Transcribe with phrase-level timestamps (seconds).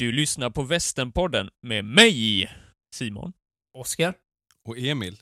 [0.00, 2.48] Du lyssnar på Västernpodden med mig,
[2.94, 3.32] Simon.
[3.78, 4.14] Oskar?
[4.68, 5.16] Och Emil.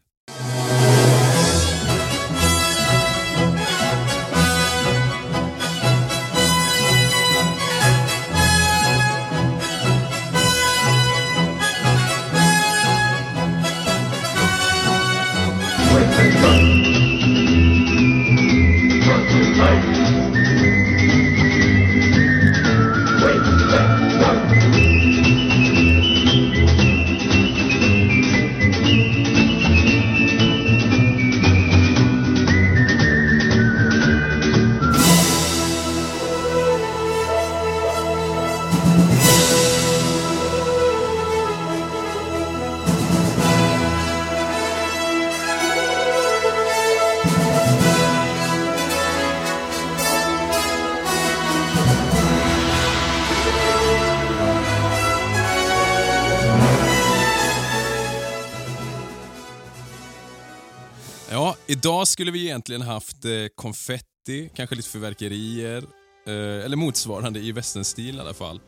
[62.18, 65.84] Skulle vi egentligen haft eh, konfetti, kanske lite fyrverkerier,
[66.26, 68.60] eh, eller motsvarande i västernstil i alla fall.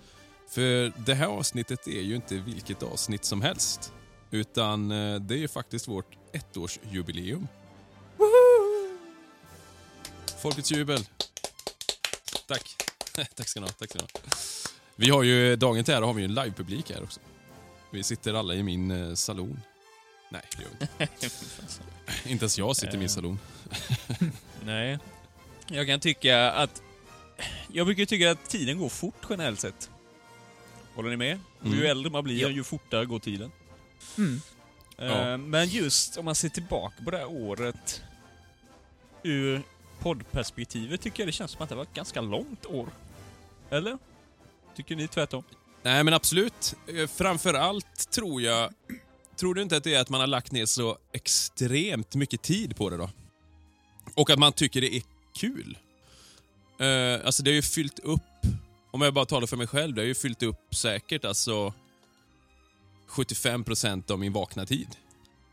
[0.51, 3.93] För det här avsnittet är ju inte vilket avsnitt som helst.
[4.31, 7.49] Utan eh, det är ju faktiskt vårt ettårsjubileum.
[10.43, 11.07] Folkets jubel.
[12.49, 12.77] Tack.
[13.37, 13.73] tack ska ni ha.
[13.73, 14.31] Tack ska ni ha.
[14.97, 17.21] Vi har ju, dagen till ära har vi ju en livepublik här också.
[17.93, 19.61] Vi sitter alla i min eh, salon.
[20.33, 22.29] Nej, det gör vi inte.
[22.29, 23.39] Inte ens jag sitter i min salon.
[24.65, 24.99] Nej.
[25.67, 26.83] Jag kan tycka att...
[27.73, 29.91] Jag brukar tycka att tiden går fort generellt sett.
[30.95, 31.39] Håller ni med?
[31.65, 31.79] Mm.
[31.79, 32.49] Ju äldre man blir, Ja.
[32.49, 33.53] ju fortare går tiden.
[34.19, 34.41] Mm.
[34.99, 35.37] Eh, Ja.
[35.37, 38.03] Men just om man ser tillbaka på det här året
[39.23, 39.63] ur
[39.99, 42.89] poddperspektivet tycker jag det känns som att det var ett ganska långt år.
[43.71, 43.99] Eller?
[44.77, 45.45] Tycker ni tvärtom?
[45.83, 46.75] Nej, men absolut.
[46.95, 48.73] Eh, Framför allt tror jag...
[49.41, 52.77] Tror du inte att det är att man har lagt ner så extremt mycket tid
[52.77, 53.11] på det då?
[54.15, 55.03] Och att man tycker det är
[55.35, 55.79] kul.
[56.81, 58.21] Eh, alltså det har ju fyllt upp,
[58.91, 61.75] om jag bara talar för mig själv, det har ju fyllt upp säkert alltså
[63.09, 64.89] 75% av min vakna tid.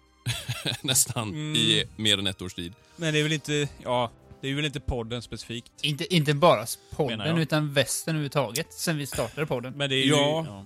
[0.81, 1.55] Nästan, Mm.
[1.55, 2.73] i mer än ett års tid.
[2.95, 5.71] Men det är väl inte, ja, det är väl inte podden specifikt.
[5.81, 9.73] Inte, inte bara podden, utan västern överhuvudtaget, sen vi startade podden.
[9.73, 10.09] Men det är ju...
[10.09, 10.65] Ja.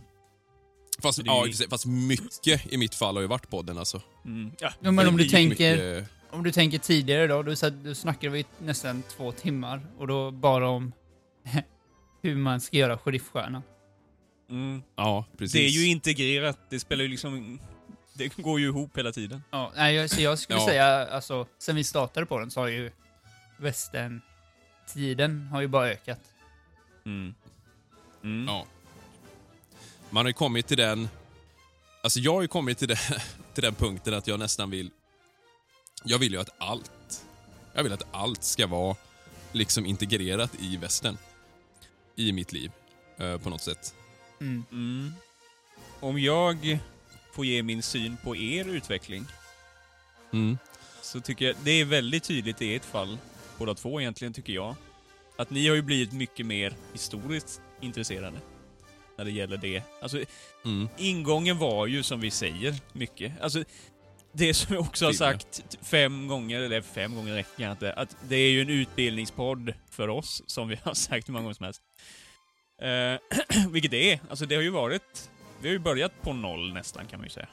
[1.01, 4.01] Fast, Det är- ja, fast mycket i mitt fall har ju varit podden alltså.
[4.25, 4.51] Mm.
[4.59, 4.73] ja.
[4.79, 5.50] Ja, men om du tänker,
[5.97, 10.07] mycket- om du tänker tidigare då, då, så- då snackade vi nästan två timmar, och
[10.07, 10.91] då bara om
[12.22, 13.63] hur man ska göra sheriffstjärnan.
[14.50, 14.81] Mm.
[14.95, 15.53] Ja, precis.
[15.53, 17.59] Det är ju integrerat, det spelar ju liksom...
[18.13, 19.44] Det går ju ihop hela tiden.
[19.51, 20.66] Ja, nej, jag- så jag skulle Ja.
[20.67, 22.91] säga, alltså, sen vi startade på den så har ju
[23.57, 26.19] västern-tiden har ju bara ökat.
[27.06, 27.34] Mm.
[28.23, 28.45] Mm.
[28.47, 28.66] Ja.
[30.11, 31.09] Man har ju kommit till den...
[32.03, 32.97] Alltså jag har ju kommit till den,
[33.53, 34.91] till den punkten att jag nästan vill...
[36.03, 37.25] Jag vill ju att allt...
[37.73, 38.95] Jag vill att allt ska vara
[39.51, 41.17] liksom integrerat i västern.
[42.16, 42.72] I mitt liv.
[43.17, 43.95] eh, på något sätt.
[44.41, 44.63] Mm.
[44.72, 45.13] Mm.
[45.99, 46.79] Om jag
[47.33, 49.25] får ge min syn på er utveckling
[50.33, 50.57] Mm.
[51.01, 53.17] så tycker jag det är väldigt tydligt i ert fall,
[53.57, 54.75] båda två egentligen, tycker jag.
[55.38, 58.41] Att ni har ju blivit mycket mer historiskt intresserade.
[59.22, 59.84] När det gäller det.
[60.02, 60.24] Alltså,
[60.66, 60.90] Mm.
[60.98, 63.42] ingången var ju som vi säger, mycket.
[63.42, 63.64] Alltså,
[64.32, 68.36] det som jag också har sagt fem gånger, eller fem gånger räcker inte, att det
[68.36, 71.82] är ju en utbildningspodd för oss, som vi har sagt hur många gånger som helst.
[72.82, 74.20] Eh, vilket det är.
[74.30, 75.30] Alltså det har ju varit...
[75.62, 77.48] Vi har ju börjat på noll nästan, kan man ju säga.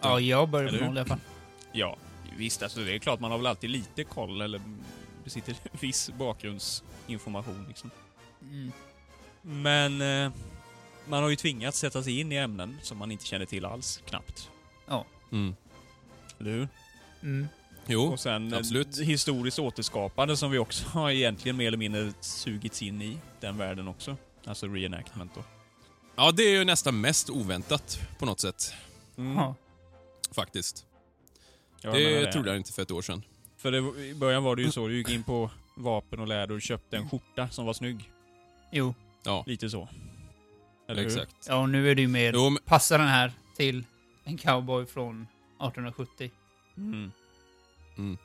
[0.00, 1.20] Ja, jag började Eller på noll i alla fall.
[1.72, 1.96] Ja,
[2.36, 4.60] visst, alltså det är klart man har väl alltid lite koll, eller
[5.24, 7.90] besitter viss bakgrundsinformation liksom.
[8.42, 8.72] Mm.
[9.42, 10.32] Men eh,
[11.08, 14.02] man har ju tvingats sätta sig in i ämnen som man inte känner till alls,
[14.06, 14.50] knappt.
[15.32, 15.56] Mm.
[16.40, 16.68] Eller hur?
[17.22, 17.48] Mm.
[17.86, 18.98] Jo, Och sen eh, absolut.
[18.98, 23.88] historiskt återskapande som vi också har egentligen mer eller mindre sugits in i den världen
[23.88, 24.16] också.
[24.44, 25.44] Alltså reenactment då.
[26.16, 28.74] ja det är ju nästan mest oväntat på något sätt.
[29.16, 29.36] Mm.
[29.36, 29.54] Ja.
[30.32, 30.86] Faktiskt.
[31.80, 33.22] Jag det trodde jag inte för ett år sedan.
[33.56, 36.54] För det, i början var det ju så, du gick in på vapen och läder
[36.54, 38.10] och köpte en skjorta som var snygg.
[38.72, 38.94] Jo.
[39.24, 39.88] Ja, Lite så.
[40.88, 41.08] Eller hur?
[41.08, 41.46] exakt.
[41.48, 43.84] Ja, och nu är det ju mer, Jo, men, passar den här till
[44.24, 46.30] en cowboy från 1870?
[46.76, 47.12] Mm.
[47.98, 48.18] mm.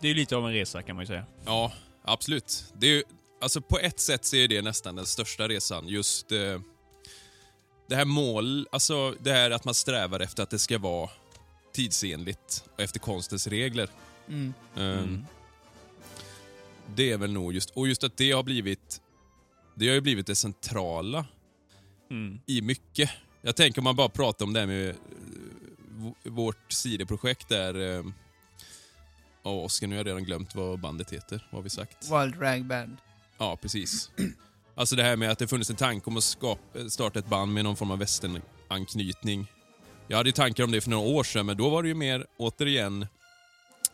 [0.00, 1.24] Det är ju lite av en resa kan man ju säga.
[1.44, 1.72] Ja,
[2.02, 2.72] absolut.
[2.74, 3.02] Det är ju,
[3.40, 5.88] alltså på ett sätt så är det nästan den största resan.
[5.88, 6.60] Just eh,
[7.88, 11.10] det här mål, alltså det här att man strävar efter att det ska vara
[11.72, 13.88] tidsenligt och efter konstens regler.
[14.28, 14.54] Mm.
[14.76, 15.26] Mm.
[16.94, 19.00] Det är väl nog just, och just att det har blivit,
[19.74, 21.26] det har ju blivit det centrala
[22.10, 22.40] Mm.
[22.46, 23.10] i mycket.
[23.42, 24.94] Jag tänker om man bara pratar om det här med eh,
[26.24, 28.04] vårt sidoprojekt där...
[29.42, 31.46] Ja, Oskar, nu har jag redan glömt vad bandet heter.
[31.50, 31.96] Vad har vi sagt?
[32.04, 32.96] Wild Rag Band.
[33.38, 34.10] Ja, precis.
[34.74, 37.52] Alltså det här med att det funnits en tanke om att skapa, starta ett band
[37.52, 39.46] med någon form av västernanknytning.
[40.08, 41.94] Jag hade ju tankar om det för några år sedan, men då var det ju
[41.94, 43.06] mer, återigen,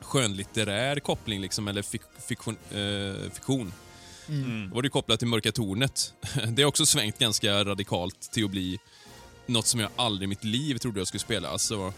[0.00, 2.56] skönlitterär koppling liksom, eller fik fiktion.
[2.70, 3.73] Eh, fiktion.
[4.28, 4.69] Mm.
[4.69, 6.14] Då var det kopplat till Mörka Tornet.
[6.48, 8.78] Det har också svängt ganska radikalt till att bli
[9.46, 11.48] något som jag aldrig i mitt liv trodde jag skulle spela.
[11.48, 11.92] Alltså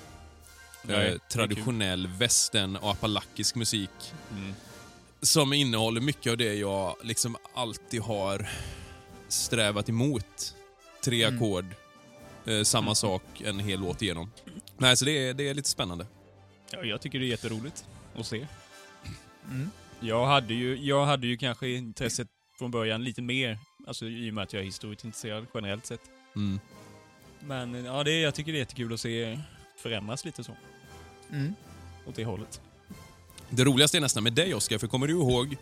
[0.82, 3.90] Nej, eh, traditionell västern och apalakisk musik
[4.32, 4.54] Mm.
[5.22, 8.48] som innehåller mycket av det jag liksom alltid har
[9.28, 10.54] strävat emot.
[11.04, 11.36] Tre Mm.
[11.36, 11.64] ackord,
[12.46, 12.94] eh, samma Mm.
[12.94, 14.32] sak en hel låt igenom.
[14.78, 16.06] Nej, så det är, det är lite spännande.
[16.70, 17.84] Ja, jag tycker det är jätteroligt
[18.16, 18.46] att se.
[19.50, 19.70] Mm.
[20.00, 24.34] Jag hade ju, jag hade ju kanske intresset från början lite mer, alltså i och
[24.34, 26.00] med att jag är historiskt intresserad generellt sett.
[26.36, 26.60] Mm.
[27.40, 29.38] Men ja, det, jag tycker det är jättekul att se
[29.76, 30.56] förändras lite så,
[31.32, 31.54] Mm.
[32.06, 32.60] åt det hållet.
[33.50, 35.56] Det roligaste är nästan med dig, Oskar, för kommer du ihåg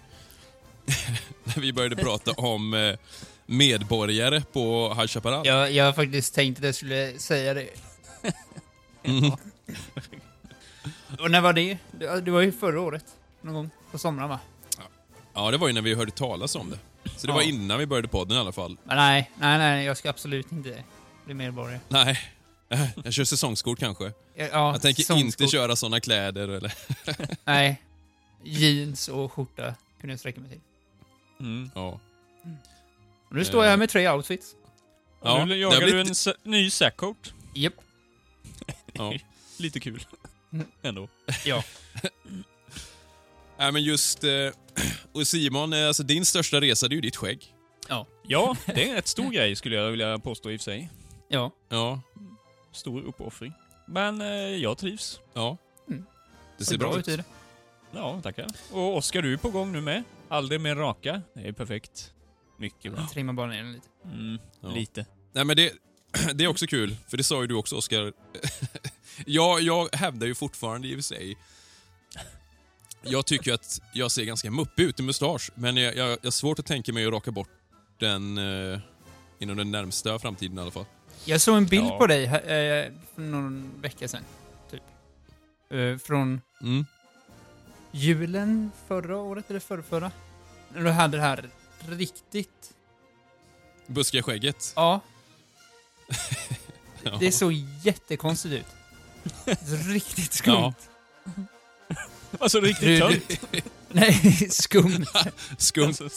[1.45, 2.97] när vi började prata om eh,
[3.47, 5.47] medborgare på High Chaparral?
[5.47, 7.69] Jag, jag har faktiskt tänkt att jag skulle säga det.
[9.03, 9.33] Mm.
[11.21, 11.79] Och när var det?
[11.91, 13.05] Det, det var ju förra året.
[13.43, 14.41] Någon gång på sommaren va?
[15.35, 16.79] Ja, det var ju när vi hörde talas om det.
[17.17, 17.49] Så det var Ja.
[17.49, 18.77] innan vi började podden i alla fall.
[18.85, 20.85] Men nej, nej, nej, jag ska absolut inte
[21.25, 21.81] bli medborgare.
[21.89, 22.21] Nej,
[23.05, 24.05] jag kör säsongskort kanske.
[24.05, 24.13] Ja,
[24.53, 26.73] Ja, Jag tänker inte köra såna kläder eller...
[27.45, 27.83] Nej.
[28.45, 30.61] Jeans och skjorta kunde jag sträcka mig till.
[31.41, 31.71] Mm.
[31.75, 32.01] Ja.
[33.29, 34.55] Och nu står jag här med tre outfits.
[35.23, 37.35] Ja, nu jagar har du blivit- en ny sackcoat.
[37.55, 37.75] Japp.
[38.93, 39.13] ja.
[39.57, 40.07] Lite kul.
[40.53, 40.67] Mm.
[40.83, 41.09] Ändå.
[41.45, 41.65] Ja.
[43.59, 44.25] Nej men just...
[44.25, 44.31] Eh,
[45.13, 47.55] och Simon, eh, alltså din största resa det är ju ditt skägg.
[48.29, 50.91] Ja, det är en rätt stor grej skulle jag vilja påstå i och för sig.
[51.29, 51.51] Ja.
[51.69, 52.01] Ja.
[52.73, 53.53] Stor uppoffring.
[53.87, 55.21] Men eh, jag trivs.
[55.35, 55.57] Ja.
[55.89, 56.05] Mm.
[56.59, 57.05] Det Ser bra ut.
[57.05, 57.25] det.
[57.93, 58.47] Ja, tackar.
[58.73, 60.03] Och Oskar, du är på gång nu med.
[60.29, 61.23] Aldrig mer raka.
[61.35, 62.13] Det är perfekt.
[62.59, 63.01] Mycket bra.
[63.01, 63.89] Jag trimmar bara ner den lite.
[64.05, 64.69] Mm, Ja.
[64.69, 65.07] Lite.
[65.33, 65.73] Nej men det,
[66.35, 68.13] det är också kul, för det sa ju du också Oskar.
[69.27, 71.37] jag, jag hävdar ju fortfarande i och för sig
[73.03, 76.31] jag tycker att jag ser ganska muppig ut i mustasch, men jag, jag, jag har
[76.31, 77.49] svårt att tänka mig att raka bort
[77.99, 78.81] den eh,
[79.39, 80.85] inom den närmsta framtiden i alla fall.
[81.25, 81.99] Jag såg en bild Ja.
[81.99, 84.25] på dig här, eh, för någon vecka sedan.
[84.71, 84.83] Typ.
[85.71, 86.87] Eh, från Mm.
[87.91, 90.11] julen förra året eller förrförra.
[90.75, 91.51] När du hade det här
[91.89, 92.73] riktigt...
[93.87, 94.73] Buskiga skägget.
[94.77, 95.01] Ja,
[97.03, 97.17] Ja.
[97.21, 97.53] det såg
[97.83, 98.67] jättekonstigt ut.
[99.89, 100.55] Riktigt skumt.
[100.55, 100.75] Ja.
[102.39, 103.41] Alltså riktigt Du- tönt.
[103.89, 104.49] Nej.
[105.89, 106.09] Alltså,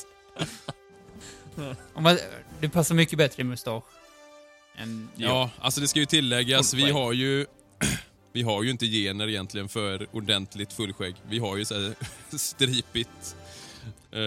[1.93, 2.17] Om man,
[2.59, 3.83] det passar mycket bättre i mustasch.
[4.77, 7.45] Än, Ja, alltså det ska ju tilläggas, vi har ju
[8.33, 11.15] vi har ju inte gener egentligen för ordentligt fullskägg.
[11.29, 11.95] Vi har ju så här
[12.37, 13.35] stripigt,
[14.11, 14.19] eh,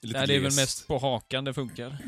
[0.00, 1.98] lite Nej, det är väl mest på hakan det funkar.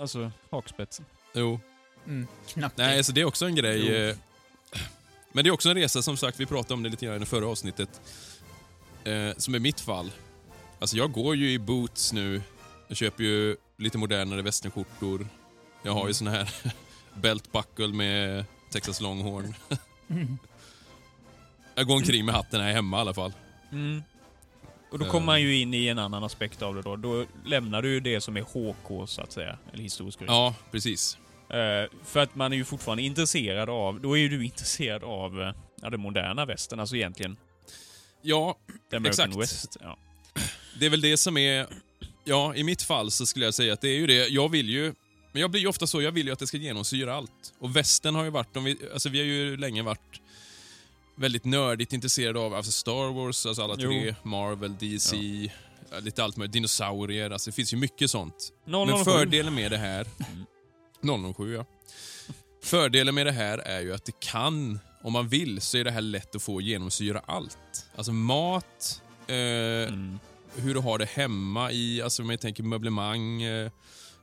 [0.00, 1.04] Alltså, hakspetsen.
[1.34, 1.60] Jo.
[2.06, 2.78] Mm, knackigt.
[2.78, 3.86] Nej, så det är också en grej.
[3.86, 3.94] Jo.
[3.94, 4.16] eh,
[5.32, 7.26] Men det är också en resa, som sagt, vi pratade om det lite grann i
[7.26, 8.00] förra avsnittet.
[9.08, 10.10] Eh, som är mitt fall.
[10.78, 12.42] Alltså jag går ju i boots nu.
[12.88, 15.26] Jag köper ju lite modernare västernskjortor.
[15.82, 16.54] Jag har ju sån här
[17.14, 19.54] belt buckle med Texas Longhorn.
[20.10, 20.38] Mm.
[21.74, 23.32] Jag går omkring med hatten här hemma i alla fall.
[23.72, 24.02] Mm.
[24.90, 26.96] Och då kommer man ju in i en annan aspekt av det då.
[26.96, 29.58] Då lämnar du ju det som är HK, så att säga.
[29.72, 30.18] Eller historisk.
[30.26, 31.18] Ja, precis.
[31.48, 35.42] Eh, för att man är ju fortfarande intresserad av, då är ju du intresserad av
[35.42, 37.36] eh, ja, den moderna västern, alltså egentligen
[38.22, 38.58] Ja,
[39.04, 39.36] Exakt.
[39.36, 39.76] West.
[39.80, 39.98] Ja.
[40.80, 41.66] det är väl det som är...
[42.24, 44.28] Ja, i mitt fall så skulle jag säga att det är ju det.
[44.28, 44.94] Jag vill ju...
[45.32, 47.54] Men jag blir ju ofta så, jag vill ju att det ska genomsyra allt.
[47.58, 50.20] Och västern har ju varit, om vi, alltså vi har ju länge varit
[51.16, 53.90] väldigt nördigt intresserade av alltså Star Wars, alltså alla Jo.
[53.90, 55.16] tre, Marvel, DC,
[55.90, 58.52] ja, lite allt möjligt, dinosaurier, alltså det finns ju mycket sånt.
[58.66, 58.72] 007.
[58.72, 60.06] Men fördelen med det här...
[61.02, 61.34] Mm.
[61.34, 61.64] 007 ja.
[62.62, 65.90] Fördelen med det här är ju att det kan, om man vill, så är det
[65.90, 67.86] här lätt att få genomsyra allt.
[67.98, 70.18] Alltså mat, eh, Mm.
[70.56, 73.70] hur du har det hemma i, alltså om jag tänker möblemang, eh,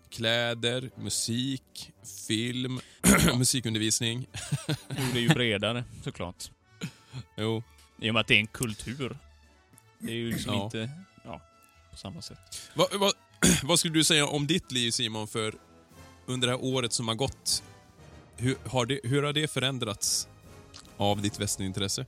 [0.10, 1.92] kläder, musik,
[2.28, 2.80] film,
[3.38, 4.28] musikundervisning.
[4.90, 6.52] Jo, det är ju bredare, såklart.
[7.38, 7.64] Jo.
[8.02, 9.18] I och med att det är en kultur.
[10.00, 10.64] Det är ju liksom Ja.
[10.66, 10.90] inte,
[11.24, 11.42] ja,
[11.92, 12.62] på samma sätt.
[12.74, 13.14] Vad, vad,
[13.64, 15.56] vad skulle du säga om ditt liv Simon, för
[16.26, 17.64] under det här året som har gått?
[18.38, 20.28] Hur har det, hur har det förändrats
[20.98, 22.06] av ditt västernintresse?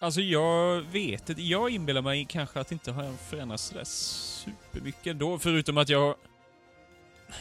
[0.00, 5.18] Alltså jag vet inte, jag inbillar mig kanske att det inte har förändrats sådär supermycket
[5.18, 6.14] då, förutom att jag...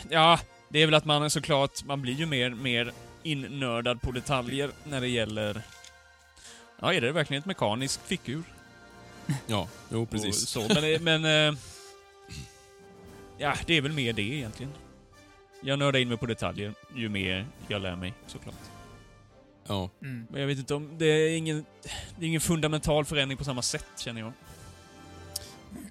[0.09, 2.91] Ja, Det är väl att man såklart, man blir ju mer, mer
[3.23, 5.61] innördad på detaljer när det gäller...
[6.81, 8.43] Ja, är det verkligen ett mekaniskt fickur?
[9.47, 10.49] Ja, jo Och precis.
[10.49, 11.59] Så, men, det- men eh,
[13.37, 14.71] ja, det är väl mer det egentligen.
[15.61, 18.55] Jag nördar in mig på detaljer ju mer jag lär mig, såklart.
[19.67, 19.89] Ja.
[20.01, 20.27] Mm.
[20.31, 20.97] Men jag vet inte om...
[20.97, 21.65] Det är ingen,
[22.19, 24.33] det är ingen fundamental förändring på samma sätt, känner jag.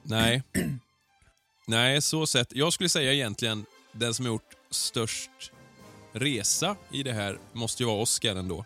[0.03, 0.43] Nej.
[1.67, 2.53] Nej, så sett.
[2.57, 5.31] Jag skulle säga egentligen den som har gjort störst
[6.13, 8.65] resa i det här måste ju vara Oscar ändå,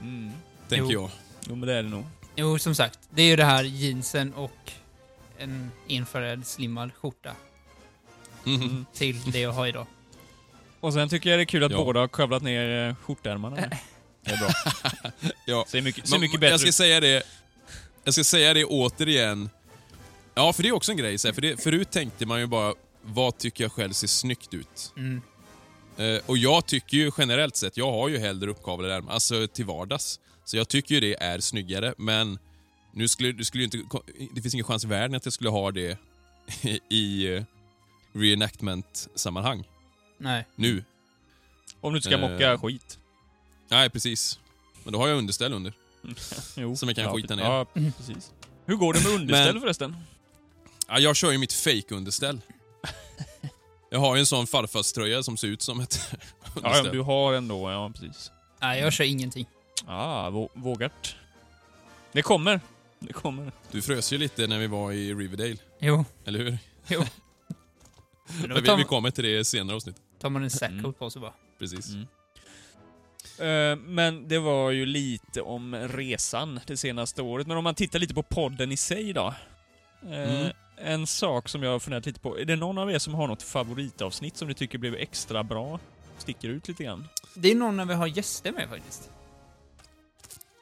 [0.00, 0.30] Mm.
[0.68, 1.00] tänker Jo.
[1.02, 1.10] jag.
[1.48, 2.04] Jo, men det är det nog.
[2.36, 2.98] Jo, som sagt.
[3.10, 4.72] Det är ju det här jeansen och
[5.38, 7.36] en infraröd slimmad skjorta.
[8.46, 8.86] Mm.
[8.94, 9.86] till det jag har idag.
[10.82, 11.84] Och sen tycker jag det är kul att Ja.
[11.84, 13.56] båda har skövlat ner eh, skjortärmarna.
[14.24, 14.48] Det är bra.
[15.46, 15.64] Ja.
[15.68, 16.74] Ser mycket, ser mycket bättre jag ska ut.
[16.74, 17.22] säga det,
[18.04, 19.50] jag ska säga det återigen.
[20.34, 21.18] Ja, för det är också en grej.
[21.18, 24.54] Så här, för det, förut tänkte man ju bara, vad tycker jag själv ser snyggt
[24.54, 24.92] ut?
[24.96, 25.22] Mm.
[25.96, 29.64] Eh, och jag tycker ju generellt sett, jag har ju hellre uppkavlade ärmar, alltså till
[29.64, 30.20] vardags.
[30.44, 32.38] Så jag tycker ju det är snyggare, men
[32.92, 33.98] nu skulle, du skulle ju inte,
[34.34, 35.98] det finns ingen chans i världen att jag skulle ha det
[36.90, 37.42] i eh,
[38.14, 39.64] reenactment-sammanhang.
[40.22, 40.44] Nej.
[40.54, 40.84] Nu.
[41.80, 42.30] Om du inte ska Eh.
[42.32, 42.98] mocka skit.
[43.68, 44.38] Nej, precis.
[44.84, 45.72] Men då har jag underställ under.
[46.56, 46.76] Jo.
[46.76, 47.42] Som jag kan ja, skita ner.
[47.44, 48.32] Ja, precis.
[48.66, 49.96] Hur går det med underställ Men- förresten?
[50.88, 52.40] Ja, jag kör ju mitt fake-underställ.
[53.90, 56.18] Jag har ju en sån farfarströja som ser ut som ett Ja,
[56.54, 56.86] underställ.
[56.86, 58.30] ja, du har ändå, ja precis.
[58.60, 59.46] Nej, jag kör ingenting.
[59.86, 61.14] Ah, vå- vågat.
[62.12, 62.60] Det kommer.
[62.98, 63.52] Det kommer.
[63.70, 66.04] Du frös ju lite när vi var i Riverdale, Jo.
[66.24, 66.58] eller hur?
[68.40, 69.96] Men Då Vi, vi kommer till det i senare avsnitt.
[70.22, 70.92] Tar man en sackcoat Mm.
[70.94, 71.32] på sig bara.
[71.58, 71.88] Precis.
[71.90, 72.06] Mm.
[73.38, 77.46] Eh, Men det var ju lite om resan det senaste året.
[77.46, 79.34] Men om man tittar lite på podden i sig då.
[80.10, 80.52] Eh, Mm.
[80.76, 82.38] En sak som jag har funderat lite på.
[82.38, 85.80] Är det någon av er som har något favoritavsnitt som ni tycker blev extra bra?
[86.18, 87.08] Sticker ut lite grann?
[87.34, 89.10] Det är någon när vi har gäster med faktiskt.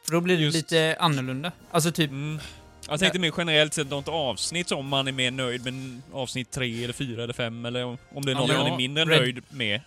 [0.05, 0.57] För då blir det Just.
[0.57, 1.53] lite annorlunda.
[1.71, 2.39] Alltså typ, Mm.
[2.91, 6.85] Jag tänkte mer generellt sett något avsnitt om man är mer nöjd med avsnitt tre
[6.85, 9.43] eller fyra eller fem eller om det är någon Ja, man är mindre Red- nöjd
[9.51, 9.81] med.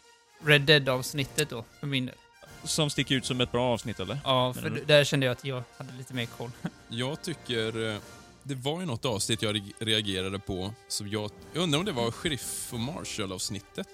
[0.45, 2.15] Red Dead-avsnittet då, för min del.
[2.63, 4.17] Som sticker ut som ett bra avsnitt eller?
[4.24, 4.83] Ja, för du?
[4.86, 6.50] där kände jag att jag hade lite mer koll.
[6.89, 7.89] Jag tycker...
[7.93, 7.98] eh,
[8.43, 11.31] Det var ju något avsnitt jag re- reagerade på som jag...
[11.53, 13.88] Jag undrar om det var Sheriff och Marshall-avsnittet?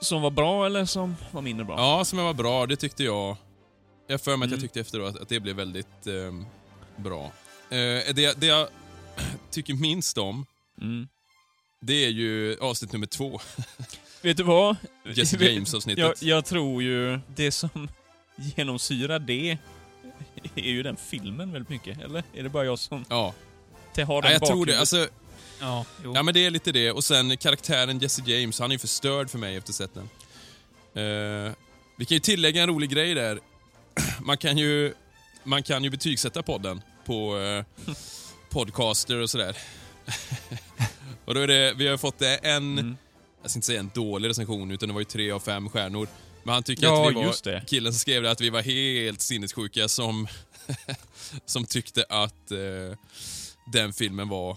[0.00, 1.76] Som var bra eller som var mindre bra?
[1.78, 2.66] Ja, som var bra.
[2.66, 3.36] Det tyckte jag.
[4.06, 4.60] Jag för mig att jag Mm.
[4.60, 6.46] tyckte efteråt att det blev väldigt ehm,
[6.96, 7.32] bra.
[7.70, 8.68] Eh, det, det jag
[9.50, 10.46] tycker minst om,
[10.82, 11.08] Mm.
[11.80, 13.40] det är ju avsnitt nummer två.
[14.22, 14.76] Vet du vad?
[15.14, 15.98] Jesse James-avsnittet.
[15.98, 17.88] Jag, jag tror ju det som
[18.56, 19.58] genomsyrar det
[20.54, 22.22] är ju den filmen väldigt mycket, eller?
[22.34, 23.34] Är det bara jag som Ja,
[24.04, 24.78] har ja den jag tror det.
[24.80, 25.08] Alltså,
[25.60, 26.12] Ja, jo.
[26.14, 26.92] ja, men det är lite det.
[26.92, 30.08] Och sen karaktären Jesse James, han är ju förstörd för mig efter sett den.
[31.04, 31.52] Eh,
[31.96, 33.40] vi kan ju tillägga en rolig grej där.
[34.20, 34.94] Man kan ju,
[35.44, 37.64] man kan ju betygsätta podden på eh,
[38.50, 39.56] podcaster och sådär.
[41.24, 42.96] och då är det, vi har fått det en, Mm.
[43.42, 46.08] jag ska inte säga en dålig recension, utan det var ju tre av fem stjärnor.
[46.44, 47.64] Men han tycker Ja, att vi var, det.
[47.66, 50.26] killen som skrev det, att vi var helt sinnessjuka som,
[51.46, 52.98] som tyckte att eh,
[53.72, 54.56] den filmen var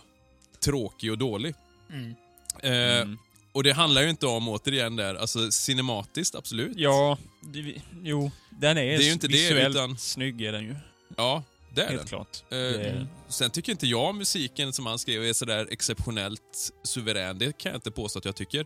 [0.64, 1.56] tråkig och dålig.
[1.90, 2.16] Mm.
[2.64, 3.18] Eh, Mm.
[3.52, 6.72] Och det handlar ju inte om, återigen där, alltså cinematiskt, absolut.
[6.76, 10.64] Ja, det, jo, den är, Det är ju inte det, visuellt utan- snygg är den
[10.64, 10.76] ju.
[11.18, 11.44] Ja,
[11.80, 12.08] det är Helt den.
[12.08, 12.44] klart.
[12.50, 17.38] Eh, Det- Sen tycker inte jag musiken som han skrev är sådär exceptionellt suverän.
[17.40, 18.66] Det kan jag inte påstå att jag tycker.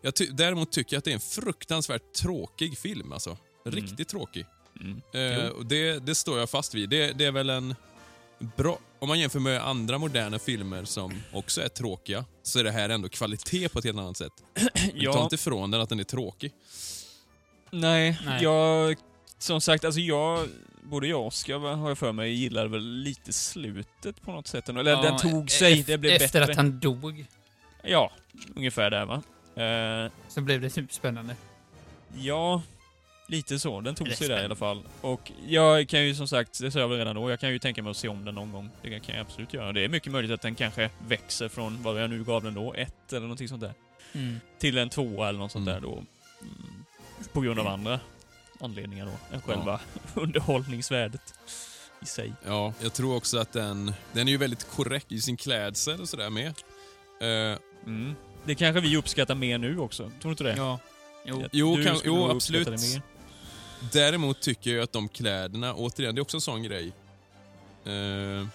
[0.00, 3.12] Jag ty däremot tycker jag att det är en fruktansvärt tråkig film.
[3.12, 3.36] Alltså.
[3.64, 4.46] Riktigt tråkig.
[4.80, 5.02] Mm.
[5.42, 6.88] Eh, och det, det står jag fast vid.
[6.90, 7.74] Det, det är väl en
[8.56, 8.78] bra...
[8.98, 12.88] Om man jämför med andra moderna filmer som också är tråkiga, så är det här
[12.88, 14.32] ändå kvalitet på ett helt annat sätt.
[14.54, 16.52] Men Ta Ja, inte ifrån den att den är tråkig.
[17.70, 18.42] nej, Nej.
[18.42, 18.96] jag...
[19.44, 20.48] Som sagt, alltså jag...
[20.82, 24.68] Både jag och Oskar har jag för mig gillade väl lite slutet på något sätt.
[24.68, 26.52] Eller Ja, den tog sig, ef- det blev Efter bättre.
[26.52, 27.26] att han dog,
[27.82, 28.12] Ja,
[28.56, 29.22] ungefär där va.
[29.64, 31.36] Eh, så blev det typ spännande.
[32.16, 32.62] Ja,
[33.28, 33.80] lite så.
[33.80, 34.82] Den tog sig där i alla fall.
[35.00, 37.58] Och jag kan ju som sagt, det sa jag väl redan då, jag kan ju
[37.58, 38.70] tänka mig att se om den någon gång.
[38.82, 39.72] Det kan jag absolut göra.
[39.72, 42.74] Det är mycket möjligt att den kanske växer från vad jag nu gav den då,
[42.74, 43.72] ett eller någonting sånt där,
[44.12, 44.40] Mm.
[44.58, 45.82] till en tvåa eller något sånt Mm.
[45.82, 45.94] där då.
[45.94, 46.84] Mm,
[47.32, 48.00] på grund av andra
[48.64, 49.80] anledningar då, än själva
[50.14, 51.34] underhållningsvärdet
[52.02, 52.32] i sig.
[52.46, 56.08] Ja, jag tror också att den, den är ju väldigt korrekt i sin klädsel och
[56.08, 56.54] sådär med.
[57.20, 58.14] Eh, Mm.
[58.44, 60.54] Det kanske vi uppskattar mer nu också, tror du inte det?
[60.56, 60.78] Ja.
[61.24, 61.40] Jo.
[61.40, 62.68] Jag- Jo, kan- jo, absolut.
[63.92, 66.86] Däremot tycker jag att de kläderna, återigen, det är också en sån grej.
[67.84, 68.46] Eh,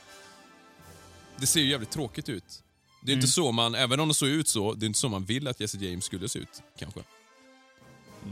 [1.37, 2.63] det ser ju jävligt tråkigt ut.
[3.03, 3.19] Det är Mm.
[3.19, 5.47] inte så man, även om det såg ut så, det är inte så man vill
[5.47, 6.99] att Jesse James skulle se ut, kanske.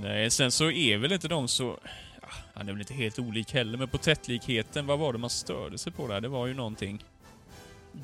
[0.01, 1.79] Nej, sen så är väl inte de så...
[2.22, 5.77] Ja, han är väl inte helt olik heller, men porträttlikheten, vad var det man störde
[5.77, 6.22] sig på där?
[6.22, 7.03] Det var ju någonting.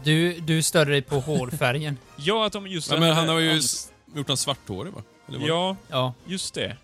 [0.03, 1.97] Du, du störde dig på hårfärgen.
[2.17, 2.91] Ja, att de just...
[2.91, 5.03] Ja, men han har ju ans- gjort en svarthårig va?
[5.27, 6.13] Ja, Ja.
[6.25, 6.77] just det.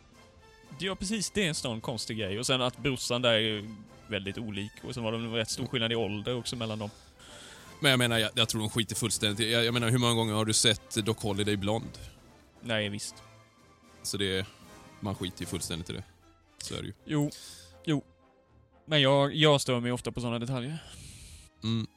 [0.79, 1.29] Ja, precis.
[1.29, 2.39] Det är en sån konstig grej.
[2.39, 3.70] Och sen att brorsan där är ju
[4.08, 4.72] väldigt olik.
[4.84, 6.89] Och sen var det rätt stor skillnad i ålder också mellan dem.
[7.79, 10.13] Men jag menar, jag, jag tror de skiter fullständigt i- jag, jag menar, hur många
[10.13, 11.89] gånger har du sett Doc Holliday blond?
[12.62, 13.15] Nej, visst.
[14.03, 14.46] Så det...
[15.00, 16.03] Man skiter ju fullständigt i det.
[16.63, 16.94] Så är det ju.
[17.06, 17.29] Jo.
[17.86, 18.03] Jo.
[18.86, 20.77] Men jag, jag stör mig ofta på såna detaljer.
[21.63, 21.88] Mm.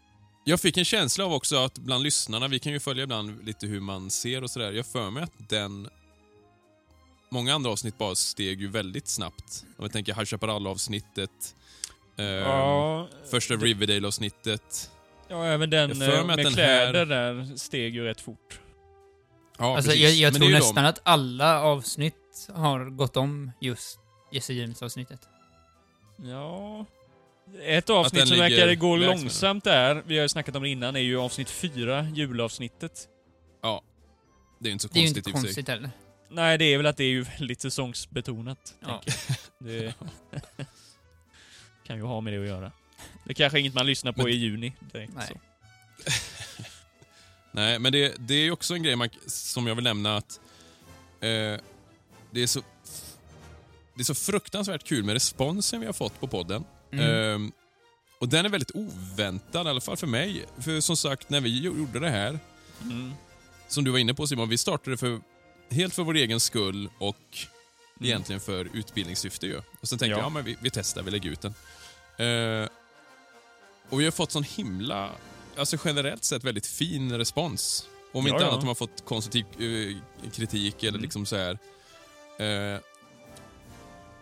[0.44, 3.66] Jag fick en känsla av också att bland lyssnarna, vi kan ju följa ibland lite
[3.66, 4.72] hur man ser och sådär.
[4.72, 5.88] Jag för mig att den...
[7.30, 9.64] Många andra avsnitt bara steg ju väldigt snabbt.
[9.76, 11.54] Om jag tänker High Chaparral-avsnittet.
[12.16, 14.90] Eh, Ja, Första det- Riverdale-avsnittet.
[15.28, 18.60] ja, även den eh, med den kläder här- där steg ju rätt fort.
[19.58, 20.04] Ja, Alltså, precis.
[20.04, 22.14] jag, jag tror nästan att alla avsnitt
[22.54, 24.00] har gått om just
[24.32, 25.28] Jesse James-avsnittet.
[26.16, 26.86] Ja...
[27.62, 31.00] Ett avsnitt som verkar gå långsamt där, vi har ju snackat om det innan, är
[31.00, 33.08] ju avsnitt 4, julavsnittet.
[33.62, 33.80] De,
[34.58, 35.90] det är ju inte så Det är ju konstigt inte konstigt heller.
[36.28, 38.74] Nej, det är väl att det är ju väldigt säsongsbetonat.
[38.80, 39.02] Ja.
[39.58, 39.94] Det
[41.86, 42.72] kan ju ha med det att göra.
[43.24, 45.12] Det kanske är inget man lyssnar på Men- i juni direkt.
[45.14, 45.26] Nej.
[45.28, 45.40] Så.
[47.50, 50.40] Nej, men det, det är ju också en grej man, som jag vill nämna att
[51.20, 51.60] eh,
[52.32, 52.60] det, är så,
[53.94, 56.64] det är så fruktansvärt kul med responsen vi har fått på podden.
[56.92, 57.04] Mm.
[57.34, 57.52] Ehm,
[58.20, 60.44] och den är väldigt oväntad, i alla fall för mig.
[60.58, 62.38] För som sagt, när vi gjorde det här,
[62.82, 63.12] Mm.
[63.68, 65.20] som du var inne på Simon, vi startade för,
[65.70, 67.16] helt för vår egen skull och
[67.96, 68.08] Mm.
[68.10, 69.56] egentligen för utbildningssyfte ju.
[69.80, 70.16] Och sen tänkte Ja.
[70.16, 71.54] jag, ja men vi, vi testar, vi lägger ut den.
[72.62, 72.68] Eh,
[73.88, 75.10] och vi har fått sån himla,
[75.56, 77.86] alltså generellt sett väldigt fin respons.
[78.12, 78.48] Om Ja, inte ja.
[78.48, 81.02] annat har man fått konstruktiv eh, kritik eller Mm.
[81.02, 81.58] liksom så här.
[82.38, 82.80] Eh,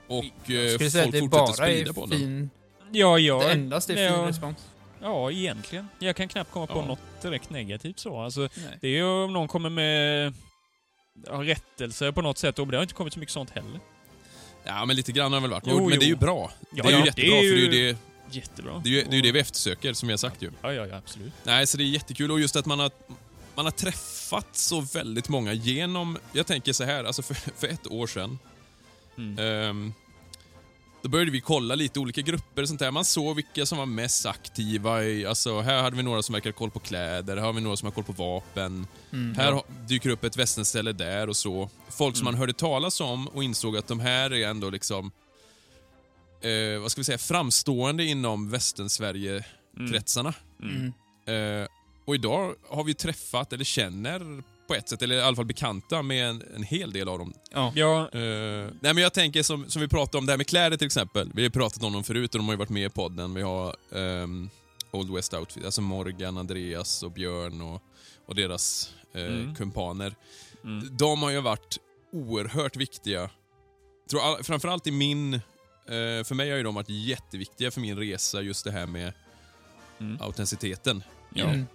[0.06, 2.18] och Jag eh, skulle säga att folk det fortsätter bara sprida är på den.
[2.18, 2.50] fin...
[2.92, 3.38] Ja, ja.
[3.38, 4.28] Det endast är fin ja.
[4.28, 4.56] respons.
[5.02, 5.88] Ja, egentligen.
[5.98, 6.84] Jag kan knappt komma på Ja.
[6.86, 8.20] något direkt negativt så.
[8.20, 8.78] Alltså, Nej.
[8.80, 10.32] det är ju om någon kommer med
[11.26, 13.80] ja, rättelser på något sätt, och det har inte kommit så mycket sånt heller.
[14.64, 15.64] Ja, men lite grann har det väl varit.
[15.66, 16.14] Jo, men det är jo.
[16.14, 16.50] ju bra.
[16.70, 17.98] Ja, det är ju ja, jättebra, det är för det är ju- ju det,
[18.36, 18.80] Jättebra.
[18.84, 20.50] det, är ju, det, är ju det vi eftersöker, som jag sagt ju.
[20.62, 21.32] Ja, ja, ja, absolut.
[21.44, 22.90] Nej, så det är jättekul och just att man har,
[23.54, 27.86] man har träffat så väldigt många genom, jag tänker så här, alltså för, för ett
[27.86, 28.38] år sedan,
[29.18, 29.38] Mm.
[29.38, 29.92] ehm,
[31.02, 32.90] då började vi kolla lite olika grupper och sånt där.
[32.90, 36.52] Man såg vilka som var mest aktiva i, alltså här hade vi några som verkade
[36.52, 38.86] ha koll på kläder, här har vi några som har koll på vapen.
[39.12, 39.34] Mm.
[39.36, 41.70] Här dyker upp ett västernställe där och så.
[41.88, 42.32] Folk som Mm.
[42.34, 45.12] man hörde talas om och insåg att de här är ändå liksom,
[46.40, 50.34] eh, vad ska vi säga, framstående inom västern-Sverige-kretsarna.
[50.62, 50.92] Mm.
[51.26, 51.62] Mm.
[51.62, 51.68] Eh,
[52.10, 56.02] och idag har vi träffat, eller känner på ett sätt, eller i alla fall bekanta
[56.02, 57.32] med en, en hel del av dem.
[57.50, 57.72] Ja.
[57.76, 58.20] Ja, Eh,
[58.80, 61.30] nej men jag tänker som, som vi pratade om det här med kläder till exempel.
[61.34, 63.34] Vi har ju pratat om dem förut och de har ju varit med i podden.
[63.34, 64.50] Vi har ehm,
[64.90, 67.82] Old West Outfit, alltså Morgan, Andreas och Björn och,
[68.26, 69.54] och deras eh, Mm.
[69.54, 70.14] kumpaner.
[70.64, 70.96] mm.
[70.96, 71.78] De har ju varit
[72.12, 73.30] oerhört viktiga.
[74.10, 75.34] Tror all, framförallt i min...
[75.34, 79.12] Eh, för mig har ju de varit jätteviktiga för min resa, just det här med
[80.00, 80.18] Mm.
[80.20, 81.02] autenticiteten.
[81.34, 81.44] Ja.
[81.44, 81.66] Mm.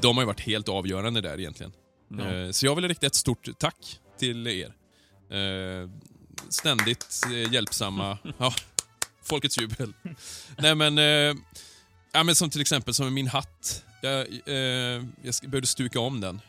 [0.00, 1.72] De har ju varit helt avgörande där egentligen.
[2.20, 4.72] Eh, Så jag vill rikta ett stort tack till er.
[5.30, 5.88] Eh,
[6.48, 8.18] Ständigt eh, hjälpsamma.
[8.38, 8.54] Ja,
[9.22, 9.92] folkets jubel.
[10.58, 10.96] Nej men,
[12.12, 13.84] ja, men som till exempel som min hatt.
[14.02, 14.26] Jag,
[15.22, 16.40] jag behövde stuka om den.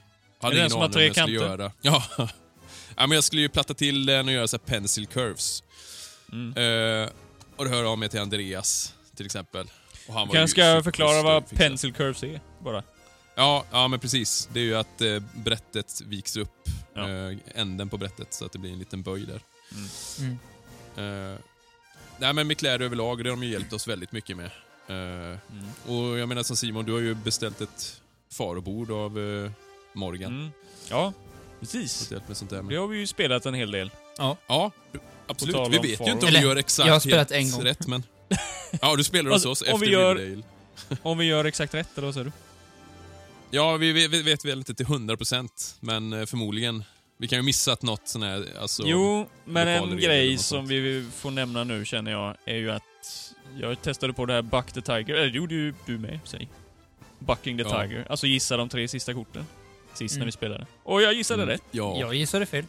[0.41, 1.33] Hade Är det ingen som aning om jag skulle?
[1.33, 1.71] Göra.
[1.81, 2.03] Ja.
[2.95, 5.63] ja, men jag skulle ju platta till den och göra så pencil curves.
[6.31, 6.49] Mm.
[7.55, 9.67] Och det hör av mig till Andreas till exempel.
[10.07, 12.83] Och han Kanske ska jag förklara vad pencil curves är, bara.
[13.39, 14.49] Ja, ja, men precis.
[14.53, 16.53] Det är ju att eh, brättet viks upp,
[16.93, 17.09] Ja.
[17.09, 19.41] eh, änden på brättet, så att det blir en liten böj där.
[20.19, 20.39] Mm.
[21.33, 21.37] Eh,
[22.17, 24.45] nej, men med kläder överlag, det har de ju hjälpt oss väldigt mycket med.
[24.87, 24.95] Eh,
[25.51, 25.65] Mm.
[25.87, 29.51] och jag menar som Simon, du har ju beställt ett farobord av eh,
[29.93, 30.31] Morgan.
[30.39, 30.51] Mm.
[30.89, 31.13] Ja,
[31.59, 32.11] precis.
[32.27, 32.57] med sånt där.
[32.57, 33.91] Det Men, har vi ju spelat en hel del.
[34.17, 34.71] ja, På
[35.27, 35.55] absolut.
[35.69, 36.09] Vi vet ju faro.
[36.09, 37.63] inte om Eller, vi gör exakt jag har spelat helt en gång.
[37.63, 38.03] rätt, men...
[38.81, 40.43] Ja, du spelar hos Alltså, oss om efter vi gör-.
[41.01, 42.31] Om vi gör exakt rätt, eller vad säger du?
[43.51, 46.83] Ja, vi, vet väl inte till 100% men eh, förmodligen.
[47.17, 48.83] Vi kan ju missat något sån här, alltså...
[48.85, 50.69] jo, men en grej som sånt.
[50.69, 54.71] vi får nämna nu känner jag, är ju att jag testade på det här Buck
[54.71, 56.47] the Tiger, eller det gjorde ju du med, säg.
[57.19, 57.81] Bucking the Ja.
[57.83, 58.05] Tiger.
[58.09, 59.45] Alltså gissa de tre sista korten.
[59.93, 60.25] Sist när Mm.
[60.25, 60.65] vi spelade.
[60.83, 61.63] Och jag gissade Mm, rätt.
[61.71, 61.97] Ja.
[61.99, 62.65] Jag gissade fel.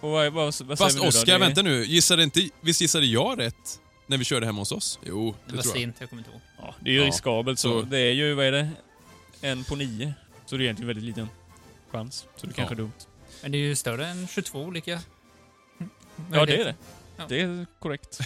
[0.00, 1.00] Och vad, vad, vad Fast?
[1.00, 1.84] Oskar, Det- vänta nu.
[1.84, 4.98] Gissade inte, visst gissade jag rätt när vi körde hemma hos oss?
[5.06, 5.82] Jo, Det det, var tror jag.
[5.82, 6.40] sent, jag kommer inte ihåg.
[6.58, 7.80] Ja, det är ju Ja, riskabelt så.
[7.80, 8.68] så- Det är ju, vad är det?
[9.40, 10.14] En på nio.
[10.46, 11.28] Så det är egentligen väldigt liten
[11.90, 12.26] chans.
[12.36, 12.76] Så det kanske Ja.
[12.78, 12.92] är dumt.
[13.42, 15.00] Men det är ju större än 22 olika
[16.32, 16.74] Ja, det är det.
[17.16, 17.24] Ja.
[17.28, 18.18] Det är korrekt.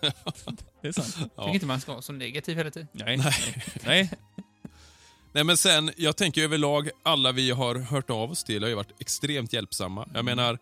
[0.80, 1.16] det är sant.
[1.18, 1.42] Jag Ja.
[1.42, 2.88] tycker inte man ska vara så negativ hela tiden.
[2.92, 3.16] Nej.
[3.84, 4.10] Nej.
[5.32, 8.74] Nej men sen, jag tänker överlag, alla vi har hört av oss till har ju
[8.74, 10.08] varit extremt hjälpsamma.
[10.14, 10.58] Jag menar,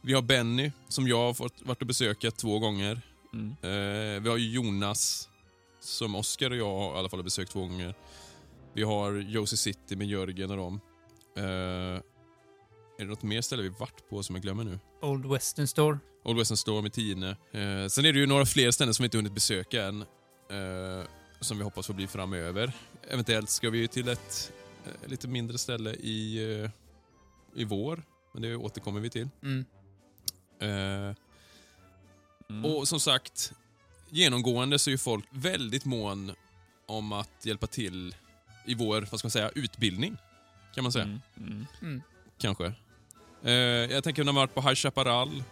[0.00, 3.00] vi har Benny som jag har fått, varit och besöka två gånger.
[3.32, 3.50] Mm.
[3.62, 5.28] Eh, vi har ju Jonas
[5.80, 7.94] som Oskar och jag har i alla fall har besökt två gånger.
[8.74, 10.80] Vi har Josie City med Jörgen och dem.
[11.36, 14.78] Eh, är det något mer ställe vi varit på som jag glömmer nu?
[15.02, 15.98] Old Western Store.
[16.24, 17.28] Old Western Store med Tine.
[17.30, 20.00] Eh, sen är det ju några fler ställen som vi inte hunnit besöka än.
[20.00, 21.06] Eh,
[21.40, 22.72] som vi hoppas får bli framöver.
[23.08, 24.52] Eventuellt ska vi ju till ett
[25.06, 26.38] lite mindre ställe i,
[27.56, 28.02] i vår.
[28.32, 29.28] Men det återkommer vi till.
[29.42, 29.64] Mm.
[30.60, 31.14] Mm.
[32.64, 33.52] och som sagt,
[34.10, 36.32] genomgående så är ju folk väldigt mån
[36.86, 38.14] om att hjälpa till
[38.64, 40.16] i vår, vad ska man säga, utbildning.
[40.74, 41.20] Kan man säga, Mm.
[41.36, 41.66] Mm.
[41.82, 42.02] Mm.
[42.38, 42.72] kanske.
[43.44, 45.42] Eh, jag tänker när man varit på High Chaparral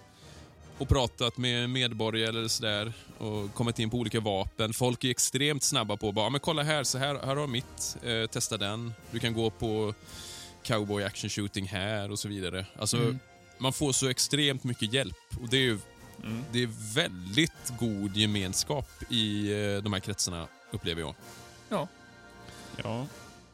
[0.79, 4.73] och pratat med medborgare eller sådär och kommit in på olika vapen.
[4.73, 7.47] Folk är extremt snabba på att bara, "Ja, men kolla här, så här, här har
[7.47, 8.95] mitt, eh, testa den.
[9.11, 9.95] Du kan gå på
[10.63, 12.67] cowboy action shooting här och så vidare.
[12.79, 13.19] Alltså, Mm.
[13.59, 15.79] man får så extremt mycket hjälp och det är ju
[16.25, 16.45] Mm.
[16.53, 21.15] det är väldigt god gemenskap i eh, de här kretsarna, upplever jag.
[21.69, 21.89] Ja.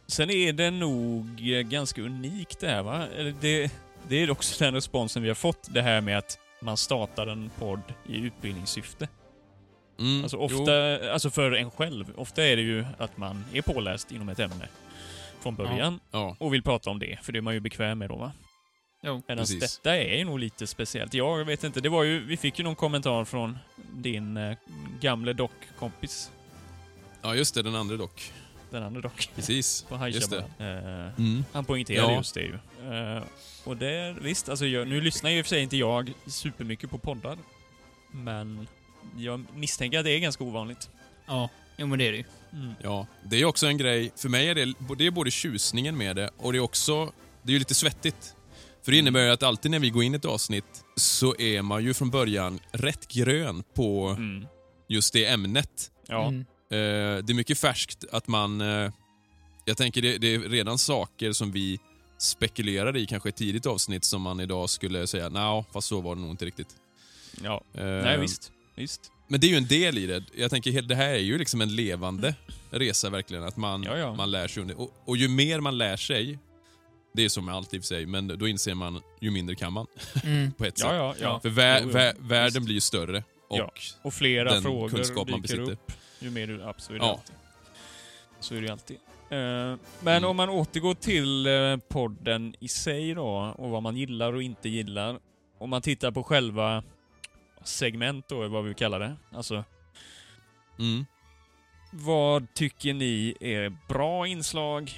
[0.06, 3.06] Sen är det nog eh, ganska unikt det här va?
[3.16, 3.72] Eller det,
[4.08, 7.50] det är också den responsen vi har fått, det här med att man startar en
[7.58, 9.08] podd i utbildningssyfte.
[9.98, 10.42] Mm, Alltså jo.
[10.42, 10.72] ofta,
[11.12, 14.68] alltså för en själv, ofta är det ju att man är påläst inom ett ämne
[15.40, 18.08] från början Ja, och vill prata om det, för det är man ju bekväm med
[18.08, 18.32] då va?
[19.02, 19.22] Jo.
[19.28, 19.78] Medan Precis.
[19.78, 21.14] detta är ju nog lite speciellt.
[21.14, 23.58] Jag vet inte, det var ju, vi fick ju någon kommentar från
[23.94, 24.56] din eh,
[25.00, 26.30] gamle dockkompis,
[27.22, 27.62] ja, just det.
[27.62, 28.32] Den andra dock.
[28.70, 29.82] Den andra dock, Precis.
[29.88, 30.44] på Just det.
[30.58, 31.44] Eh, Mm.
[31.52, 32.16] Han poängterade Ja.
[32.18, 32.54] just det ju.
[32.92, 33.22] Eh,
[33.64, 36.90] och det, visst, alltså jag, nu lyssnar ju i och för sig inte jag supermycket
[36.90, 37.38] på poddar.
[38.10, 38.66] Men
[39.16, 40.90] jag misstänker att det är ganska ovanligt.
[41.26, 42.24] Ja, jo men det är det ju.
[42.52, 42.72] Mm.
[42.82, 44.12] Ja, det är också en grej.
[44.16, 47.50] För mig är det, det är både tjusningen med det och det är också, det
[47.50, 48.34] är ju lite svettigt.
[48.82, 51.62] För det innebär ju att alltid när vi går in i ett avsnitt så är
[51.62, 54.46] man ju från början rätt grön på Mm.
[54.88, 55.90] just det ämnet.
[56.06, 56.28] Ja.
[56.28, 56.44] Mm.
[56.70, 56.76] Eh,
[57.24, 58.60] det är mycket färskt att man...
[58.60, 58.90] Eh,
[59.64, 61.80] jag tänker det, det är redan saker som vi
[62.18, 66.00] spekulerade i kanske i ett tidigt avsnitt som man idag skulle säga nej, fast så
[66.00, 66.68] var det nog inte riktigt.
[67.42, 67.62] ja.
[67.74, 68.52] Eh, Nej, visst.
[68.74, 69.10] Visst.
[69.28, 70.24] Men det är ju en del i det.
[70.36, 72.34] Jag tänker det här är ju liksom en levande
[72.70, 73.44] resa verkligen.
[73.44, 74.14] Att man, Ja, ja.
[74.14, 74.80] man lär sig under.
[74.80, 76.38] Och, och ju mer man lär sig,
[77.14, 79.54] det är som med allt i och för sig, men då inser man ju mindre
[79.56, 79.86] kan man
[80.24, 80.52] Mm.
[80.58, 80.88] på ett sätt.
[80.90, 81.40] ja, ja.
[81.40, 83.72] För vä- Jo, jo, vä- världen blir ju större och Ja.
[84.02, 85.70] Och flera den frågor kunskap man besitter.
[85.72, 85.92] upp.
[86.18, 86.62] Ju mer du...
[86.62, 87.12] Absolut, så är det Ja.
[87.12, 87.36] alltid.
[88.40, 88.96] Så är det alltid.
[89.30, 90.24] Eh, men Mm.
[90.30, 94.68] om man återgår till eh, podden i sig då, och vad man gillar och inte
[94.68, 95.18] gillar.
[95.58, 96.82] Om man tittar på själva
[97.64, 99.16] segment då, vad vi kallar det.
[99.32, 99.64] Alltså,
[100.78, 101.06] Mm.
[101.92, 104.92] vad tycker ni är bra inslag?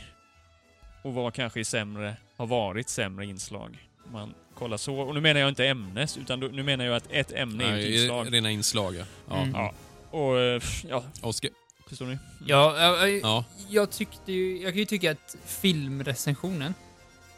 [1.04, 3.88] Och vad kanske är sämre, har varit sämre inslag?
[4.06, 4.94] Om man kollar så.
[5.00, 7.82] Och nu menar jag inte ämnes, utan nu menar jag att ett ämne är ju
[7.82, 8.34] ett Nej, inslag.
[8.34, 9.04] Rena inslag, ja.
[9.28, 9.36] ja.
[9.42, 9.50] Mm.
[9.54, 9.72] Ja.
[10.10, 11.50] Och, eh, ja, Oskar?
[11.88, 12.18] förstår ni?
[12.46, 13.44] Ja, jag, jag, Ja.
[13.68, 16.74] jag tyckte ju, jag kan ju tycka att filmrecensionen,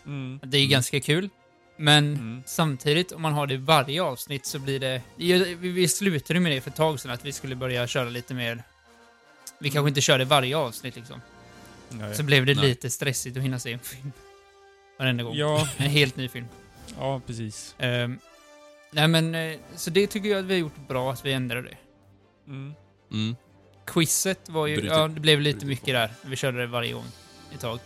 [0.07, 0.41] Mm.
[0.43, 0.71] det är Mm.
[0.71, 1.29] ganska kul.
[1.77, 2.43] Men Mm.
[2.47, 5.03] samtidigt, om man har det i varje avsnitt så blir det...
[5.17, 8.35] Vi, vi slutade med det för ett tag sedan, att vi skulle börja köra lite
[8.35, 8.63] mer...
[9.59, 11.21] Vi kanske inte kör det varje avsnitt liksom.
[11.89, 12.15] Nej.
[12.15, 12.69] Så blev det Nej.
[12.69, 14.13] lite stressigt att hinna se en film.
[14.99, 15.35] Varenda gång.
[15.37, 16.47] Ja, En helt ny film.
[16.99, 17.75] ja, precis.
[17.79, 18.19] Ehm,
[18.91, 21.69] nej men, eh, så det tycker jag att vi har gjort bra, att vi ändrade
[21.69, 21.77] det.
[22.51, 22.75] Mm.
[23.13, 23.37] Mm.
[23.87, 25.93] Quizet var ju, ja det blev lite mycket på.
[25.93, 26.11] där.
[26.23, 27.05] Vi körde det varje gång.
[27.55, 27.79] Ett tag.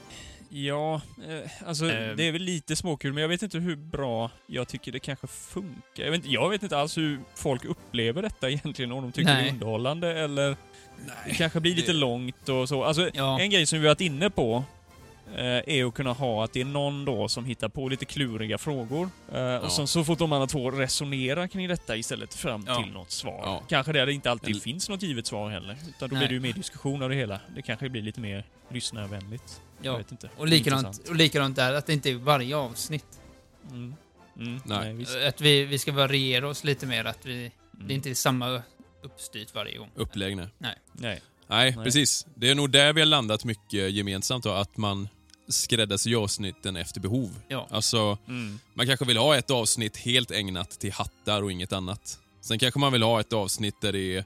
[0.49, 0.95] Ja,
[1.29, 2.17] eh, alltså Ehm.
[2.17, 5.27] det är väl lite småkul, men jag vet inte hur bra jag tycker det kanske
[5.27, 6.05] funkar.
[6.05, 9.31] Jag vet, inte- jag vet inte alls hur folk upplever detta egentligen, om de tycker
[9.31, 9.49] det Nej.
[9.49, 10.57] är underhållande eller det
[11.27, 11.35] Nej.
[11.37, 12.85] kanske blir lite det- långt och så.
[12.85, 13.41] Alltså, Ja.
[13.41, 14.63] en grej som vi varit inne på eh,
[15.37, 19.09] är att kunna ha att det är någon då som hittar på lite kluriga frågor.
[19.35, 22.83] Eh, Och sen så får de andra två resonera kring detta istället fram Ja.
[22.83, 23.41] till något svar.
[23.45, 23.63] Ja.
[23.69, 25.77] Kanske där det inte alltid En- finns något givet svar heller.
[25.89, 26.19] Utan då Nej.
[26.19, 27.41] blir det ju mer diskussion av det hela.
[27.55, 29.61] Det kanske blir lite mer lyssnarvänligt.
[29.83, 29.99] Jag ja.
[29.99, 30.31] vet inte.
[30.37, 31.09] Och likadant, Intressant.
[31.09, 33.07] och likadant där, att det inte är varje avsnitt.
[33.71, 33.95] Mm.
[34.39, 34.61] Mm.
[34.65, 34.93] Nej.
[34.95, 35.27] Nej.
[35.29, 37.37] Att vi, vi ska variera oss lite mer, att vi,
[37.75, 37.87] Mm.
[37.89, 38.63] det är inte samma
[39.03, 39.91] uppstyrt varje gång.
[39.95, 40.47] Upplägg, nej.
[40.59, 40.75] Nej.
[40.93, 41.85] Nej, Nej.
[41.85, 42.27] precis.
[42.35, 45.09] Det är nog där vi har landat mycket gemensamt då, att man
[45.49, 47.39] skräddarsyr avsnitten efter behov.
[47.49, 47.67] Ja.
[47.71, 48.59] Alltså, Mm.
[48.75, 52.19] man kanske vill ha ett avsnitt helt ägnat till hattar och inget annat.
[52.41, 54.25] Sen kanske man vill ha ett avsnitt där det är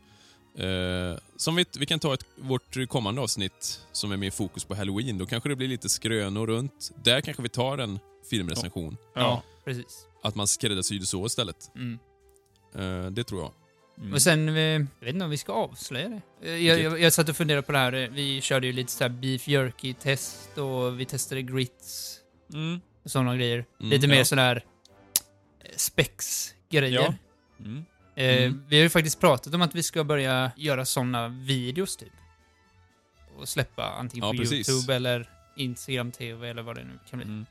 [0.58, 4.74] Eh, som vi, vi kan ta ett, vårt kommande avsnitt som är mer fokus på
[4.74, 5.18] halloween.
[5.18, 6.90] Då kanske det blir lite skrönor runt.
[7.04, 7.98] Där kanske vi tar en
[8.30, 8.96] filmrecension.
[9.14, 9.42] Ja.
[9.64, 10.06] precis.
[10.22, 11.70] Att man skräddarsyr så istället.
[11.74, 11.98] Mm.
[12.74, 13.52] Eh, det tror jag.
[14.00, 14.12] Mm.
[14.12, 16.20] Och sen, eh, jag vet inte om vi ska avslöja det.
[16.50, 18.92] Eh, Jag, jag, jag satt och funderade på det här, eh, vi körde ju lite
[18.92, 22.14] såhär beef jerky-test och vi testade grits
[22.52, 22.80] Mm.
[23.04, 23.64] och sådana grejer.
[23.80, 24.24] Mm, lite mer ja.
[24.24, 24.64] sådär
[25.64, 27.00] eh, spex-grejer.
[27.00, 27.14] Ja.
[27.60, 27.84] Mm.
[28.14, 28.64] Eh, Mm.
[28.68, 32.12] Vi har ju faktiskt pratat om att vi ska börja göra sådana videos typ.
[33.38, 34.68] Och släppa antingen Ja, på precis.
[34.68, 37.28] YouTube eller Instagram TV eller vad det nu kan bli.
[37.28, 37.46] Mm.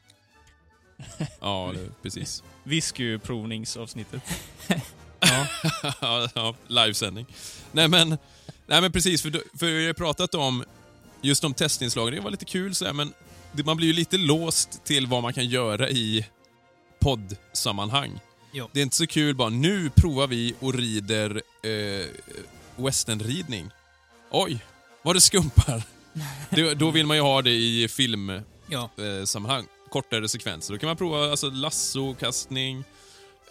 [1.40, 2.44] Ja, det, precis.
[2.64, 4.22] Whiskyprovningsavsnittet.
[6.36, 6.56] Ja.
[6.68, 7.26] livesändning.
[7.72, 8.10] Nej men,
[8.68, 10.64] nej men precis, för, för vi har ju pratat om
[11.22, 13.14] just de testinslagen, det var lite kul så här, men
[13.66, 16.26] man blir ju lite låst till vad man kan göra i
[17.00, 18.20] poddsammanhang.
[18.52, 18.70] Jo.
[18.74, 22.06] Det är inte så kul bara, nu provar vi och rider eh,
[22.76, 23.70] westernridning.
[24.32, 24.60] Oj,
[25.02, 25.84] vad det skumpar.
[26.50, 29.66] det, då vill man ju ha det i filmsammanhang.
[29.84, 29.90] ja.
[29.90, 30.74] kortare sekvenser.
[30.74, 32.84] Då kan man prova alltså, lassokastning,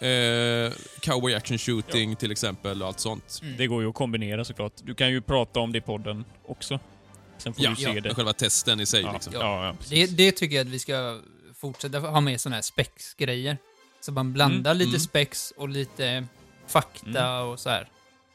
[0.01, 3.39] eh, cowboy action shooting till exempel och allt sånt.
[3.43, 3.57] Mm.
[3.57, 4.73] Det går ju att kombinera såklart.
[4.83, 6.79] Du kan ju prata om det i podden också.
[7.37, 8.15] Sen får Ja, du se ja, det.
[8.15, 9.01] själva testen i sig.
[9.01, 9.33] Ja, Liksom.
[9.33, 11.19] ja, ja, Det, det tycker jag att vi ska
[11.55, 13.57] fortsätta ha med sådana här spex-grejer.
[14.01, 14.99] Så man blandar Mm, lite mm.
[14.99, 16.25] spex och lite
[16.67, 17.89] fakta och så här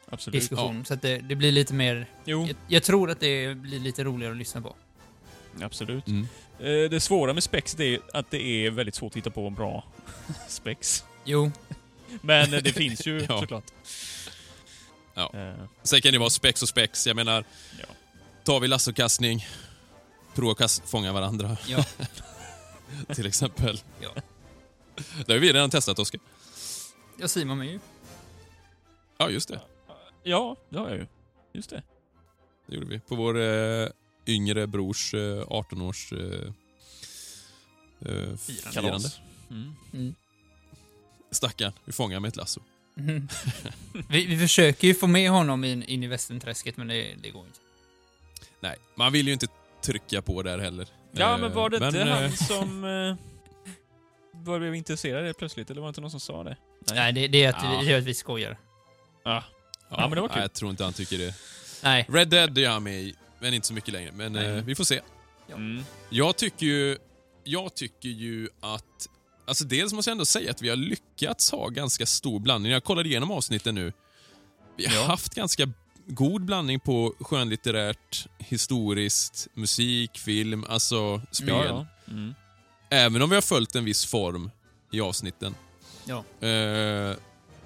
[0.09, 0.39] Absolut.
[0.41, 0.85] diskussion.
[0.85, 2.05] Så att det, det blir lite mer...
[2.25, 4.75] Jo, Jag, jag tror att det blir lite roligare att lyssna på.
[5.61, 6.07] absolut.
[6.07, 6.27] Mm.
[6.59, 9.49] Eh, Det svåra med spex det är att det är väldigt svårt att hitta på
[9.49, 9.83] bra
[10.47, 11.03] spex.
[11.25, 11.51] Jo,
[12.21, 13.39] Men det finns ju Ja.
[13.39, 13.71] såklart.
[15.13, 15.31] Ja.
[15.33, 17.07] Eh, Sen kan det vara spex och spex.
[17.07, 17.45] Jag menar,
[17.79, 17.85] Ja.
[18.43, 19.45] tar vi lassokastning,
[20.33, 21.85] prova att kast, fånga varandra ja.
[23.15, 23.81] till exempel.
[24.01, 24.09] Ja.
[25.25, 26.21] Det har vi redan testat, Oskar.
[27.19, 27.79] Jag Simon med ju.
[29.17, 29.61] Ja, just det.
[30.23, 31.07] Ja, det har jag ju.
[31.53, 31.83] Just det.
[32.67, 32.99] Det gjorde vi.
[32.99, 33.87] På vår eh,
[34.27, 36.19] yngre brors eh, 18-års eh,
[38.01, 38.71] eh, firande.
[38.73, 39.19] Kalas.
[39.49, 39.75] Mm.
[39.93, 40.15] Mm.
[41.33, 42.61] Stackarn, vi fångar med ett lasso.
[42.95, 43.27] Mhm.
[44.09, 47.45] vi, vi försöker ju få med honom in, in i västernträsket, men det, det går
[47.45, 47.59] inte.
[48.59, 49.47] Nej, man vill ju inte
[49.81, 50.87] trycka på där heller.
[51.11, 53.15] Ja, Eh, men var det inte eh, han som eh,
[54.31, 55.69] var blev intresserad plötsligt?
[55.71, 56.57] Eller var det inte någon som sa det?
[56.93, 57.81] Nej, det, det, är att Ja.
[57.83, 58.57] det är att vi skojar.
[59.23, 59.31] Ja.
[59.33, 59.43] Ja,
[59.89, 60.35] Ja, men det var kul.
[60.35, 61.35] Nej, jag tror inte han tycker det.
[61.83, 62.05] Nej.
[62.09, 64.11] Red Dead är han med i, men inte så mycket längre.
[64.11, 65.01] Men eh, vi får se.
[65.47, 65.55] Ja.
[65.55, 65.83] Mm.
[66.09, 66.97] Jag tycker ju,
[67.43, 69.09] jag tycker ju att...
[69.45, 72.71] Alltså dels måste jag ändå säga att vi har lyckats ha ganska stor blandning.
[72.71, 73.93] Jag kollade igenom avsnitten nu.
[74.77, 75.05] Vi har Ja.
[75.05, 75.69] haft ganska
[76.07, 81.49] god blandning på skönlitterärt, historiskt, musik, film, alltså spel.
[81.49, 81.85] Ja, ja.
[82.13, 82.33] Mm.
[82.89, 84.51] Även om vi har följt en viss form
[84.91, 85.55] i avsnitten.
[86.05, 86.47] Ja.
[86.47, 87.15] Eh,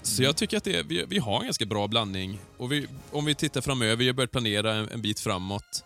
[0.01, 2.39] så jag tycker att det, vi, vi har en ganska bra blandning.
[2.57, 5.83] Och vi, om vi tittar framöver, vi har börjat planera en, en bit framåt.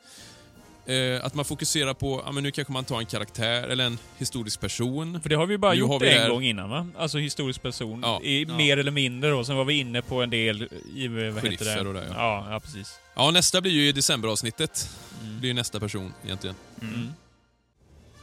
[0.91, 3.97] Eh, att man fokuserar på, ja men nu kanske man tar en karaktär eller en
[4.17, 5.21] historisk person.
[5.21, 6.88] För det har vi bara Nu gjort vi en där- gång innan va?
[6.97, 7.99] Alltså historisk person.
[8.04, 8.21] Ja.
[8.23, 8.58] I, Ja.
[8.58, 9.43] Mer eller mindre då.
[9.43, 11.88] Sen var vi inne på en del i, vad heter det?
[11.88, 12.13] och det, ja.
[12.15, 12.47] ja.
[12.51, 12.99] Ja, precis.
[13.15, 14.89] Ja, nästa blir ju i decemberavsnittet.
[15.21, 15.34] Mm.
[15.34, 16.56] Det blir ju nästa person egentligen.
[16.82, 17.10] Mm.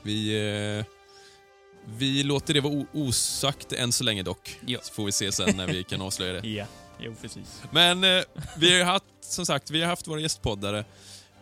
[0.03, 0.35] Vi,
[0.79, 0.85] eh,
[1.99, 4.57] vi låter det vara osagt än så länge dock.
[4.67, 4.79] Ja.
[4.83, 6.49] Så får vi se sen när vi kan avslöja det.
[6.59, 6.65] Ja,
[7.01, 7.63] jo precis.
[7.71, 8.23] Men eh,
[8.57, 10.85] vi har ju haft, som sagt, vi har haft våra gästpoddare.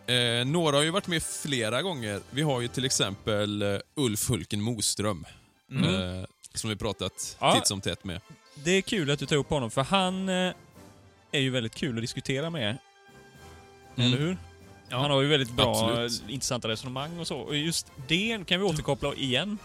[0.07, 2.21] Eh, några har ju varit med flera gånger.
[2.29, 5.25] Vi har ju till exempel eh, Ulf Hulken Moström.
[5.71, 6.19] Mm.
[6.19, 7.55] Eh, som vi pratat Ja.
[7.55, 8.21] titt som tätt med.
[8.55, 10.53] Det är kul att du tar upp honom, för han eh,
[11.31, 12.77] är ju väldigt kul att diskutera med.
[13.95, 14.07] Mm.
[14.13, 14.37] Eller hur?
[14.89, 14.97] Ja.
[14.97, 16.21] Han har ju väldigt bra, Absolut.
[16.27, 17.37] eh, intressanta resonemang och så.
[17.37, 19.57] Och just det kan vi återkoppla igen.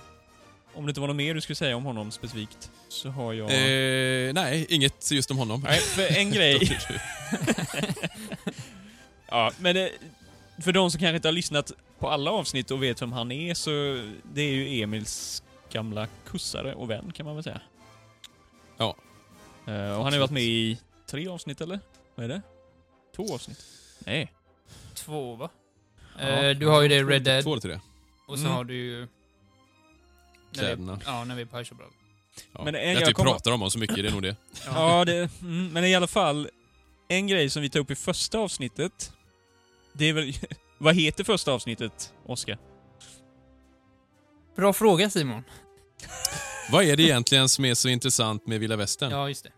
[0.75, 3.47] Om det inte var något mer du skulle säga om honom specifikt, så har jag...
[3.47, 5.61] Eh, nej, inget just om honom.
[5.65, 6.79] Nej, för en grej...
[9.29, 9.91] ja, men det,
[10.63, 13.55] för de som kanske inte har lyssnat på alla avsnitt och vet vem han är,
[13.55, 13.71] så
[14.33, 17.61] det är ju Emils gamla kussare och vän, kan man väl säga.
[18.79, 18.97] Ja.
[19.67, 21.81] Eh, och han har ju varit med i tre avsnitt, eller?
[22.15, 22.43] Vad är det?
[23.17, 23.65] Två avsnitt?
[23.99, 24.33] Nej.
[24.95, 25.51] Två, va?
[26.19, 26.25] Ja.
[26.29, 27.81] Eh, du har ju det Red Dead, Två eller tre.
[28.29, 28.57] och så Mm.
[28.57, 29.01] har du ju...
[29.01, 31.01] vi- Kläderna.
[31.07, 31.71] Ja, när vi är på High.
[32.53, 32.65] Ja.
[32.65, 34.37] Men en- jag jag typ kommer- pratar om honom så mycket, det är nog det.
[34.67, 36.49] Ja, det, mm, men i alla fall,
[37.09, 39.13] en grej som vi tog upp i första avsnittet,
[39.93, 40.33] det är väl...
[40.79, 42.59] Vad heter första avsnittet, Oskar?
[44.57, 45.43] Bra fråga Simon.
[46.71, 49.11] Vad är det egentligen som är så intressant med Vilda Västern?
[49.11, 49.53] Ja, just det.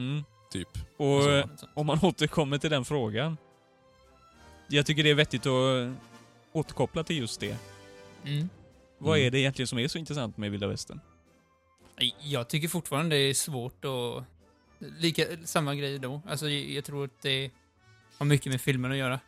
[0.00, 0.24] Mm.
[0.52, 0.68] Typ.
[0.96, 3.36] Och Alltså, eh, om man återkommer till den frågan.
[4.68, 5.90] Jag tycker det är vettigt att
[6.52, 7.56] återkoppla till just det.
[8.24, 8.48] Mm.
[8.98, 9.26] Vad Mm.
[9.26, 11.00] är det egentligen som är så intressant med vilda västern?
[12.20, 14.24] Jag tycker fortfarande det är svårt att...
[14.98, 16.22] Lika, samma grej då.
[16.28, 17.50] Alltså, jag, jag tror att det
[18.18, 19.20] har mycket med filmen att göra.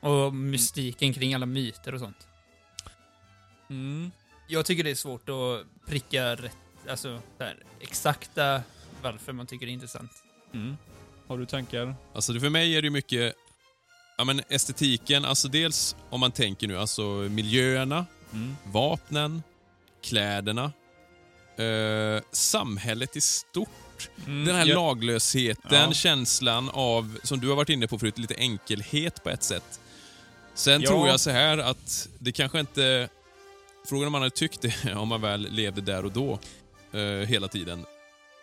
[0.00, 2.26] Och mystiken kring alla myter och sånt.
[3.70, 4.10] Mm.
[4.48, 6.56] Jag tycker det är svårt att pricka rätt,
[6.90, 8.62] alltså så här, exakta
[9.02, 10.10] varför man tycker det är intressant.
[10.54, 10.76] Mm.
[11.26, 11.94] Har du tankar?
[12.14, 13.34] Alltså för mig är det mycket
[14.18, 18.56] ja, men estetiken, alltså dels om man tänker nu, alltså miljöerna, Mm.
[18.66, 19.42] vapnen,
[20.02, 20.72] kläderna,
[21.56, 24.10] eh, samhället i stort.
[24.26, 24.44] Mm.
[24.44, 24.74] Den här ja.
[24.74, 25.92] laglösheten, Ja.
[25.92, 29.80] känslan av, som du har varit inne på förut, lite enkelhet på ett sätt.
[30.58, 30.88] Sen Ja.
[30.88, 33.08] tror jag så här att det kanske inte...
[33.86, 36.38] Frågan om man hade tyckt det om man väl levde där och då,
[36.92, 37.84] eh, hela tiden.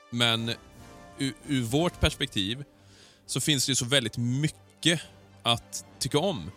[0.10, 0.49] Men
[1.17, 2.63] ur, ur vårt perspektiv
[3.25, 5.01] så finns det ju så väldigt mycket
[5.43, 6.51] att tycka om.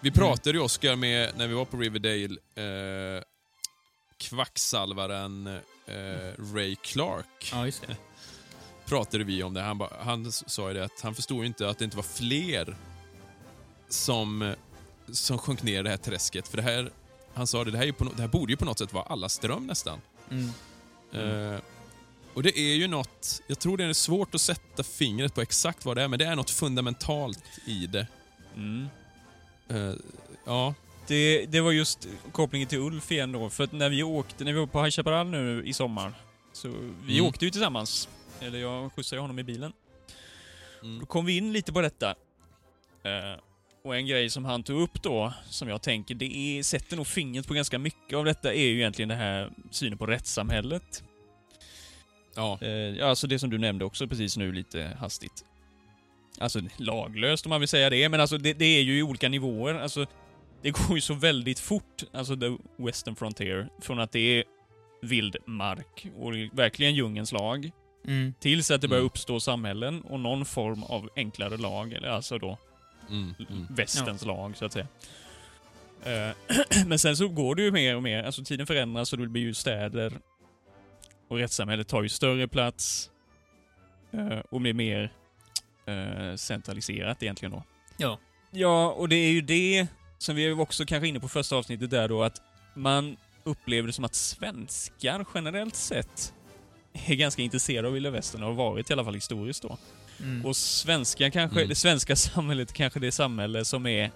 [0.00, 3.22] Vi pratade ju, Oscar, med, när vi var på Riverdale, eh,
[4.18, 5.46] kvacksalvaren
[5.86, 7.96] eh, Ray Clark Ja, just det.
[8.86, 9.60] pratade vi om det.
[9.60, 12.02] Han, ba, han sa ju det att han förstod ju inte att det inte var
[12.02, 12.76] fler
[13.88, 14.54] som,
[15.12, 16.48] som sjönk ner i det här träsket.
[16.48, 16.90] För det här,
[17.34, 19.04] han sa det, det här, är på, det här borde ju på något sätt vara
[19.04, 20.00] alla ström nästan.
[20.30, 20.50] Mm.
[21.12, 21.60] Eh,
[22.34, 25.84] och det är ju något, jag tror det är svårt att sätta fingret på exakt
[25.84, 28.06] vad det är, men det är något fundamentalt i det.
[28.56, 28.86] Mm.
[29.68, 29.94] Eh,
[30.44, 30.74] ja,
[31.06, 34.52] Det, det var just kopplingen till Ulf igen då, för att när vi åkte, när
[34.52, 36.12] vi var på High Chaparral nu i sommar,
[36.52, 36.68] så
[37.04, 37.26] vi Mm.
[37.26, 38.08] åkte ju tillsammans.
[38.40, 39.72] Eller jag skjutsade honom i bilen.
[40.82, 42.10] mm, Då kom vi in lite på detta.
[43.02, 43.40] Eh,
[43.84, 47.06] och en grej som han tog upp då, som jag tänker, det är, sätter nog
[47.06, 51.02] fingret på ganska mycket av detta, är ju egentligen det här synen på rättssamhället.
[52.34, 55.44] ja, Eh, alltså det som du nämnde också precis nu lite hastigt.
[56.38, 59.28] Alltså laglöst om man vill säga det, men alltså det, det är ju i olika
[59.28, 59.74] nivåer.
[59.74, 60.06] Alltså,
[60.62, 64.44] det går ju så väldigt fort, alltså the Western Frontier, från att det är
[65.02, 67.70] vild mark och verkligen djungelns lag,
[68.06, 68.34] Mm.
[68.40, 69.06] tills att det börjar Mm.
[69.06, 72.58] uppstå samhällen och någon form av enklare lag, eller alltså då
[73.08, 73.66] mm, mm.
[73.70, 74.86] västens lag, så att säga.
[76.04, 76.34] Eh,
[76.86, 79.42] Men sen så går det ju mer och mer, alltså tiden förändras och det blir
[79.42, 80.12] ju städer
[81.28, 83.10] och rättssamhället tar ju större plats
[84.12, 85.12] eh, och blir mer
[85.86, 87.62] eh, centraliserat egentligen då.
[87.96, 88.18] Ja.
[88.50, 89.86] Ja, och det är ju det
[90.18, 92.42] som vi också kanske inne på första avsnittet där då, att
[92.74, 96.34] man upplever det som att svenskar generellt sett
[96.92, 99.78] är ganska intresserade av vilda västern och har varit i alla fall historiskt då.
[100.22, 100.46] Mm.
[100.46, 101.68] Och svenska kanske, Mm.
[101.68, 104.10] det svenska samhället kanske det samhälle som är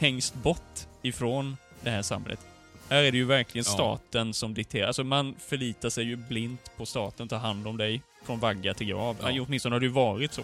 [0.00, 2.40] längst bort ifrån det här samhället.
[2.88, 3.72] Här är det ju verkligen Ja.
[3.72, 4.86] staten som dikterar.
[4.86, 8.86] Alltså man förlitar sig ju blint på staten, tar hand om dig från vagga till
[8.86, 9.16] grav.
[9.22, 9.30] Ja.
[9.30, 9.42] Ja.
[9.42, 10.42] Åtminstone har det ju varit så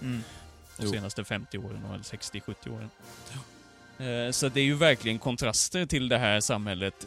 [0.00, 0.22] Mm.
[0.76, 0.92] de Jo.
[0.92, 2.90] senaste 50 åren, eller 60-70 åren.
[3.98, 7.06] Eh, Så det är ju verkligen kontraster till det här samhället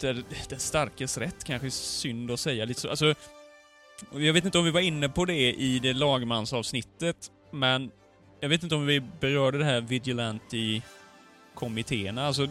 [0.00, 2.90] där den starkes rätt kanske är synd att säga lite så.
[2.90, 3.14] Alltså,
[4.12, 7.16] jag vet inte om vi var inne på det i det lagmansavsnittet,
[7.50, 7.90] men
[8.40, 12.48] jag vet inte om vi berörde det här vigilante-kommittéerna, alltså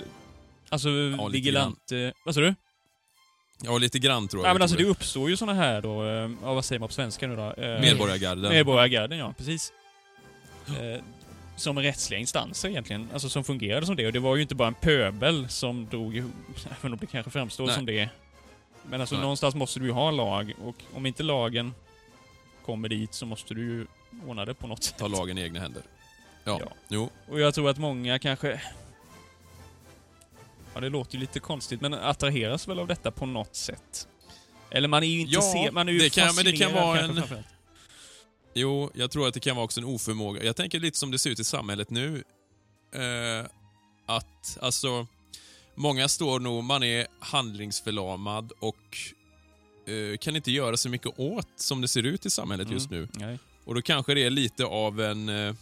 [0.71, 2.13] Alltså lite vigilante...
[2.25, 2.55] Vad sa du?
[3.63, 4.49] Ja, lite grann tror jag.
[4.49, 6.93] Ja, men alltså det uppstår ju såna här då, eh, ja, vad säger man på
[6.93, 7.41] svenska nu då?
[7.41, 8.51] Eh, Medborgargarden.
[8.51, 9.33] Medborgargarden, ja.
[9.37, 9.73] Precis.
[10.67, 11.03] Eh,
[11.55, 14.07] som rättsliga instanser egentligen, alltså som fungerade som det.
[14.07, 16.17] Och det var ju inte bara en pöbel som drog
[16.79, 17.75] även om det kanske framstår Nej.
[17.75, 18.09] som det.
[18.89, 19.22] Men alltså Nej.
[19.22, 21.74] någonstans måste du ju ha lag och om inte lagen
[22.65, 23.88] kommer dit så måste du ju
[24.28, 24.98] ordna det på något sätt.
[24.98, 25.84] Ta lagen i egna händer.
[26.44, 26.58] Ja.
[26.60, 26.72] Ja.
[26.88, 27.10] Jo.
[27.30, 28.62] Och jag tror att många kanske...
[30.74, 34.08] Ja, det låter ju lite konstigt, men attraheras väl av detta på något sätt.
[34.70, 37.24] Eller man är ju intresserad, man är ju det kan- men det kan vara en-.
[38.54, 40.44] Jo, jag tror att det kan vara också en oförmåga.
[40.44, 42.24] Jag tänker lite som det ser ut i samhället nu.
[42.96, 43.46] Eh,
[44.06, 45.08] att, alltså,
[45.75, 48.97] många står nog, man är handlingsförlamad och
[49.91, 52.97] eh, kan inte göra så mycket åt som det ser ut i samhället just nu.
[52.97, 53.10] Mm.
[53.13, 53.39] Nej.
[53.65, 55.53] Och då kanske det är lite av en eh,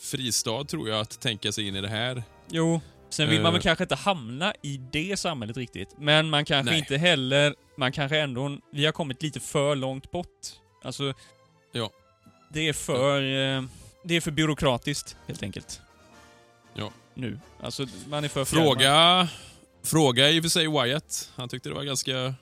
[0.00, 2.22] fristad, tror jag, att tänka sig in i det här.
[2.50, 3.52] Jo, sen vill man Eh.
[3.52, 5.88] väl kanske inte hamna i det samhället riktigt.
[5.98, 6.78] Men man kanske Nej.
[6.78, 10.48] inte heller, man kanske ändå, vi har kommit lite för långt bort.
[10.84, 11.14] Alltså,
[11.72, 11.90] Ja.
[12.52, 13.62] det är för, eh,
[14.04, 15.80] det är för byråkratiskt, helt enkelt.
[16.74, 16.90] Ja.
[17.20, 17.40] Nu.
[17.62, 18.44] Alltså, man är för.
[18.44, 19.28] Fråga,
[19.82, 21.30] fråga i och för sig Wyatt.
[21.36, 22.34] Han tyckte det var ganska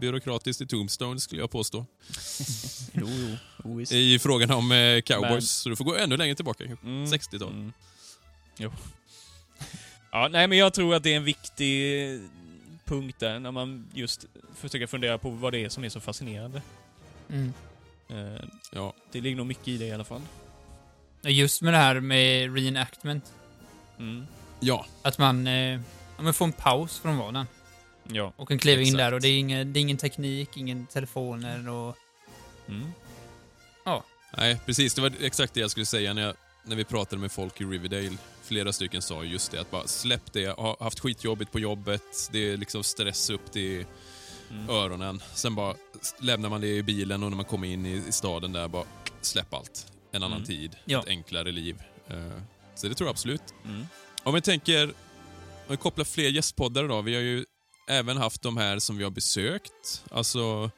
[0.00, 1.86] byråkratiskt i Tombstone, skulle jag påstå.
[2.92, 3.08] Jo,
[3.64, 3.76] jo.
[3.76, 3.92] visst.
[3.92, 6.64] I frågan om eh, cowboys, Men- så du får gå ännu längre tillbaka.
[6.64, 7.04] Mm.
[7.04, 7.48] 60-tal.
[7.48, 7.72] Mm.
[8.58, 8.72] Jo.
[10.14, 12.20] Ja, nej men jag tror att det är en viktig
[12.84, 16.62] punkt där, när man just försöker fundera på vad det är som är så fascinerande.
[17.30, 17.52] Mm.
[18.08, 18.94] Eh, Ja.
[19.12, 20.20] Det ligger nog mycket i det i alla fall.
[21.22, 23.24] Just med det här med reenactment.
[24.02, 24.26] Mm.
[24.60, 25.80] ja, Att man, eh,
[26.16, 27.46] ja, men får en paus från vardagen.
[28.08, 28.32] Ja.
[28.36, 31.68] Och kan kliva in där och det är, ingen, det är ingen teknik, ingen telefoner
[31.68, 31.96] och...
[32.68, 32.92] Mm.
[34.36, 34.94] nej precis.
[34.94, 36.34] Det var exakt det jag skulle säga när, jag,
[36.64, 38.16] när vi pratade med folk i Riverdale.
[38.42, 40.40] Flera stycken sa just det, att bara släpp det.
[40.40, 42.28] Jag har haft skitjobbigt på jobbet.
[42.32, 43.84] Det är liksom stress upp till
[44.50, 44.70] Mm.
[44.70, 45.22] öronen.
[45.34, 45.74] Sen bara
[46.20, 48.84] lämnar man det i bilen och när man kommer in i, i staden där bara
[49.20, 49.92] släpp allt.
[50.12, 50.46] En annan Mm.
[50.46, 51.00] tid, Ja.
[51.00, 51.82] ett enklare liv.
[52.08, 52.16] Eh,
[52.82, 53.42] så det tror jag absolut.
[53.64, 53.86] Mm.
[54.22, 57.00] Om vi tänker, om vi kopplar fler gästpoddar då.
[57.02, 57.44] Vi har ju
[57.88, 60.04] även haft de här som vi har besökt.
[60.10, 60.70] Alltså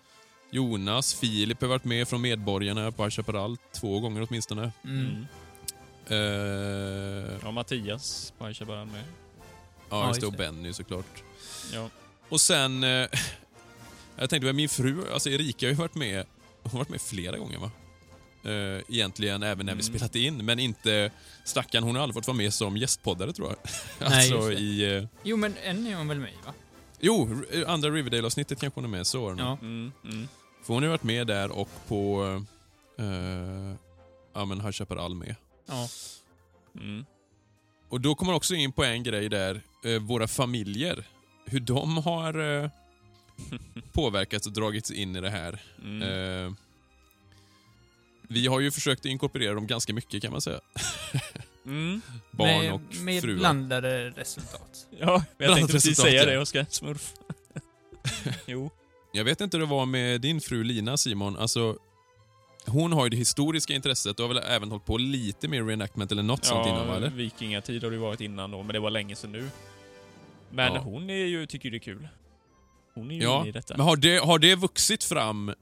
[0.50, 4.72] Jonas, Filip har varit med från Medborgarna på Chaparral två gånger åtminstone.
[4.84, 5.26] Mm.
[6.06, 9.04] Eh, Ja, Mattias på Chaparral med.
[9.90, 10.26] ja, just det.
[10.26, 10.32] Och.
[10.32, 11.22] Benny såklart.
[11.72, 11.88] Ja.
[12.28, 12.84] Och sen...
[12.84, 13.08] Eh,
[14.16, 16.26] jag tänkte, min fru, alltså Erika har ju varit med,
[16.62, 17.70] hon har varit med flera gånger va?
[18.44, 19.94] Eh, egentligen även när vi Mm.
[19.94, 21.10] spelat in, men inte...
[21.44, 23.56] Stackarn, hon har aldrig fått vara med som gästpoddare tror jag.
[24.10, 24.64] Nej, alltså just det.
[24.64, 24.96] i...
[24.96, 26.52] Eh, Jo, men en är hon väl med i, va?
[27.00, 29.36] jo, r- andra Riverdale-avsnittet kanske hon är med, så är.
[29.38, 29.58] Ja.
[29.62, 29.92] Mm.
[30.04, 30.28] Mm.
[30.62, 32.24] För hon har ju varit med där och på...
[32.98, 33.74] Eh,
[34.34, 35.34] ja men High Chaparral med.
[35.66, 35.88] Ja.
[36.80, 37.04] Mm.
[37.88, 41.04] Och då kommer man också in på en grej där, eh, våra familjer.
[41.46, 42.70] Hur de har eh,
[43.92, 45.62] påverkats och dragits in i det här.
[45.84, 46.02] Mm.
[46.02, 46.52] Eh,
[48.28, 50.60] vi har ju försökt inkorporera dem ganska mycket kan man säga.
[51.66, 52.00] Mm.
[52.30, 53.38] Barn med, och med fruar.
[53.38, 54.86] blandade resultat.
[54.90, 56.26] Ja, jag Blandat tänkte precis säga ja.
[56.30, 56.66] det, Oskar.
[56.70, 57.12] Smurf.
[58.46, 58.70] jo.
[59.12, 61.36] Jag vet inte hur det var med din fru Lina Simon.
[61.36, 61.76] Alltså,
[62.66, 66.12] hon har ju det historiska intresset och har väl även hållit på lite med reenactment
[66.12, 66.96] eller något sånt innan va?
[66.96, 67.10] Eller?
[67.10, 69.48] vikingatid har det varit innan då, men det var länge sedan nu.
[70.50, 70.80] Men Ja.
[70.80, 72.08] hon är ju, tycker ju det är kul.
[72.94, 73.76] Hon är ju Ja, inne i detta.
[73.76, 75.54] Men har det, har det vuxit fram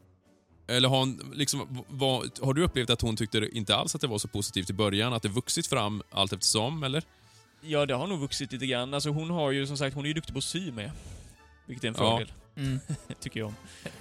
[0.66, 4.06] eller har, hon, liksom, vad, har du upplevt att hon tyckte inte alls att det
[4.06, 5.12] var så positivt i början?
[5.12, 7.02] Att det vuxit fram allt eftersom, eller?
[7.60, 8.94] Ja, det har nog vuxit lite grann.
[8.94, 10.90] Alltså hon har ju som sagt, hon är ju duktig på att sy med.
[11.66, 12.10] Vilket är en Ja.
[12.18, 12.80] fördel, Mm.
[13.20, 13.54] tycker jag om.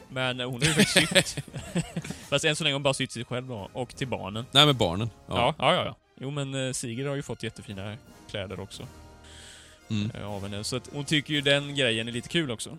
[0.10, 1.44] Men eh, hon har ju faktiskt sytt.
[2.30, 4.46] Fast än så länge har hon bara sytt sig själv då, och till barnen.
[4.52, 5.10] Nej, men barnen.
[5.28, 5.86] Ja, ja, ja.
[5.86, 5.96] ja.
[6.20, 7.98] Jo men eh, Sigrid har ju fått jättefina
[8.30, 8.88] kläder också
[9.90, 10.12] Mm.
[10.12, 10.64] eh, av henne.
[10.64, 12.78] Så att hon tycker ju den grejen är lite kul också.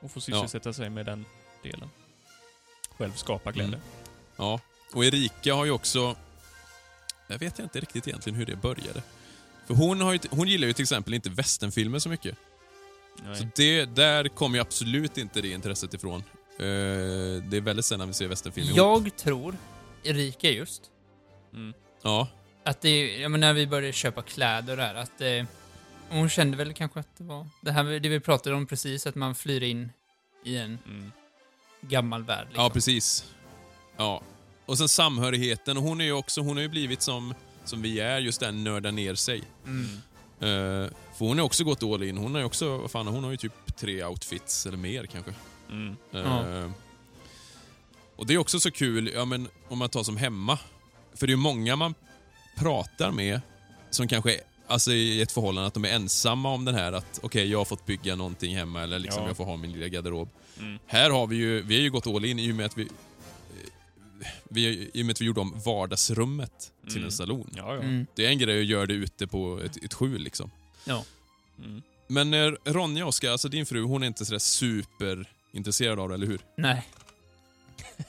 [0.00, 0.36] Hon får Ja.
[0.36, 1.24] sysselsätta sig med den
[1.62, 1.88] delen.
[3.00, 3.68] Själv skapa kläder.
[3.68, 3.80] Mm.
[4.36, 4.60] ja.
[4.92, 6.16] Och Erika har ju också...
[7.26, 9.02] Jag vet inte riktigt egentligen hur det började.
[9.66, 12.36] För hon, har ju, hon gillar ju till exempel inte västernfilmer så mycket.
[13.24, 13.36] Nej.
[13.36, 16.20] Så det, där kommer ju absolut inte det intresset ifrån.
[16.58, 16.64] Eh,
[17.42, 19.02] det är väldigt sällan vi ser västernfilmer ihop.
[19.04, 19.56] Jag tror,
[20.02, 20.82] Erika just,
[21.52, 21.74] Mm.
[22.02, 22.28] Ja.
[22.64, 25.44] att det, ja, men när vi började köpa kläder det här, att eh,
[26.08, 29.14] hon kände väl kanske att det var det här det vi pratade om precis, att
[29.14, 29.92] man flyr in
[30.44, 31.12] i en Mm.
[31.80, 32.46] Gammal värld.
[32.46, 32.64] Liksom.
[32.64, 33.24] Ja, precis.
[33.96, 34.22] Ja.
[34.66, 35.76] Och sen samhörigheten.
[35.76, 38.64] Och Hon är ju också, hon har ju blivit som, som vi är, just den
[38.64, 39.42] nörda ner sig.
[39.66, 39.84] Mm.
[40.40, 42.16] Eh, för hon har också gått all in.
[42.16, 45.34] Hon har ju också, vad fan, hon har ju typ tre outfits eller mer kanske.
[45.70, 45.96] Mm.
[46.12, 46.70] Eh, Ja.
[48.16, 50.58] Och det är också så kul, ja men om man tar som hemma.
[51.14, 51.94] För det är ju många man
[52.56, 53.40] pratar med
[53.90, 57.50] som kanske Alltså i ett förhållande att de är ensamma om den här att okej,
[57.50, 59.28] jag har fått bygga någonting hemma eller liksom Ja.
[59.28, 60.28] jag får ha min lilla garderob.
[60.58, 60.78] Mm.
[60.86, 62.88] Här har vi ju, vi har ju gått all in i och med att vi,
[64.48, 67.04] vi, i och med att vi gjorde om vardagsrummet till Mm.
[67.04, 67.50] en salon.
[67.56, 67.80] Ja, ja.
[67.82, 68.06] Mm.
[68.14, 70.50] Det är en grej att göra det ute på ett, ett skjul liksom.
[71.58, 71.82] Mm.
[72.06, 76.26] Men eh, Ronja, Oskar, alltså din fru, hon är inte sådär superintresserad av det, eller
[76.26, 76.40] hur?
[76.56, 76.82] Nej.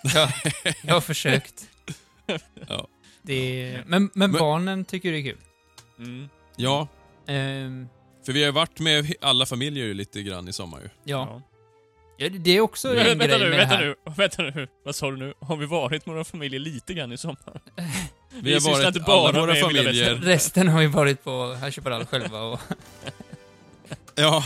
[0.03, 0.31] jag,
[0.83, 1.67] jag har försökt.
[2.67, 2.87] Ja.
[3.21, 5.37] Det, men, men Men- barnen tycker det är kul.
[5.97, 6.29] Mm.
[6.61, 6.87] Ja,
[7.27, 7.87] Ehm,
[8.25, 10.89] för vi har ju varit med alla familjer ju lite grann i sommar ju.
[11.11, 11.41] ja.
[12.17, 12.29] ja.
[12.39, 13.85] Det är också en vänta grej nu, med vänta det här.
[13.85, 14.67] nu, vänta nu.
[14.85, 15.33] Vad sa du nu?
[15.39, 17.61] Har vi varit med våra familjer lite grann i sommar?
[18.41, 20.15] Vi har sysslar varit inte alla bara våra med Vilda familjer.
[20.15, 22.59] Resten har ju varit på High Chaparral själva och...
[24.15, 24.43] Ja,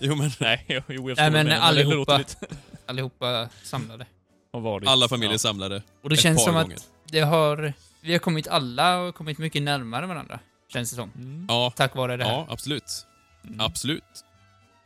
[0.00, 1.96] jo men Nej, jo, jo, jag Nej, förstår men du menar, det allihopa.
[1.96, 2.56] låter lite-
[2.86, 4.06] allihopa samlade.
[4.52, 4.88] Har varit.
[4.88, 5.38] alla familjer Ja.
[5.38, 6.76] samlade Och det ett känns par som gånger.
[6.76, 7.72] att det har...
[8.00, 10.38] Vi har kommit alla och kommit mycket närmare varandra.
[10.68, 11.10] Känns det som.
[11.16, 11.46] Mm.
[11.48, 12.32] Ja, Tack vare det här.
[12.32, 13.06] ja absolut.
[13.44, 13.60] Mm.
[13.60, 14.24] Absolut.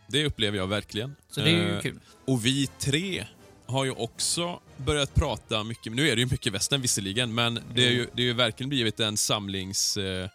[0.08, 1.16] Det upplever jag verkligen.
[1.30, 2.00] Så det är ju Eh, kul.
[2.26, 3.26] Och vi tre
[3.66, 7.86] har ju också börjat prata mycket, nu är det ju mycket västern visserligen, men det
[7.86, 9.96] är ju, det är ju verkligen blivit en samlings...
[9.96, 10.28] Eh,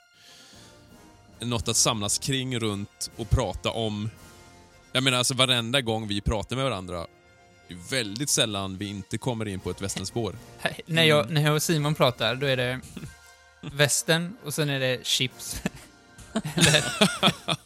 [1.40, 4.10] något att samlas kring runt och prata om.
[4.92, 7.08] Jag menar alltså varenda gång vi pratar med varandra,
[7.68, 10.36] det är väldigt sällan vi inte kommer in på ett västernspår.
[10.86, 12.80] När, jag, när jag och Simon pratar, då är det
[13.62, 15.62] västen och sen är det chips.
[16.56, 16.84] eller,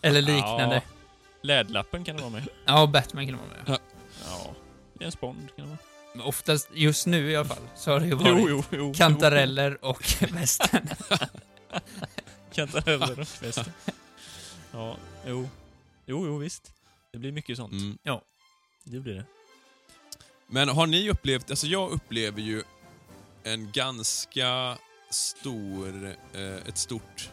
[0.02, 0.76] eller liknande.
[0.76, 0.82] Ja.
[1.42, 2.48] Lädlappen kan det vara med.
[2.66, 3.80] Ja, Batman kan det vara med.
[4.26, 4.56] Ja.
[5.00, 5.78] James Bond kan det vara.
[6.14, 8.94] Men oftast, just nu i alla fall, så har det ju varit Jo, jo, jo.
[8.94, 10.89] kantareller och västern.
[12.54, 13.74] Kantareller och västen.
[14.72, 15.50] Ja, jo.
[16.06, 16.72] Jo, jo, visst.
[17.12, 17.72] Det blir mycket sånt.
[17.72, 17.98] Mm.
[18.84, 19.26] Det blir det.
[20.48, 22.64] Men har ni upplevt, alltså jag upplever ju
[23.44, 24.78] en ganska
[25.14, 27.30] stor, eh, ett stort,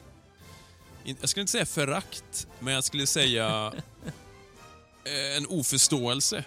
[1.21, 3.73] jag skulle inte säga förakt, men jag skulle säga
[5.05, 6.45] eh, en oförståelse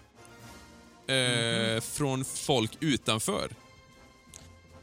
[1.08, 1.82] eh, Mhm.
[1.82, 3.50] från folk utanför.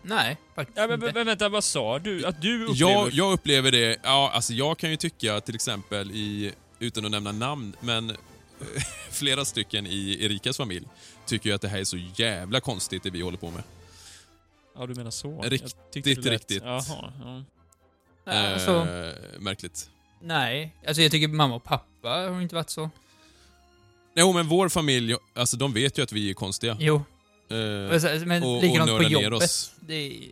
[0.02, 1.12] Nej, faktiskt Ja, men, inte.
[1.14, 2.26] men vänta, vad sa du?
[2.26, 2.92] Att du upplever...
[2.92, 7.10] Jag, jag upplever det, ja alltså jag kan ju tycka till exempel i, utan att
[7.10, 8.16] nämna namn, men
[9.10, 10.86] flera stycken i Erikas familj
[11.26, 13.62] tycker ju att det här är så jävla konstigt det vi håller på med.
[14.78, 15.42] Ja, du menar så.
[15.42, 16.62] Riktigt, riktigt.
[16.62, 16.82] Jaha,
[17.24, 17.44] ja.
[18.26, 19.90] Nej, alltså, Eh, märkligt.
[20.22, 20.74] nej.
[20.86, 22.90] Alltså jag tycker mamma och pappa har inte varit så.
[24.16, 26.76] Jo men vår familj, alltså de vet ju att vi är konstiga.
[26.80, 27.02] Jo,
[27.50, 29.42] Eh, Alltså, men och- och likadant på nörda ner jobbet.
[29.42, 29.72] oss.
[29.80, 30.22] Det är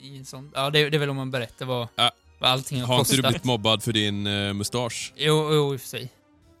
[0.00, 0.52] ingen sån...
[0.54, 2.10] Ja, det, det är väl om man berättar vad, Ja.
[2.38, 3.16] vad allting har, har inte kostat.
[3.16, 5.12] du blivit mobbad för din uh, mustasch?
[5.16, 6.08] Jo, jo, i och för sig.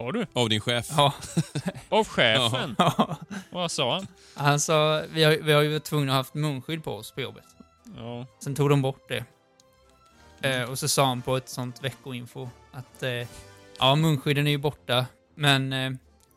[0.00, 0.26] Har du?
[0.32, 0.86] Av din chef?
[0.96, 1.14] Ja.
[1.88, 2.74] Av chefen?
[2.78, 3.16] Ja.
[3.50, 4.06] Vad sa han?
[4.34, 7.10] Han sa, vi har, vi har ju varit tvungna att ha haft munskydd på oss
[7.12, 7.44] på jobbet.
[7.96, 8.26] Ja.
[8.44, 9.24] Sen tog de bort det.
[10.48, 13.10] Eh, och så sa han på ett sånt veckoinfo att eh,
[13.78, 15.90] ja, munskydden är ju borta, men, eh,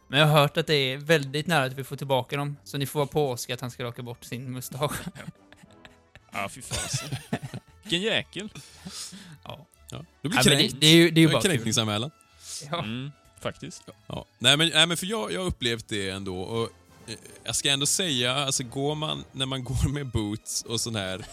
[0.08, 2.78] men jag har hört att det är väldigt nära att vi får tillbaka dem, så
[2.78, 5.02] ni får vara på Oskar att han ska raka bort sin mustasch.
[6.32, 7.10] Ja, fy fasen.
[7.84, 8.50] Vilken jäkel.
[9.44, 9.66] ja.
[9.90, 10.06] Ja.
[10.22, 10.76] Du blir Ja, men kränkt.
[10.82, 11.52] det är ju, det är ju Det bara kul.
[11.52, 12.12] kränkningsanmälan.
[12.72, 12.80] Ja.
[12.80, 13.12] Mm,
[13.44, 13.82] faktiskt.
[14.08, 14.26] Ja.
[14.40, 16.42] Nej, men, nej men för jag, jag har upplevt det ändå.
[16.42, 16.70] Och,
[17.08, 20.96] eh, jag ska ändå säga, alltså går man, när man går med boots och sån
[20.96, 21.26] här,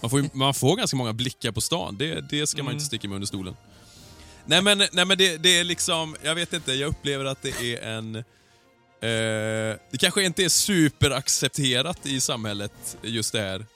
[0.00, 1.96] man får, man får ganska många blickar på stan.
[1.98, 2.74] Det, det ska man Mm.
[2.76, 3.56] inte sticka med under stolen.
[4.46, 7.74] Nej men, nej, men det, det är liksom, jag vet inte, jag upplever att det
[7.74, 8.16] är en...
[9.00, 13.66] Eh, det kanske inte är superaccepterat i samhället, just det här.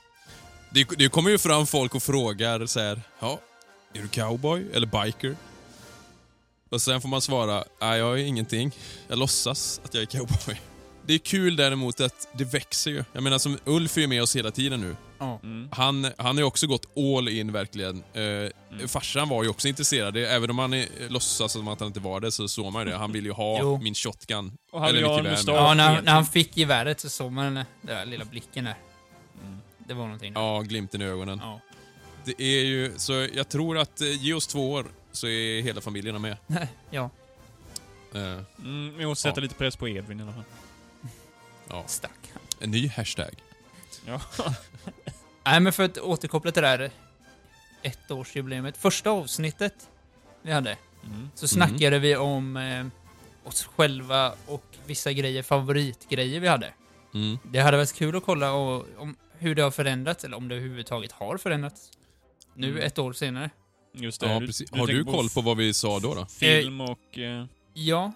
[0.71, 3.41] Det, det kommer ju fram folk och frågar så här, ja,
[3.95, 5.37] är du cowboy eller biker?
[6.73, 8.73] Och sen får man svara, nej jag är ingenting.
[9.09, 10.61] Jag låtsas att jag är cowboy.
[11.07, 13.05] Det är kul däremot att det växer ju.
[13.13, 14.97] Jag menar som Ulf är ju med oss hela tiden nu.
[15.43, 15.69] Mm.
[15.73, 18.03] Han, han har ju också gått all in verkligen.
[18.13, 20.17] Eh, Farsan var ju också intresserad.
[20.17, 22.91] Även om han är, låtsas som att han inte var det så såg man ju
[22.93, 22.97] det.
[22.99, 23.79] Han ville ju ha Jo.
[23.83, 24.53] min shotgun.
[24.73, 25.49] Och han Eller mustasch.
[25.49, 25.55] väl.
[25.55, 26.05] Ja, när, egentligen.
[26.05, 28.77] när han fick geväret så såg man den där lilla blicken där.
[29.45, 29.59] Mm.
[29.89, 30.33] Det var någonting.
[30.35, 31.39] Ja, glimten i ögonen.
[31.43, 31.61] Ja.
[32.25, 35.81] Det är ju, så jag tror att eh, ge oss två år så är hela
[35.81, 36.37] familjerna med.
[36.91, 37.11] ja.
[38.15, 39.43] Eh, Mm, vi måste sätta Ja.
[39.43, 40.45] lite press på Edvin i alla fall.
[41.69, 41.85] ja.
[41.87, 42.33] Stack.
[42.61, 43.35] En ny hashtag.
[44.07, 44.21] Ja.
[45.45, 46.91] Nej, men för att återkoppla till det här
[47.83, 48.77] ettårsjubileumet.
[48.77, 49.89] Första avsnittet
[50.43, 51.31] vi hade, Mm.
[51.35, 52.87] så snackade vi om eh,
[53.45, 56.73] oss själva och vissa grejer, favoritgrejer vi hade.
[57.15, 57.39] Mm.
[57.45, 60.55] Det hade varit kul att kolla och, om hur det har förändrats, eller om det
[60.55, 61.91] överhuvudtaget har förändrats.
[62.55, 62.83] Nu, Mm.
[62.83, 63.51] ett år senare.
[63.93, 64.27] Just det.
[64.33, 64.71] Ja, du- precis.
[64.71, 66.15] du Har du koll på vad vi sa då?
[66.15, 66.27] då?
[66.27, 67.19] Film och...
[67.19, 68.13] Eh, Ja.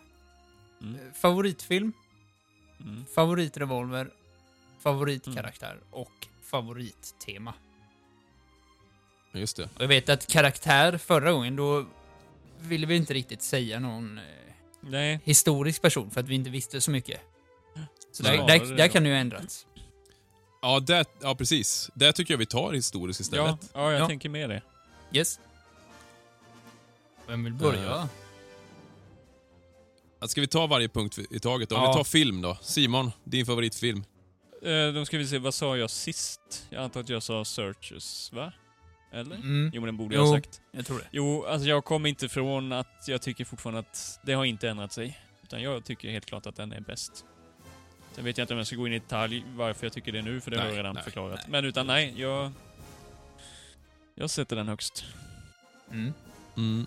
[0.83, 0.99] Mm.
[1.15, 1.93] Favoritfilm,
[2.81, 3.05] mm.
[3.15, 4.11] favoritrevolver,
[4.83, 7.55] favoritkaraktär och favorittema.
[9.33, 9.63] Just det.
[9.65, 11.87] Och jag vet att karaktär förra gången, då
[12.61, 14.25] ville vi inte riktigt säga någon eh,
[14.81, 15.21] Nej.
[15.25, 17.21] historisk person för att vi inte visste så mycket.
[18.13, 19.67] Så där, där, där kan det ju ha ändrats.
[20.63, 21.91] Ja, det, ja, precis.
[21.95, 23.71] Där tycker jag vi tar historiskt Ja, istället.
[23.75, 24.09] ja, jag Ja.
[24.09, 24.63] tänker med det.
[25.13, 25.41] Yes.
[27.27, 28.09] Vem vill börja?
[30.23, 31.77] Eh, Ska vi ta varje punkt i taget då?
[31.77, 31.89] Om Ja.
[31.91, 32.59] vi tar film då.
[32.63, 34.05] Simon, din favoritfilm?
[34.63, 36.67] Eh, då ska vi se, vad sa jag sist?
[36.71, 38.53] Jag antar att jag sa Searches, va?
[39.13, 39.37] Eller?
[39.37, 40.21] Mm, Jo, men den borde Jo.
[40.21, 40.61] jag ha sagt.
[40.73, 41.07] jag tror det.
[41.11, 44.93] Jo, alltså jag kommer inte ifrån att jag tycker fortfarande att det har inte ändrat
[44.93, 45.21] sig.
[45.43, 47.25] Utan jag tycker helt klart att den är bäst.
[48.13, 50.23] Sen vet jag inte om jag ska gå in i detalj varför jag tycker det
[50.23, 51.39] nu, för det har Nej, jag redan nej, förklarat.
[51.43, 51.51] nej.
[51.51, 52.53] Men utan nej, jag...
[54.15, 55.05] Jag sätter den högst.
[55.91, 56.13] Mm.
[56.57, 56.87] Mm.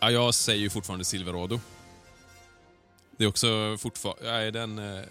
[0.00, 1.60] Ja, jag säger ju fortfarande Silverado.
[3.16, 4.30] Det är också fortfarande...
[4.30, 5.04] Är den eh,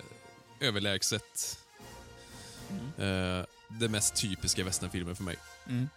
[0.59, 1.59] överlägset
[2.69, 3.39] Mm.
[3.39, 3.45] eh,
[3.79, 5.35] det mest typiska westernfilmen för mig.
[5.67, 5.89] Mm.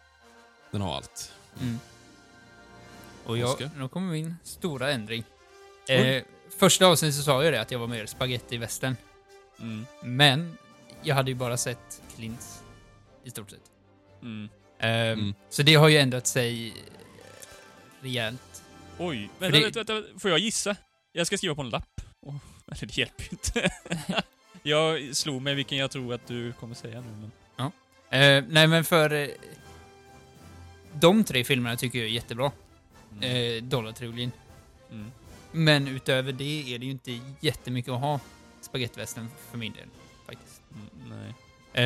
[0.70, 1.32] Den har allt.
[1.60, 1.78] Mm.
[3.24, 3.70] Och jag, Oskar?
[3.76, 5.24] nu kommer min stora ändring.
[5.88, 6.22] Eh,
[6.58, 8.96] första avsnittet så sa jag det att jag var mer spaghetti västern
[9.60, 9.86] Mm.
[10.02, 10.58] Men
[11.02, 12.58] jag hade ju bara sett Clint's
[13.24, 13.70] i stort sett.
[14.22, 14.48] Mm.
[14.78, 15.34] Ehm, Mm.
[15.50, 16.74] Så det har ju ändrat sig eh,
[18.00, 18.40] rejält.
[18.98, 20.76] Oj, vänta, det- vänta, vänta, får jag gissa?
[21.12, 22.00] Jag ska skriva på en lapp.
[22.20, 22.36] Oh,
[22.66, 23.70] eller det hjälper ju inte.
[24.62, 27.30] jag slog mig vilken jag tror att du kommer säga nu, men...
[28.10, 29.12] Eh, nej men för...
[29.12, 29.28] Eh,
[30.92, 32.52] de tre filmerna tycker jag är jättebra.
[33.12, 33.56] Mm.
[33.56, 34.32] Eh, Dollartrilogin.
[34.90, 35.12] Mm.
[35.52, 38.20] Men utöver det är det ju inte jättemycket att ha
[38.60, 39.88] spagettivästern för min del.
[40.26, 40.62] Faktiskt.
[40.74, 41.34] Mm, nej.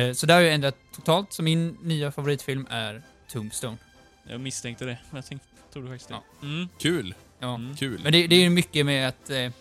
[0.07, 3.01] Eh, så där har jag ändrat totalt, så min nya favoritfilm är
[3.31, 3.77] Tombstone.
[4.23, 6.13] Jag misstänkte det, men jag tänkte, trodde faktiskt det.
[6.41, 6.47] Ja.
[6.47, 6.69] Mm.
[6.77, 7.15] Kul.
[7.39, 7.55] Ja.
[7.55, 7.75] Mm.
[7.75, 7.99] Kul.
[8.03, 9.29] Men det, det är ju mycket med att...
[9.29, 9.51] Eh, ja,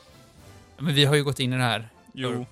[0.79, 2.47] men vi har ju gått in i den här Jo.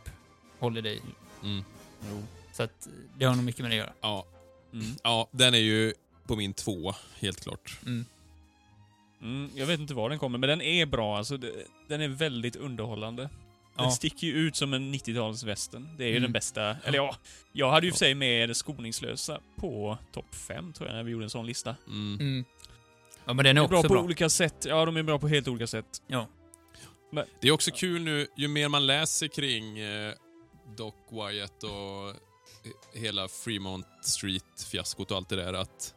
[0.58, 1.00] Holiday,
[1.42, 1.64] Mm.
[2.10, 2.22] jo.
[2.52, 2.88] så att
[3.18, 3.92] det har nog mycket med det att göra.
[4.00, 4.26] Ja.
[4.72, 4.86] Mm.
[5.02, 5.94] ja, den är ju
[6.26, 7.78] på min två, helt klart.
[7.86, 8.04] Mm.
[9.22, 11.36] Mm, jag vet inte var den kommer, men den är bra alltså.
[11.36, 13.30] Det- Den är väldigt underhållande.
[13.76, 13.82] Ja.
[13.82, 15.88] Den sticker ju ut som en 90-talsvästen.
[15.96, 16.22] Det är ju Mm.
[16.22, 16.76] den bästa.
[16.84, 17.16] Eller ja,
[17.52, 21.24] jag hade ju för sig med skoningslösa på topp 5 tror jag, när vi gjorde
[21.24, 21.76] en sån lista.
[21.86, 22.18] Mm.
[22.20, 22.44] Mm.
[23.28, 24.02] Ja, men den De är är bra också på bra.
[24.02, 24.64] olika sätt.
[24.68, 26.02] Ja, de är bra på helt olika sätt.
[26.06, 26.28] Ja.
[27.40, 30.14] Det är också kul nu, ju mer man läser kring eh,
[30.76, 32.14] Doc Wyatt och he-
[32.94, 35.94] hela Fremont Street-fiaskot och allt det där, att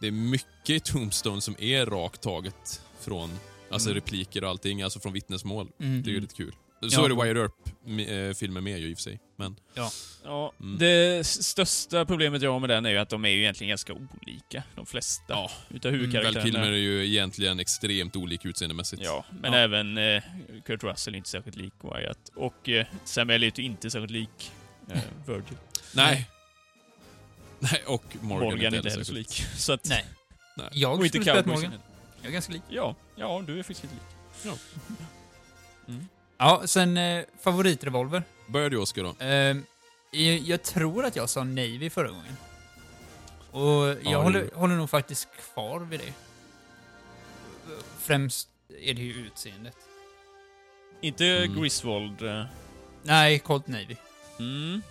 [0.00, 3.30] det är mycket i Tombstone som är rakt taget från
[3.70, 3.94] alltså Mm.
[4.02, 5.68] repliker och allting, alltså från vittnesmål.
[5.80, 6.02] Mm.
[6.02, 6.54] Det är ju lite kul.
[6.90, 7.04] Så Ja.
[7.04, 7.36] är det Wyatt
[7.86, 9.20] Earp-filmen med ju i och för sig.
[9.36, 10.78] Men, Ja, Mm.
[10.78, 13.92] det största problemet jag har med den är ju att de är ju egentligen ganska
[13.92, 15.24] olika, de flesta.
[15.28, 16.42] ja, Utav Val huvudkaraktärerna.
[16.44, 19.02] Kilmer är ju egentligen extremt olik utseendemässigt.
[19.04, 19.58] Ja, men Ja.
[19.58, 20.22] även eh,
[20.64, 22.30] Kurt Russell är inte särskilt lik Wyatt.
[22.36, 24.52] Och eh, Sam Elliott är inte särskilt lik
[24.90, 25.56] eh, Virgil.
[25.94, 26.28] Nej.
[27.58, 29.44] Nej, och Morgan, Morgan, är är inte heller så lik.
[29.56, 30.04] Så att, Nej.
[30.56, 30.68] Nej.
[30.72, 31.70] Jag och inte skulle spela cowboysen.
[31.70, 31.80] Morgan.
[32.22, 32.62] Jag är ganska lik.
[32.68, 34.04] Ja, ja, du är faktiskt lite lik.
[34.44, 34.54] Ja.
[35.88, 36.08] Mm.
[36.38, 38.22] Ja, sen eh, favoritrevolver.
[38.46, 39.24] Börjar du Oskar då?
[39.24, 39.56] Eh,
[40.22, 42.36] jag, jag tror att jag sa Navy förra gången.
[43.50, 46.12] Och jag det håller, håller nog faktiskt kvar vid det.
[47.98, 48.48] Främst
[48.80, 49.76] är det ju utseendet.
[51.00, 51.60] Inte Mm.
[51.60, 52.22] Griswold.
[52.22, 52.44] Eh,
[53.02, 53.96] Nej, Colt Navy.
[54.38, 54.82] mm.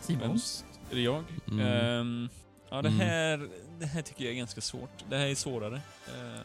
[0.00, 0.20] Simon?
[0.28, 0.64] Vems?
[0.90, 1.24] Är det jag?
[1.50, 1.60] Mm.
[1.66, 2.28] Ehm,
[2.70, 3.00] ja, det Mm.
[3.00, 3.48] här,
[3.78, 5.04] det här tycker jag är ganska svårt.
[5.08, 5.80] Det här är svårare.
[6.08, 6.40] Ehm,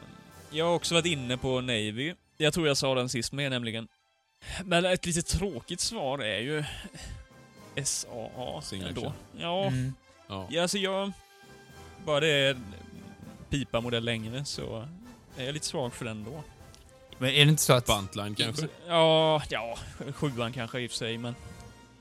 [0.51, 2.13] jag har också varit inne på Navy.
[2.37, 3.87] Jag tror jag sa den sist med nämligen.
[4.65, 6.63] Men ett lite tråkigt svar är ju
[7.83, 9.13] SAA Single ändå.
[9.37, 9.93] Ja, Mm.
[10.27, 10.47] Ja.
[10.49, 11.11] ja, alltså jag...
[12.05, 12.57] Bara det är
[13.49, 14.87] pipa modell längre så
[15.37, 16.43] är jag lite svag för den då.
[17.17, 17.85] Men är det inte så att...
[17.85, 18.67] Buntline kanske?
[18.87, 19.77] Ja, ja,
[20.13, 21.35] sjuan kanske i och för sig, men...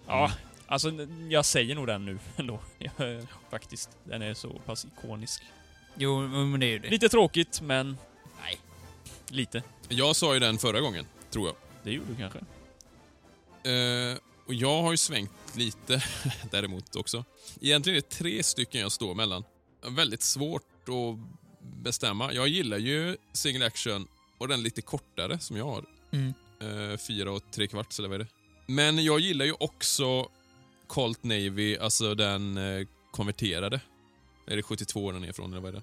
[0.07, 0.39] Ja, Mm.
[0.67, 0.91] alltså
[1.31, 2.59] jag säger nog den nu ändå.
[3.51, 3.91] Faktiskt.
[4.05, 5.43] Den är så pass ikonisk.
[5.95, 6.89] Jo, men det är ju det.
[6.91, 7.99] Lite tråkigt, men...
[8.43, 8.61] Nej.
[9.29, 9.63] Lite.
[9.89, 11.57] Jag sa ju den förra gången, tror jag.
[11.83, 12.39] Det gjorde du kanske.
[13.71, 16.03] Eh, och jag har ju svängt lite
[16.51, 17.25] däremot också.
[17.61, 19.45] Egentligen är det tre stycken jag står mellan.
[19.89, 21.19] Väldigt svårt att
[21.61, 22.33] bestämma.
[22.33, 24.09] Jag gillar ju single action
[24.39, 25.85] och den lite kortare som jag har.
[26.11, 26.35] Mm.
[26.61, 28.31] Eh, fyra och tre kvarts eller vad är det?
[28.67, 30.29] Men jag gillar ju också
[30.87, 33.81] Colt Navy, alltså den eh, konverterade.
[34.47, 35.83] Är det 72 den är ifrån eller vad är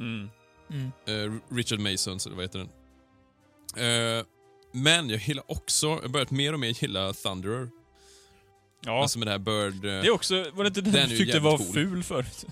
[0.00, 0.30] Mm.
[0.70, 1.40] Mm.
[1.48, 2.68] Richard Masons, eller vad heter den?
[4.76, 7.68] Men jag gillar också, jag har börjat mer och mer gilla Thunderer.
[8.80, 9.02] Ja.
[9.02, 9.74] Alltså med det här Bird...
[9.74, 10.34] eh, det är också...
[10.52, 11.66] Var det inte den, Den du tyckte var cool.
[11.74, 12.44] ful förut?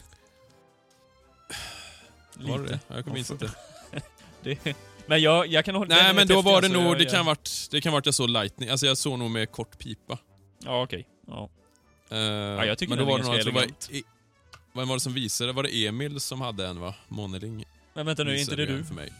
[2.34, 2.80] var det det?
[2.88, 3.50] Ja, Jag Ja, inte.
[4.42, 5.94] Det, men jag, jag kan hålla...
[5.94, 6.80] Nej men då var det alltså.
[6.82, 9.30] nog, Jag- det kan varit, det kan varit jag såg Lightning, alltså jag såg nog
[9.30, 10.18] med kort pipa.
[10.64, 11.06] Ja, okej.
[11.26, 11.48] Ja.
[12.10, 13.88] Eh, jag tycker men då var det var, elegant.
[13.92, 14.02] e-
[14.72, 15.52] vem var det som visade?
[15.52, 16.94] Var det Emil som hade en va?
[17.08, 17.64] Monering
[17.94, 18.84] Men vänta nu, är inte det du?
[18.84, 19.12] för mig.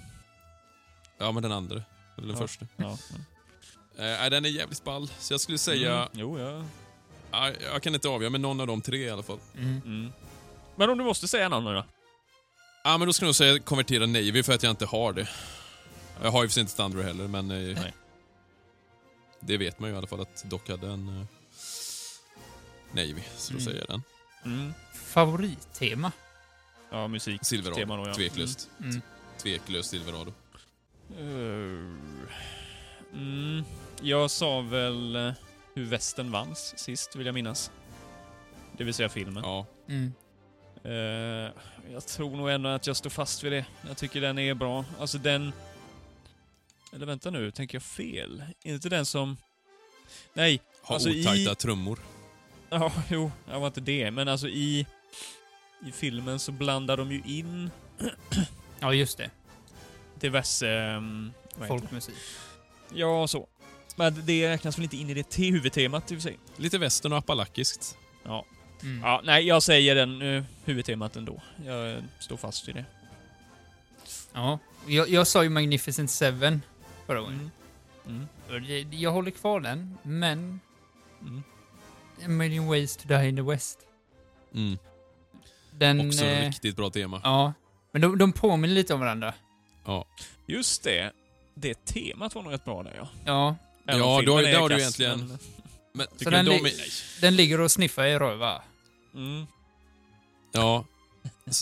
[1.19, 1.83] Ja men den andra.
[2.19, 2.47] Eller den Ja.
[2.47, 2.67] första.
[2.77, 2.91] Ja.
[2.91, 2.97] Eh,
[3.97, 5.11] nej, den är jävligt ball.
[5.19, 6.09] Så jag skulle säga, Mm.
[6.13, 6.65] Jo, ja.
[7.31, 9.39] ja, jag kan inte avgöra, men någon av de tre i alla fall.
[9.59, 9.81] Mm.
[9.85, 10.13] Mm.
[10.77, 11.85] Men om du måste säga någon då?
[12.85, 15.29] Ja men då ska jag nog säga konvertera Navy för att jag inte har det.
[16.23, 17.51] Jag har ju för sig inte Thunder heller men...
[17.51, 17.95] eh, Nej.
[19.41, 21.27] Det vet man ju i alla fall att Doc hade en eh,
[22.93, 23.65] Navy, så då Mm.
[23.65, 24.03] säger jag den.
[24.53, 24.75] Mm.
[24.95, 26.13] Favorittema?
[26.91, 27.41] Ja, musik.
[27.45, 28.15] Silverado, Tema då, ja.
[28.15, 28.69] tveklöst.
[28.81, 29.01] Mm.
[29.43, 30.33] Tveklöst Silverado.
[31.11, 31.99] Mm.
[33.13, 33.65] Eh, mm.
[34.03, 35.33] Jag sa väl eh,
[35.75, 37.71] hur västen vanns sist, vill jag minnas.
[38.77, 39.43] Det vill säga filmen.
[39.47, 39.67] Ja.
[39.89, 40.13] Mm.
[40.85, 41.53] Eh,
[41.93, 43.67] jag tror nog ändå att jag står fast vid det.
[43.89, 44.85] Jag tycker den är bra.
[45.01, 45.53] Alltså den...
[46.93, 48.45] Eller vänta nu, tänker jag fel?
[48.65, 49.37] Är inte den som...
[50.33, 51.99] Nej, Har Alltså, i- otajta trummor.
[52.71, 54.11] ja, jo, jag var inte det.
[54.11, 54.87] Men alltså i...
[55.87, 57.71] I filmen så blandar de ju in
[58.81, 59.31] Ja, just det.
[60.21, 60.67] Diverse...
[60.97, 61.33] Um,
[61.69, 62.15] Folkmusik.
[62.95, 63.49] Ja, så.
[63.97, 66.39] Men det räknas väl inte in i det te huvudtemat i och för sig.
[66.57, 67.97] Lite västern och appalakiskt.
[68.23, 68.45] Ja.
[68.83, 69.03] Mm.
[69.03, 69.21] ja.
[69.25, 71.43] Nej, jag säger den uh, huvudtemat ändå.
[71.67, 72.85] Jag eh, står fast vid det.
[74.33, 74.59] Ja.
[74.87, 76.63] Jag, jag sa ju Magnificent Seven
[77.07, 77.51] förra gången.
[78.07, 78.29] Mm.
[78.49, 80.61] Det- Jag håller kvar den, men...
[81.23, 81.43] Mm.
[82.25, 83.79] A million ways to die in the West.
[84.55, 84.79] Mm.
[85.71, 86.09] Den...
[86.09, 87.21] Också eh, riktigt bra tema.
[87.25, 87.53] Ja.
[87.93, 89.35] Men de, de påminner lite om varandra.
[89.85, 90.07] Ja,
[90.47, 91.13] Just det.
[91.55, 93.09] Det temat var nog rätt bra där, ja.
[93.25, 93.57] Ja.
[93.89, 95.39] Även Ja, då- filmen det är har du egentligen- men-
[95.93, 96.75] men Så den, de li-
[97.21, 98.63] den ligger och sniffar i röva.
[99.15, 99.47] Mm.
[100.53, 100.85] Ja,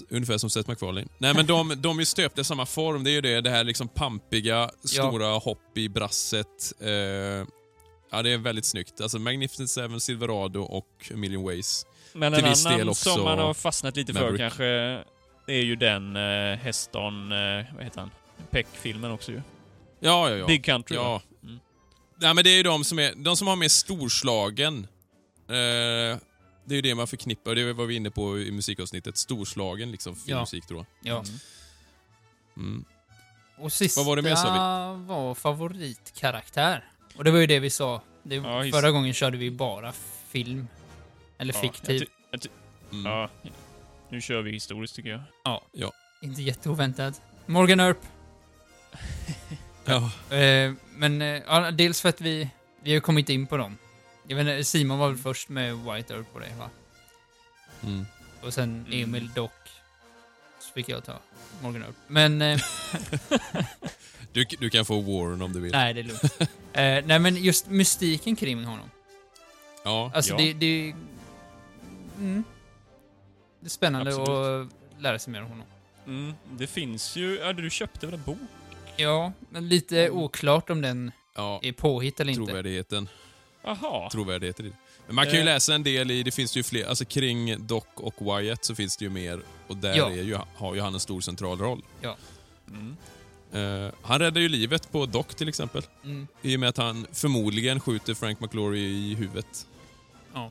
[0.08, 1.06] ungefär som Seth MacFarlane.
[1.18, 3.04] Nej men de, de är stöpta i samma form.
[3.04, 6.72] Det är ju det, det här liksom pampiga, stora hopp i brasset.
[6.80, 9.00] Eh, ja, det är väldigt snyggt.
[9.00, 11.86] Alltså Magnificent Seven, Silverado och A Million Ways.
[12.12, 14.40] Men Till en viss annan del också som man har fastnat lite för Maverick.
[14.40, 15.04] kanske, det
[15.46, 18.10] är ju den uh, Heston, eh, vad heter han?
[18.50, 19.42] Peck-filmen också ju.
[20.00, 20.46] Ja, ja, ja.
[20.46, 20.96] Big Country.
[20.96, 21.02] va?
[21.02, 21.22] ja.
[21.48, 21.60] Mm.
[22.16, 24.86] Nej, men det är ju de som, är, de som har mer storslagen.
[25.48, 26.18] Eh,
[26.64, 29.16] det är ju det man förknippar, det var vi inne på i musikavsnittet.
[29.16, 30.86] Storslagen liksom, filmmusik då.
[31.02, 31.16] Ja.
[31.18, 31.38] Mm.
[32.56, 32.84] Mm.
[33.58, 36.84] Och sista Vad var det mer, sa var favoritkaraktär.
[37.16, 38.02] Och det var ju det vi sa.
[38.22, 39.92] Det, Ja, förra gången körde vi bara
[40.28, 40.68] film.
[41.38, 41.94] Eller Ja, fiktiv.
[42.00, 42.48] jag ty- jag ty-
[42.92, 43.12] Mm.
[43.12, 43.28] Ja,
[44.12, 45.10] nu kör vi historiskt tycker
[45.44, 45.60] jag.
[46.20, 47.22] Inte jätteoväntat.
[47.46, 47.98] Morgan Earp.
[49.84, 50.10] Ja.
[50.36, 52.48] Eh, men eh, ja, dels för att vi,
[52.82, 53.78] vi har ju kommit in på dem.
[54.28, 56.70] Jag vet inte, Simon var väl först med White Earp på det va?
[57.82, 58.06] Mm.
[58.42, 59.02] Och sen Mm.
[59.02, 59.50] Emil Doc.
[60.60, 61.18] Så fick jag ta
[61.62, 61.96] Morgan Earp.
[62.06, 62.60] Men eh,
[64.32, 65.72] Du, du kan få Warren om du vill.
[65.72, 66.22] nej, det är lugnt.
[66.72, 68.90] eh, nej men just mystiken kring honom.
[69.84, 70.10] Ja.
[70.14, 70.38] Alltså Ja.
[70.38, 70.94] det, det...
[72.18, 72.44] Mm.
[73.62, 74.68] Det är spännande Absolut.
[74.68, 75.66] att lära sig mer om honom.
[76.06, 77.38] Mm, det finns ju...
[77.38, 78.38] Ja, du köpte väl en bok?
[78.96, 81.60] Ja, men lite oklart om den ja.
[81.62, 82.44] är påhitt eller inte.
[82.46, 83.08] Trovärdigheten.
[83.64, 84.10] Jaha.
[84.10, 84.74] Trovärdigheten i det.
[85.06, 85.44] Men man kan ju Eh.
[85.44, 88.96] läsa en del i, det finns ju fler, alltså kring Doc och Wyatt så finns
[88.96, 90.10] det ju mer och där Ja.
[90.10, 91.82] är ju, har ju han en stor central roll.
[92.68, 92.96] Mm.
[93.52, 95.82] Eh, han räddar ju livet på Doc till exempel.
[96.04, 96.26] Mm.
[96.42, 99.66] I och med att han förmodligen skjuter Frank McLaury i huvudet.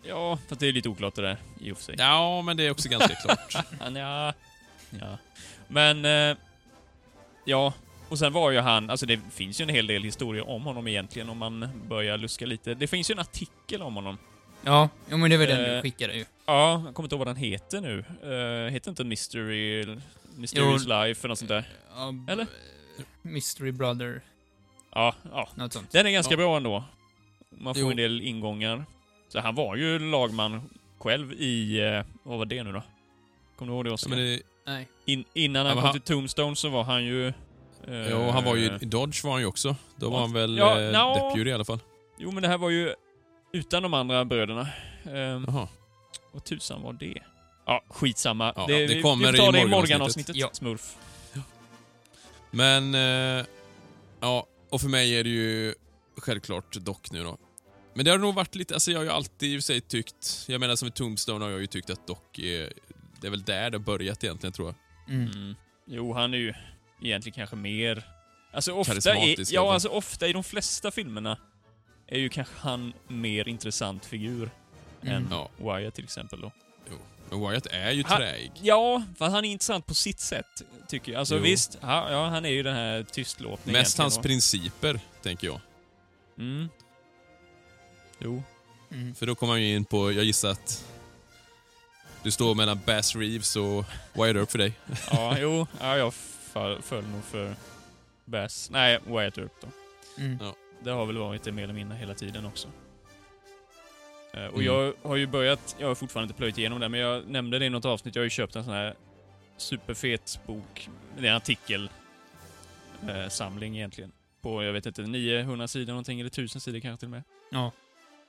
[0.04, 1.96] Ja, för att det är lite oklart det där, i och för sig.
[1.98, 3.56] Ja, men det är också ganska klart.
[3.96, 4.34] Ja,
[5.00, 5.18] ja.
[5.68, 6.38] Men, eh,
[7.46, 7.74] ja.
[8.10, 10.88] Och sen var ju han, alltså det finns ju en hel del historier om honom
[10.88, 12.74] egentligen om man börjar luska lite.
[12.74, 14.18] Det finns ju en artikel om honom.
[14.64, 15.76] Ja, jo, men det var den Eh.
[15.76, 16.26] du skickade ju.
[16.46, 17.98] Ja, jag kommer inte ihåg vad den heter nu.
[18.30, 19.86] Uh, heter inte Mystery...
[20.36, 21.70] Mysterious Life eller något sånt där?
[21.96, 22.48] Ja, b- Eller?
[23.22, 24.22] Mystery Brother,
[24.94, 25.50] Ja, ja.
[25.56, 25.92] något sånt.
[25.92, 26.38] Den är ganska Ja.
[26.38, 26.84] bra ändå.
[27.50, 27.90] Man får Jo.
[27.92, 28.86] en del ingångar.
[29.32, 30.70] Så han var ju lagman
[31.00, 31.80] själv i...
[31.80, 32.84] eh, vad var det nu då?
[33.58, 34.10] Kommer du ihåg det ja, Oskar?
[34.10, 34.88] men det, Nej.
[35.06, 37.28] In, innan Ja, han men kom till Tombstone så var han ju...
[37.28, 37.34] eh,
[38.10, 39.76] ja, han var ju Dodge var han ju också.
[39.96, 40.22] Då var Ja.
[40.22, 41.30] han väl Ja, eh, no.
[41.30, 41.80] deputy i alla fall.
[42.18, 42.94] Jo, men det här var ju
[43.54, 44.68] utan de andra bröderna.
[45.06, 45.68] Um, Jaha.
[46.32, 47.18] vad tusan var det?
[47.66, 48.54] Ja, skitsamma.
[48.56, 49.70] Ja, det, det vi- kommer vi får ta i det i.
[49.72, 50.36] Morgan-avsnittet.
[50.36, 50.50] Ja.
[50.54, 50.96] Smurf.
[52.52, 53.46] Men, eh,
[54.20, 55.74] ja, och för mig är det ju
[56.18, 57.38] självklart Doc nu då.
[57.94, 60.60] Men det har nog varit lite, alltså jag har ju alltid i sig tyckt, jag
[60.60, 62.74] menar som i Tombstone har jag ju tyckt att Doc är,
[63.22, 65.16] det är väl där det har börjat egentligen tror jag.
[65.16, 65.32] Mm.
[65.32, 65.56] Mm.
[65.88, 66.54] Jo, han är ju
[67.02, 68.04] egentligen kanske mer...
[68.54, 69.74] Alltså ofta, i, ja, fall.
[69.74, 71.38] alltså ofta i de flesta filmerna
[72.08, 74.50] är ju kanske han mer intressant figur
[75.04, 75.16] Mm.
[75.16, 75.50] än Ja.
[75.58, 76.52] Wyatt till exempel då.
[77.30, 78.52] Men Wyatt är ju Han- träig.
[78.62, 81.20] Ja, fast han är intressant på sitt sätt, tycker jag.
[81.20, 81.42] Alltså Jo.
[81.42, 85.60] visst, ja, ja, han är ju den här tystlåtningen Mest hans egentligen principer, tänker jag.
[86.36, 86.42] då.
[86.44, 86.70] Mm.
[88.24, 88.44] Jo.
[88.92, 89.16] Mm.
[89.16, 90.86] För då kommer han ju in på, jag gissar att
[92.24, 94.74] du står mellan Bass Reeves och Wyatt Earp för dig.
[95.12, 95.68] Ja, jo.
[95.80, 97.56] Ja, jag föll, föll nog för
[98.26, 98.70] Bass.
[98.72, 99.68] Nej, Wyatt Earp då.
[100.24, 100.38] Mm.
[100.42, 100.56] Ja.
[100.84, 102.68] Det har väl varit det mer eller mindre hela tiden också.
[104.34, 104.66] Eh, Och Mm.
[104.66, 107.66] jag har ju börjat, jag har fortfarande inte plöjt igenom det, men jag nämnde det
[107.66, 108.96] i något avsnitt, jag har ju köpt en sån här
[109.58, 110.90] superfet bok.
[111.18, 111.90] Det är en artikelsamling
[113.10, 114.12] eh, samling egentligen.
[114.42, 117.24] På, jag vet inte, 900 sidor någonting, eller 1000 sidor kanske till och med.
[117.52, 117.72] Ja.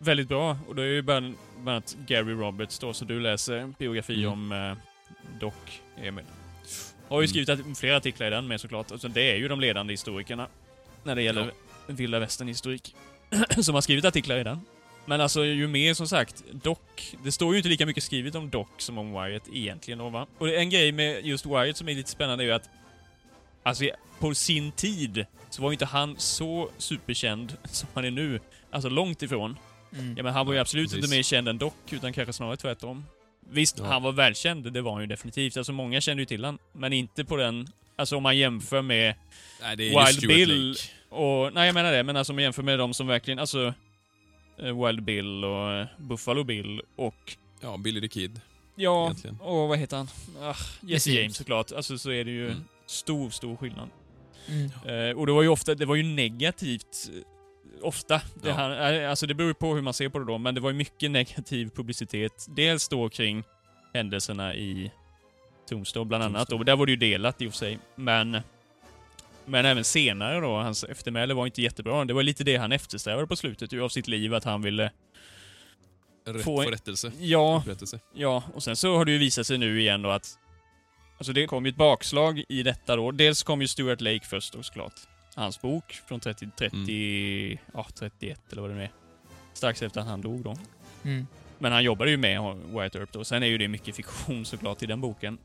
[0.03, 3.73] Väldigt bra, och det är ju bland bland annat Gary Roberts då, så du läser
[3.79, 4.33] biografi Mm.
[4.33, 4.77] om eh,
[5.41, 5.55] Doc
[5.97, 6.25] Emil.
[7.09, 7.29] Har ju Mm.
[7.29, 8.93] skrivit att- flera artiklar i den med såklart.
[8.93, 10.47] Alltså, det är ju de ledande historikerna
[11.05, 11.51] när det gäller
[11.87, 12.95] vilda västern-historik.
[13.63, 14.61] som har skrivit artiklar i den.
[15.07, 16.79] Men alltså, ju mer som sagt, Doc.
[17.25, 20.27] Det står ju inte lika mycket skrivet om Doc som om Wyatt egentligen då, va?
[20.39, 22.71] Och en grej med just Wyatt som är lite spännande är ju att
[23.63, 23.85] Alltså,
[24.19, 28.41] på sin tid så var ju inte han så superkänd som han är nu.
[28.71, 29.59] Alltså långt ifrån.
[29.99, 30.15] Mm.
[30.17, 31.05] Ja, men han var ju absolut Precis.
[31.05, 33.05] inte mer känd än Doc, utan kanske snarare tvärtom.
[33.51, 33.85] Visst, Ja.
[33.85, 35.57] han var välkänd, det var han ju definitivt.
[35.57, 37.67] Alltså många kände ju till han, men inte på den...
[37.97, 39.15] Alltså om man jämför med...
[39.63, 40.69] Nej, det är Wild Bill.
[40.69, 40.81] Lake.
[41.23, 43.39] Och, nej, jag menar det, men alltså om man jämför med de som verkligen...
[43.39, 43.75] Alltså...
[44.59, 47.37] eh, Wild Bill och eh, Buffalo Bill och...
[47.61, 48.41] Ja, Billy the Kid.
[48.77, 49.39] Ja, Egentligen.
[49.41, 50.09] och vad heter han?
[50.41, 51.37] Ah, Jesse James James.
[51.37, 51.73] såklart.
[51.73, 52.65] Alltså så är det ju Mm.
[52.87, 53.89] stor, stor skillnad.
[54.49, 54.71] Mm.
[55.11, 57.11] Eh, och det var ju ofta, det var ju negativt.
[57.83, 58.21] Ofta.
[58.43, 58.55] Det, Ja.
[58.55, 60.61] här, eh, alltså det beror ju på hur man ser på det då, men det
[60.61, 62.47] var ju mycket negativ publicitet.
[62.49, 63.45] Dels då kring
[63.95, 64.91] händelserna i
[65.69, 66.37] Tombstone bland annat.
[66.49, 66.59] Tombstone.
[66.59, 67.79] Och där var det ju delat i och för sig.
[67.95, 68.39] Men,
[69.45, 72.05] men även senare då, hans eftermäle var inte jättebra.
[72.05, 74.91] Det var lite det han eftersträvade på slutet av sitt liv, att han ville...
[76.27, 77.13] Rätt Få- rättelse.
[77.19, 77.63] Ja.
[78.15, 80.39] Ja, och sen så har det ju visat sig nu igen då att...
[81.19, 83.11] Alltså det kom ju ett bakslag i detta då.
[83.11, 84.93] Dels kom ju Stuart Lake först då såklart.
[85.35, 88.91] Hans bok från 30, 30, ja 31 eller vad det nu är.
[89.53, 90.57] Strax efter att han dog då.
[91.05, 91.27] Mm.
[91.59, 93.25] Men han jobbade ju med Wyatt Earp då.
[93.25, 95.39] Sen är ju det mycket fiktion såklart i den boken.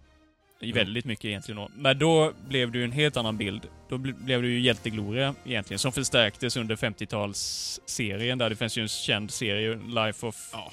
[0.59, 1.69] I väldigt mycket egentligen då.
[1.75, 3.67] Men då blev det ju en helt annan bild.
[3.89, 8.81] Då bl- blev det ju hjältegloria egentligen, som förstärktes under 50-talsserien där det finns ju
[8.81, 10.49] en känd serie, Life of...
[10.53, 10.71] Ja,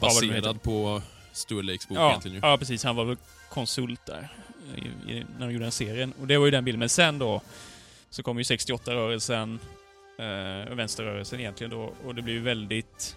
[0.00, 1.02] baserad på
[1.32, 2.40] Stuart Lakes bok Ja, egentligen ju.
[2.42, 2.84] ja, precis.
[2.84, 3.16] Han var väl
[3.48, 4.28] konsult där
[4.76, 6.12] i, i, när de gjorde den serien.
[6.20, 6.78] Och det var ju den bilden.
[6.78, 7.42] Men sen då
[8.12, 9.58] så kom ju 68-rörelsen,
[10.18, 13.16] eh, vänsterrörelsen egentligen då, och det blev ju väldigt...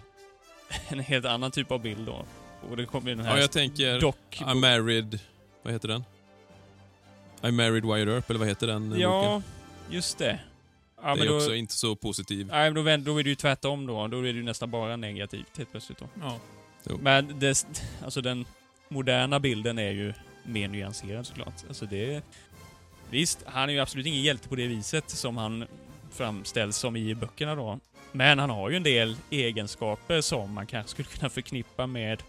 [0.88, 2.26] en helt annan typ av bild då.
[2.70, 4.38] Och det kom ju den här Ja, jag tänker dock...
[4.39, 5.20] I'm married...
[5.64, 6.04] Vad heter den?
[7.43, 9.02] I married Wyatt Earp, eller vad heter den boken?
[9.02, 9.41] Ja,
[9.89, 10.39] just det.
[11.02, 12.48] Ja, det men är då, också inte så positiv.
[12.48, 14.08] nej, men då, då är det ju tvärtom då.
[14.08, 16.08] Då är det ju nästan bara negativt helt plötsligt då.
[16.22, 16.39] Ja.
[16.89, 17.00] Jo.
[17.02, 17.66] Men det,
[18.04, 18.46] alltså den
[18.88, 21.64] moderna bilden är ju mer nyanserad såklart.
[21.68, 22.24] Alltså det...
[23.10, 25.66] Visst, han är ju absolut ingen hjälte på det viset som han
[26.12, 27.80] framställs som i böckerna då.
[28.12, 32.24] Men han har ju en del egenskaper som man kanske skulle kunna förknippa med...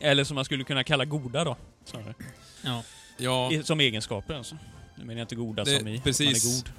[0.00, 2.14] Eller som man skulle kunna kalla goda då, snarare.
[3.18, 3.50] Ja.
[3.64, 4.56] Som egenskaper alltså.
[4.98, 6.28] Nu menar jag inte goda Det- som i precis.
[6.44, 6.72] att man är god.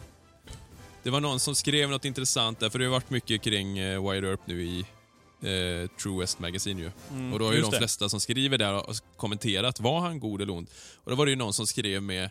[1.04, 4.12] det var någon som skrev något intressant där, för det har varit mycket kring uh,
[4.12, 6.92] Wyatt Earp nu i eh, True West Magazine ju.
[7.12, 7.78] Mm, Och då har ju de det.
[7.78, 10.68] flesta som skriver där och kommenterat, var han god eller ond?
[11.04, 12.30] Och då var det ju någon som skrev med,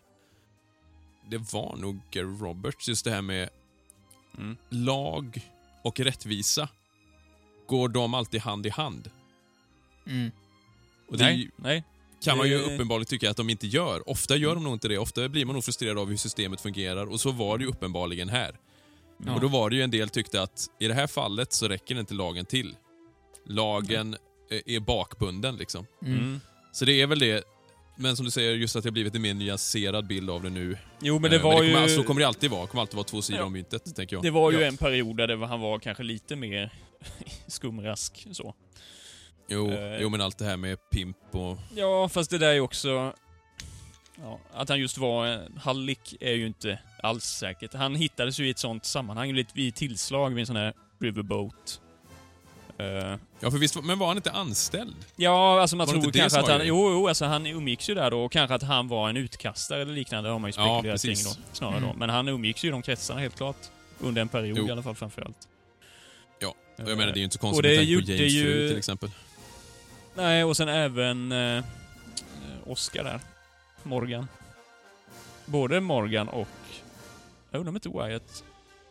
[1.28, 3.48] det var nog Gary Roberts, just det här med
[4.38, 4.56] Mm.
[4.68, 5.40] lag
[5.82, 6.68] och rättvisa.
[7.66, 9.10] Går de alltid hand i hand?
[10.06, 10.30] Mm.
[11.08, 11.84] Och det är nej, ju- nej.
[12.24, 14.08] kan man ju Det- uppenbarligen tycka att de inte gör.
[14.10, 14.98] Ofta gör de nog inte det.
[14.98, 18.28] Ofta blir man nog frustrerad av hur systemet fungerar och så var det ju uppenbarligen
[18.28, 18.58] här.
[19.26, 19.34] Ja.
[19.34, 22.00] Och då var det ju en del tyckte att i det här fallet så räcker
[22.00, 22.76] inte lagen till.
[23.46, 24.16] Lagen
[24.50, 25.86] eh, är bakbunden liksom.
[26.02, 26.18] Mm.
[26.18, 26.40] Mm.
[26.72, 27.44] Så det är väl det.
[27.96, 30.50] Men som du säger, just att det har blivit en mer nyanserad bild av det
[30.50, 30.76] nu.
[31.00, 31.88] Jo, men det Eh, var kommer, ju...
[31.88, 32.60] så kommer det alltid vara.
[32.62, 33.46] Det kommer alltid vara två sidor Ja.
[33.46, 34.22] om myntet, tänker jag.
[34.22, 34.66] Det var ju ja.
[34.66, 36.72] en period där det var, han var kanske lite mer
[37.46, 38.54] skumrask så.
[39.48, 41.58] Jo, eh, jo, men allt det här med pimp och...
[41.76, 43.12] Ja, fast det där är ju också...
[44.22, 47.74] Ja, att han just var en hallick är ju inte alls säkert.
[47.74, 51.80] Han hittades ju i ett sånt sammanhang, lite vid tillslag vid en sån här riverboat.
[52.78, 54.94] Eh, Ja, för visst, men var han inte anställd?
[55.16, 56.66] ja, alltså man Var tror kanske att han...
[56.66, 59.82] Jo, jo, alltså han umgicks ju där då och kanske att han var en utkastare
[59.82, 61.36] eller liknande har man ju Ja, spekulerat kring precis.
[61.36, 61.42] då.
[61.52, 61.86] Snarare då.
[61.86, 61.98] Mm.
[61.98, 63.56] Men han umgicks ju i de kretsarna helt klart.
[64.00, 64.68] Under en period Jo.
[64.68, 65.48] i alla fall framförallt.
[66.38, 68.42] Ja, Och jag menar, det är ju inte så konstigt med tanke på James ju-
[68.44, 69.10] fru till exempel.
[70.14, 71.64] Nej, och sen även eh,
[72.66, 73.20] Oscar där.
[73.82, 74.28] Morgan.
[75.46, 76.48] Både Morgan och...
[77.50, 78.44] Jag undrar om inte Wyatt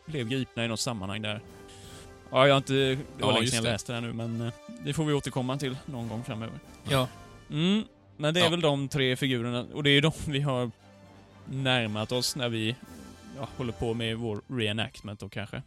[0.06, 1.40] blev gripna i något sammanhang där.
[2.30, 2.72] Ja, jag har inte...
[2.74, 3.70] Det var Ja, länge sedan jag det.
[3.72, 4.52] läste det här nu, men eh,
[4.84, 6.58] det får vi återkomma till någon gång framöver.
[6.88, 7.08] Ja.
[7.50, 7.84] Mm,
[8.16, 8.50] men det är Ja.
[8.50, 10.70] väl de tre figurerna, och det är ju de vi har
[11.50, 12.76] närmat oss när vi
[13.36, 15.62] ja, håller på med vår reenactment då kanske.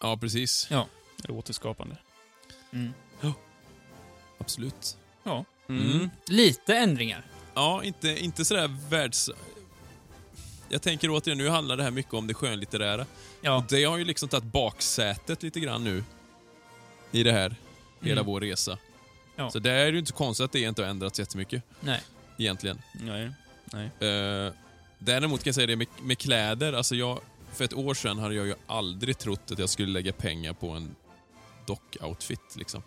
[0.00, 0.68] Ja, precis.
[1.24, 1.96] Eller återskapande.
[2.72, 2.92] Mm.
[4.38, 4.96] Absolut.
[5.68, 6.10] Mm.
[6.28, 7.22] Lite ändringar.
[7.54, 9.30] Ja, inte, inte sådär världs...
[10.68, 13.06] Jag tänker återigen, nu handlar det här mycket om det skönlitterära.
[13.40, 13.56] Ja.
[13.56, 16.04] Och det har ju liksom tagit baksätet lite grann nu.
[17.10, 17.56] I det här,
[18.00, 18.32] hela Mm.
[18.32, 18.78] vår resa.
[19.36, 19.50] Ja.
[19.50, 22.00] Så det är ju inte konstigt att det inte har ändrats jättemycket, Nej.
[22.38, 22.82] egentligen.
[22.92, 23.30] Nej.
[23.64, 24.10] Nej.
[24.10, 24.52] Uh,
[24.98, 27.20] däremot kan jag säga det med, med kläder, alltså jag...
[27.52, 30.70] För ett år sedan hade jag ju aldrig trott att jag skulle lägga pengar på
[30.70, 30.96] en
[31.66, 32.82] dock-outfit, liksom.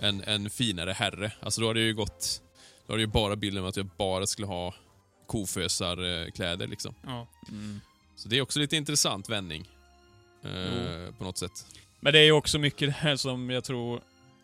[0.00, 1.32] En, en finare herre.
[1.40, 2.42] Alltså då hade det ju gått...
[2.86, 4.74] Då hade det ju bara bilden av att jag bara skulle ha
[5.26, 6.94] kofösarkläder, liksom.
[7.06, 7.26] Ja.
[7.48, 7.80] Mm.
[8.16, 9.68] Så det är också lite intressant vändning.
[10.42, 11.66] eh, på något sätt.
[12.00, 14.00] Men det är ju också mycket det här som jag tror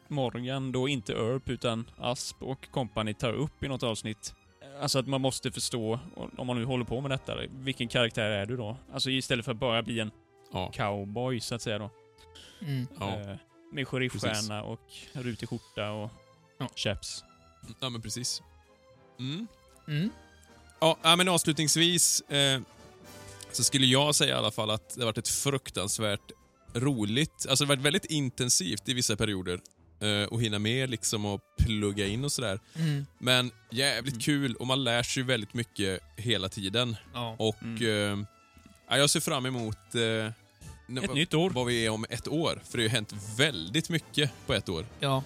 [0.08, 4.34] Morgan, då inte Earp utan Asp och company tar upp i något avsnitt.
[4.80, 5.98] Alltså att man måste förstå,
[6.36, 8.76] om man nu håller på med detta, vilken karaktär är du då?
[8.92, 10.10] Alltså istället för att bara bli en
[10.52, 10.72] Ja.
[10.74, 11.90] cowboy, så att säga då.
[12.60, 12.86] Mm.
[13.00, 13.20] Ja.
[13.20, 13.36] Eh,
[13.72, 14.80] med sheriffstjärna och
[15.12, 16.10] rutig skjorta och
[16.58, 16.68] Ja.
[16.76, 17.24] chaps.
[17.80, 18.42] ja, men precis.
[19.18, 19.46] Mm.
[19.88, 20.10] Mm.
[21.02, 22.60] Ja, men avslutningsvis eh,
[23.52, 26.30] så skulle jag säga i alla fall att det har varit ett fruktansvärt
[26.74, 29.60] roligt, alltså det har varit väldigt intensivt i vissa perioder
[30.00, 32.60] eh, att hinna med liksom och plugga in och sådär.
[32.74, 33.06] Mm.
[33.18, 34.20] Men jävligt Mm.
[34.22, 36.96] kul och man lär sig väldigt mycket hela tiden.
[37.14, 37.36] Ja.
[37.38, 38.20] Och Mm.
[38.20, 38.26] eh,
[38.88, 40.26] ja, jag ser fram emot eh,
[41.04, 41.50] Ett nytt år.
[41.50, 42.62] vad vi är om ett år.
[42.70, 44.86] För det har ju hänt väldigt mycket på ett år.
[45.00, 45.22] ja.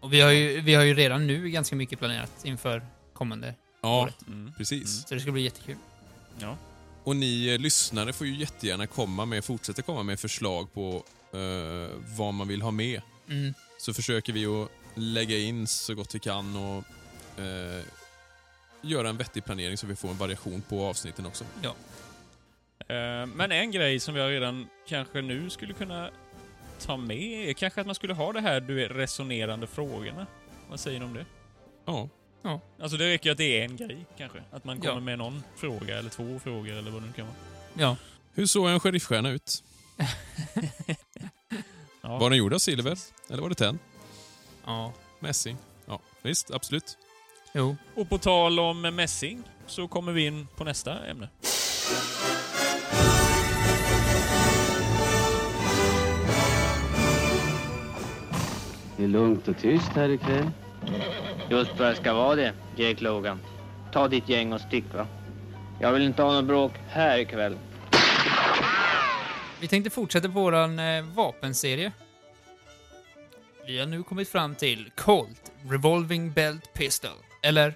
[0.00, 3.54] Och vi har, ju, vi har ju redan nu ganska mycket planerat inför kommande.
[3.80, 4.26] Ja, Året.
[4.26, 4.52] Mm.
[4.56, 5.08] precis.
[5.08, 5.76] Så det ska bli jättekul.
[6.38, 6.56] Ja.
[7.04, 11.88] Och ni eh, lyssnare får ju jättegärna komma med, fortsätta komma med förslag på eh,
[12.16, 13.02] vad man vill ha med.
[13.28, 13.54] Mm.
[13.78, 16.84] Så försöker vi att lägga in så gott vi kan och
[17.42, 17.84] eh,
[18.82, 21.44] göra en vettig planering så vi får en variation på avsnitten också.
[22.88, 26.10] Eh, Men en grej som jag redan kanske nu skulle kunna
[26.80, 30.26] ta med är kanske att man skulle ha det här du vet, resonerande frågorna.
[30.70, 31.26] Vad säger ni om det?
[31.84, 32.08] Ja,
[32.42, 32.60] Ja.
[32.82, 34.38] Alltså det räcker att det är en grej, kanske.
[34.50, 35.00] Att man kommer Ja.
[35.00, 37.36] med någon fråga, eller två frågor, eller vad det nu kan vara.
[37.74, 37.96] Ja.
[38.34, 39.64] Hur såg en sheriffstjärna ut?
[42.02, 42.18] Ja.
[42.18, 42.98] Var den gjord av silver?
[43.30, 43.78] Eller var det tenn?
[44.64, 44.92] Ja.
[45.18, 45.56] Mässing?
[45.86, 46.98] Ja, visst, absolut.
[47.52, 47.76] Jo.
[47.94, 51.28] Och på tal om mässing, så kommer vi in på nästa ämne.
[58.96, 60.50] Det är lugnt och tyst här ikväll.
[61.50, 63.40] Just vad det ska vara det, Jake Logan.
[63.92, 65.06] Ta ditt gäng och stick va.
[65.80, 67.56] Jag vill inte ha något bråk här ikväll.
[69.60, 71.92] Vi tänkte fortsätta på våran eh, vapenserie.
[73.66, 77.10] Vi har nu kommit fram till Colt Revolving Belt Pistol.
[77.42, 77.74] Eller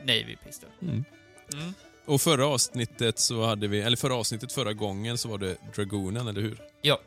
[0.00, 0.70] Navy Pistol.
[0.82, 1.04] Mm.
[1.52, 1.74] Mm.
[2.06, 6.28] Och förra avsnittet så hade vi, eller förra avsnittet förra gången så var det Dragonen,
[6.28, 6.58] eller hur?
[6.82, 7.00] Ja.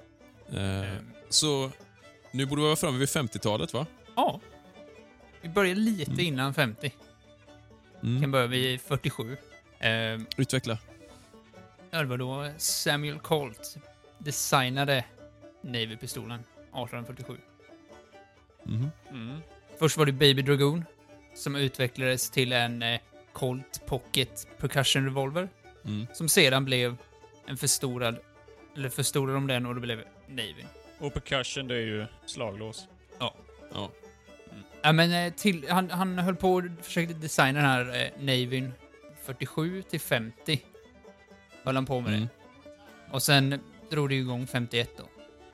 [0.53, 1.11] Eh, Ehm.
[1.30, 1.72] så
[2.32, 3.86] nu borde vi vara framme vid 50-talet, va?
[4.15, 4.39] Ja.
[5.41, 6.25] Vi börjar lite Mm.
[6.25, 6.93] innan 50.
[8.03, 8.21] Mm.
[8.21, 9.37] Kan börja vid 47.
[9.79, 10.77] Eh, Utveckla.
[11.91, 13.77] ja, det var då Samuel Colt
[14.17, 15.05] designade
[15.61, 16.39] Navy-pistolen
[16.73, 17.37] 1847.
[18.63, 18.89] Mhm.
[19.11, 19.39] Mm.
[19.79, 20.85] Först var det Baby Dragoon,
[21.35, 22.99] som utvecklades till en eh,
[23.33, 25.49] Colt Pocket Percussion Revolver,
[25.85, 26.07] Mm.
[26.13, 26.95] som sedan blev
[27.47, 28.17] en förstorad,
[28.75, 30.65] eller förstorade de den och det blev Navy.
[30.97, 32.87] Och percussion, det är ju slaglås.
[33.19, 33.35] Ja.
[33.73, 33.89] Ja,
[34.93, 38.74] men eh, till, han, han höll på och försökte designa den här eh, Navyn
[39.24, 40.62] 47 till 50.
[41.64, 42.22] Höll han på med Mm.
[42.22, 42.30] det.
[43.12, 45.04] Och sen drog det igång 51 då.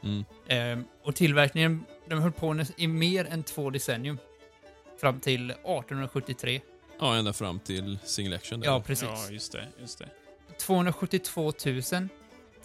[0.08, 0.24] Mm.
[0.48, 4.18] Ehm, och tillverkningen, de höll på i mer än två decennium.
[5.02, 6.62] Fram till 1873.
[7.00, 8.60] Ja, ända fram till single action.
[8.60, 8.68] där.
[8.68, 9.08] Ja, precis.
[9.12, 9.68] Ja, just det.
[9.80, 10.10] Just det.
[10.60, 12.08] 272 000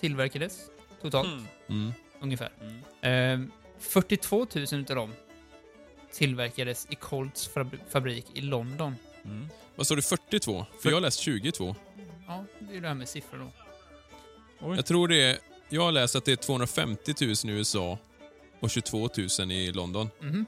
[0.00, 0.58] tillverkades
[1.02, 1.46] totalt, Mm.
[1.68, 1.92] Mm.
[2.20, 2.50] ungefär.
[2.60, 2.80] Mm.
[3.00, 5.12] Ehm, 42 000 utav dem
[6.12, 8.96] tillverkades i Colts fabri- fabrik i London.
[9.24, 9.48] Mm.
[9.76, 10.02] Vad står det?
[10.02, 10.66] 42?
[10.82, 11.76] För jag har läst 22.
[12.26, 13.50] Ja, det är ju det här med siffror då.
[14.68, 14.76] Oj.
[14.76, 15.38] Jag tror det är...
[15.68, 17.98] Jag har läst att det är 250 000 i USA
[18.60, 19.08] och 22
[19.38, 20.10] 000 i London.
[20.20, 20.46] Mhm.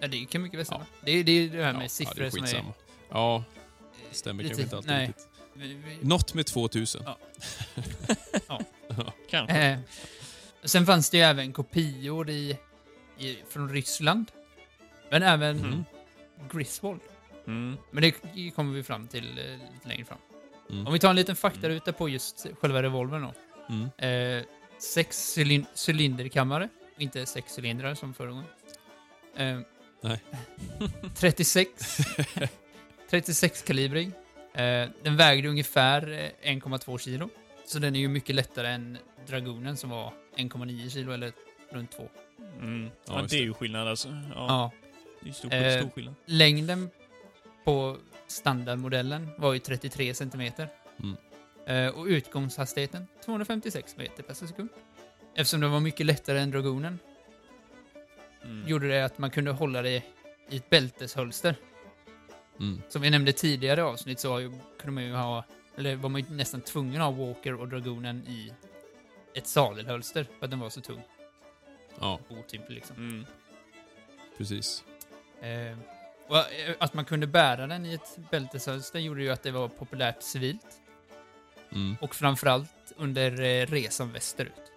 [0.00, 0.86] Ja, det kan mycket väl stämma.
[1.04, 2.64] Det, är- det är det här med ja, siffror det är som är...
[3.08, 3.44] Ja,
[4.10, 5.06] det stämmer lite- kanske inte alltid nej.
[5.86, 6.02] riktigt.
[6.08, 7.02] Något med 2000.
[8.48, 8.62] Ja.
[9.30, 9.56] Kanske.
[9.56, 9.78] Eh,
[10.64, 12.58] sen fanns det ju även kopior i,
[13.18, 14.30] i, från Ryssland.
[15.10, 15.84] Men även Mm.
[16.52, 17.00] Griswold.
[17.46, 17.76] Mm.
[17.90, 19.44] Men det kommer vi fram till eh,
[19.74, 20.18] lite längre fram.
[20.70, 20.86] Mm.
[20.86, 23.34] Om vi tar en liten faktaruta på just själva revolvern då.
[23.74, 24.38] Mm.
[24.38, 24.44] Eh,
[24.78, 28.44] sex cylin- cylinderkammare, inte sex cylindrar som förra gången.
[29.36, 29.58] Eh,
[30.00, 30.20] Nej.
[31.16, 31.98] 36.
[33.10, 34.06] 36 kalibrig.
[34.54, 36.10] Eh, den vägde ungefär
[36.42, 37.28] eh, 1,2 kilo.
[37.66, 41.32] Så den är ju mycket lättare än Dragonen som var 1,9 kilo eller
[41.70, 42.08] runt 2.
[42.60, 42.90] Mm.
[43.06, 44.08] Ja, Ja, det är ju skillnad alltså.
[44.08, 44.70] Ja, Ja.
[45.26, 46.14] Det är stor, Eh, stor skillnad.
[46.24, 46.90] Längden
[47.64, 47.96] på
[48.26, 50.68] standardmodellen var ju 33 centimeter.
[51.02, 51.16] Mm.
[51.66, 54.68] Eh, och utgångshastigheten 256 meter per sekund.
[55.34, 56.98] Eftersom det var mycket lättare än Dragonen
[58.44, 58.68] Mm.
[58.68, 60.02] gjorde det att man kunde hålla det
[60.48, 61.56] i ett bälteshölster.
[62.60, 62.82] Mm.
[62.88, 65.44] Som vi nämnde tidigare avsnitt så kunde man ju ha,
[65.76, 68.52] eller var man ju nästan tvungen att ha Walker och Dragonen i
[69.34, 71.02] ett sadelhölster för att den var så tung.
[72.00, 72.96] Ja, Otymplig liksom.
[72.96, 73.26] Mm.
[74.38, 74.84] precis.
[75.40, 75.78] Eh,
[76.26, 79.68] och eh, att man kunde bära den i ett bälteshölster gjorde ju att det var
[79.68, 80.66] populärt civilt.
[81.72, 81.96] Mm.
[82.00, 84.72] Och framförallt under eh, resan västerut.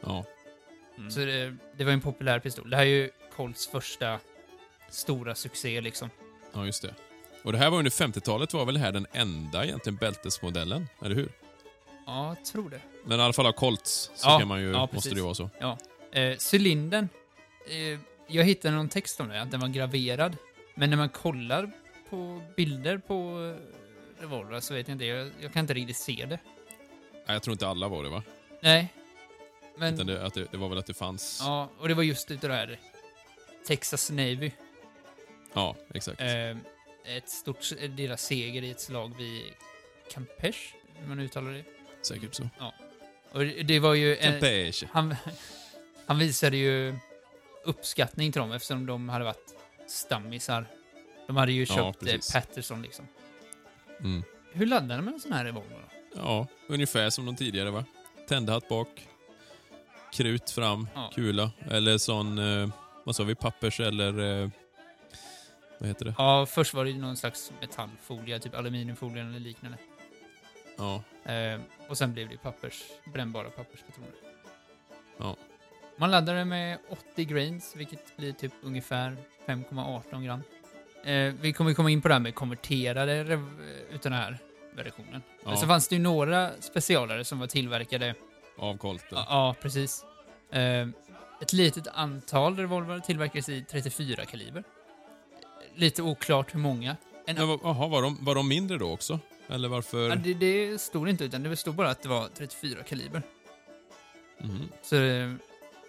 [0.00, 0.24] Ja.
[0.98, 1.10] Mm.
[1.10, 2.70] Så det, det var en populär pistol.
[2.70, 4.18] Det här är ju Colts första
[4.88, 6.10] stora succé liksom.
[6.52, 6.94] ja, just det.
[7.42, 11.14] Och det här var under 50-talet var väl det här den enda egentligen bältesmodellen, eller
[11.14, 11.32] hur?
[12.06, 12.80] Ja, jag tror det.
[13.04, 15.22] Men i alla fall av Colts så Ja, kan man ju, ja, måste det ju
[15.22, 15.50] vara så.
[16.12, 17.08] Eh, cylindern.
[17.66, 20.36] Eh, jag hittade någon text om det, att den var graverad.
[20.74, 21.70] Men när man kollar
[22.10, 23.14] på bilder på
[23.56, 26.38] eh, revolver så vet jag inte, jag, jag kan inte riktigt se det.
[27.26, 28.22] Nej, jag tror inte alla var det va?
[28.60, 28.92] Nej.
[29.76, 31.40] Men, Utan det, att det, det var väl att det fanns...
[31.42, 32.78] ja, och det var just utav det här
[33.66, 34.50] Texas Navy.
[35.52, 36.20] Ja, exakt.
[36.20, 36.50] Eh,
[37.16, 39.42] ett stort, deras seger i ett slag vid
[40.12, 41.64] Campeche, hur man uttalar det.
[42.02, 42.48] Säkert så.
[43.32, 44.16] Och det, var ju...
[44.16, 44.86] En, Campeche.
[44.92, 45.14] han,
[46.06, 46.94] han visade ju
[47.64, 49.54] uppskattning till dem eftersom de hade varit
[49.86, 50.66] stammisar.
[51.26, 52.32] De hade ju Ja, köpt eh, precis.
[52.32, 53.08] Patterson liksom.
[54.00, 54.22] Mm.
[54.52, 55.70] Hur laddade man en sån här revolver
[56.12, 56.18] då?
[56.20, 57.84] Ja, ungefär som de tidigare va?
[58.28, 59.08] Tändhatt bak,
[60.12, 61.10] krut fram, Ja.
[61.14, 61.50] kula.
[61.70, 62.68] Eller sån, eh,
[63.04, 64.42] vad sa vi, pappers eller...
[64.42, 64.48] Eh,
[65.78, 66.14] vad heter det?
[66.18, 69.78] Ja, först var det någon slags metallfolie, typ aluminiumfolie eller liknande.
[70.76, 74.10] Ja, Eh, och sen blev det pappers, brännbara papperspatroner.
[75.18, 75.36] Ja.
[75.96, 79.16] Man laddade med 80 grains, vilket blir typ ungefär
[79.46, 80.42] 5,18 gram.
[81.04, 83.20] Eh, vi kommer komma in på det här med konverterade
[83.90, 84.38] utan den här
[84.76, 85.22] versionen.
[85.42, 85.48] Ja.
[85.48, 88.14] Men så fanns det ju några specialare som var tillverkade.
[88.58, 89.04] Av Colt.
[89.10, 90.04] Ja, ja precis.
[90.50, 90.88] Eh,
[91.42, 94.64] ett litet antal revolver tillverkades i 34 kaliber.
[95.74, 96.96] Lite oklart hur många.
[97.26, 99.20] En, Jaha, var de, var de mindre då också?
[99.48, 100.08] Eller varför?
[100.08, 103.22] ja, det, det stod inte, utan det stod bara att det var 34 kaliber.
[104.38, 105.32] Mhm, Så, eh,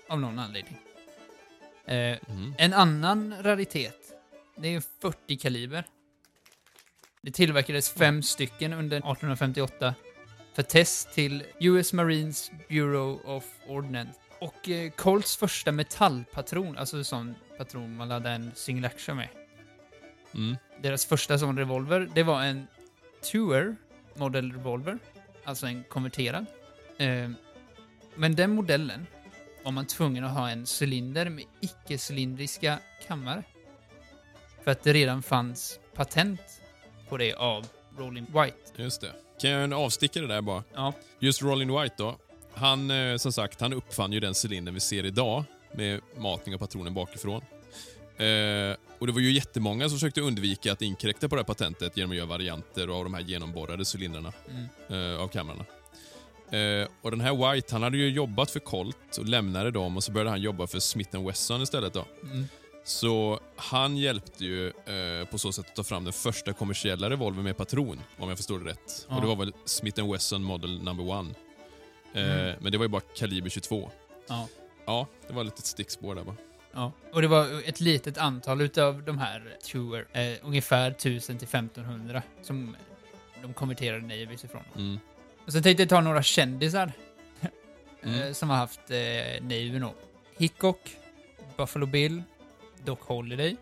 [0.07, 0.77] av någon anledning.
[1.85, 2.53] Eh, mhm.
[2.57, 4.13] En annan raritet,
[4.55, 5.83] det är 40 kaliber.
[7.21, 9.95] Det tillverkades fem stycken under 1858
[10.53, 14.19] för test till US Marines Bureau of Ordnance.
[14.39, 19.29] Och eh, Colts första metallpatron, alltså sån patron man laddade en single action med.
[20.33, 20.57] Mm.
[20.81, 22.67] Deras första sån revolver, det var en
[23.31, 23.75] Tour
[24.15, 24.99] Model Revolver,
[25.43, 26.45] alltså en konverterad.
[26.97, 27.29] Eh,
[28.15, 29.07] men den modellen
[29.65, 33.43] var man tvungen att ha en cylinder med icke-cylindriska kammare.
[34.63, 36.41] För att det redan fanns patent
[37.09, 37.65] på det av
[37.97, 38.57] Rolling White.
[38.83, 39.11] Just det.
[39.41, 40.63] Kan jag göra en avstickare där bara?
[40.73, 40.93] Ja.
[41.19, 42.15] Just Rolling White då.
[42.53, 45.43] Han, eh, som sagt, han uppfann ju den cylindern vi ser idag
[45.73, 47.41] med matning av patronen bakifrån.
[48.17, 51.97] Eh, och det var ju jättemånga som försökte undvika att inkräkta på det här patentet
[51.97, 54.33] genom att göra varianter av de här genomborrade cylindrarna
[54.89, 55.13] Mm.
[55.13, 55.65] eh, av kamrarna.
[56.51, 60.03] Eh, och den här White, han hade ju jobbat för Colt och lämnade dem och
[60.03, 62.05] så började han jobba för Smith Wesson istället då.
[62.23, 62.45] Mm.
[62.83, 67.43] Så han hjälpte ju eh, på så sätt att ta fram den första kommersiella revolvern
[67.43, 69.05] med patron, om jag förstår det rätt.
[69.09, 69.15] Ja.
[69.15, 71.29] Och det var väl Smith Wesson Model Number One.
[71.29, 71.35] Eh,
[72.23, 72.55] Mm.
[72.59, 73.91] Men det var ju bara kaliber 22.
[74.27, 74.47] Ja.
[74.85, 76.35] Ja, det var ett stickspår där bara.
[76.73, 76.91] Ja.
[77.13, 82.21] Och det var ett litet antal utav de här Tour, eh, ungefär 1000 till 1500,
[82.41, 82.75] som
[83.41, 84.63] de konverterade Navies ifrån.
[84.75, 84.99] Mm.
[85.45, 86.91] Och sen tänkte jag ta några kändisar
[88.03, 88.21] Mm.
[88.21, 89.93] eh, som har haft eh, Navy då.
[90.37, 90.97] Hickok,
[91.57, 92.23] Buffalo Bill,
[92.83, 93.55] Doc Holliday.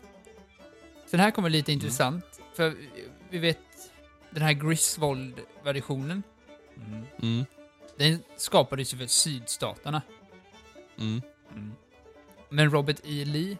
[1.06, 2.74] Sen här kommer lite intressant, för
[3.30, 3.58] vi vet
[4.30, 6.22] den här Griswold-versionen,
[6.76, 7.04] Mm.
[7.22, 7.44] Mm.
[7.96, 10.02] den skapades ju för sydstaterna.
[10.98, 11.22] Mm.
[11.52, 11.72] Mm.
[12.48, 13.24] Men Robert E.
[13.24, 13.56] Lee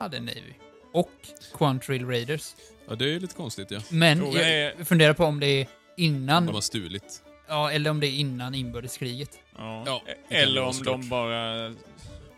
[0.00, 0.52] hade en Navy.
[0.92, 1.10] Och
[1.54, 2.54] Quantrill Raiders.
[2.88, 3.80] Ja, det är lite konstigt ja.
[3.90, 5.66] Men jag är- funderar på om det är
[5.98, 7.22] innan, De har stulit.
[7.48, 9.38] ja, eller om det är innan inbördeskriget.
[9.56, 9.82] Ja.
[9.86, 11.44] Ja, det kan Eller om de bara...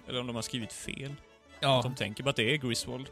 [0.08, 1.10] Eller om de har skrivit fel.
[1.10, 3.06] Att Ja, de tänker på att det är Griswold.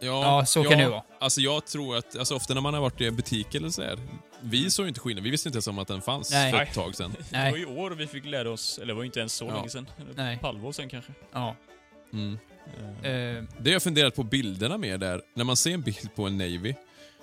[0.00, 1.02] ja så kan det vara.
[1.18, 3.82] Alltså jag tror att, alltså ofta när man har varit i en butik eller så
[3.82, 3.98] här,
[4.40, 5.24] vi såg ju inte skillnad.
[5.24, 6.52] Vi visste inte ens om att den fanns Nej.
[6.52, 7.10] för ett tag sedan.
[7.18, 7.50] Det Nej.
[7.52, 9.54] var i år vi fick lära oss, eller det var ju inte ens så Ja.
[9.54, 9.86] länge sedan.
[10.14, 10.36] Nej.
[10.36, 11.12] Ett halvår sedan kanske.
[11.32, 11.56] Ja.
[12.12, 12.38] Mm.
[13.02, 16.26] Eh, Det har jag funderat på bilderna med där, när man ser en bild på
[16.26, 16.74] en Navy.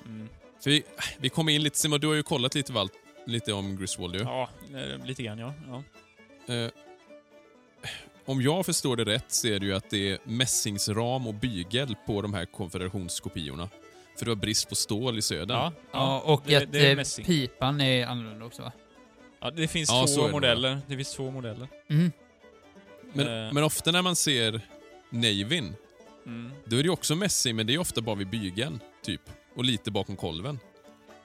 [0.05, 0.30] Mm.
[0.64, 0.84] För vi,
[1.18, 2.93] vi kom in lite, Simon, du har ju kollat lite, Valt,
[3.26, 4.22] lite om Griswold ju.
[4.22, 5.53] Ja, eh, lite grann ja.
[5.68, 5.84] ja.
[6.53, 6.70] Eh,
[8.26, 11.95] om jag förstår det rätt så är det ju att det är mässingsram och bygel
[12.05, 13.70] på de här konfederationskopiorna.
[14.18, 15.57] För det var brist på stål i södern.
[15.57, 18.72] Ja, ja, och det, att det är eh, pipan är annorlunda också va?
[19.39, 20.80] Ja, det finns Ja, två det modeller.
[20.88, 21.68] Det finns två modeller.
[21.89, 22.12] Mm.
[23.14, 23.53] Men, Eh.
[23.53, 24.62] men ofta när man ser
[25.10, 25.76] Navyn,
[26.26, 26.51] Mm.
[26.66, 29.22] då är det ju också mässing, men det är ofta bara vid bygeln, typ.
[29.60, 30.60] Och lite bakom kolven.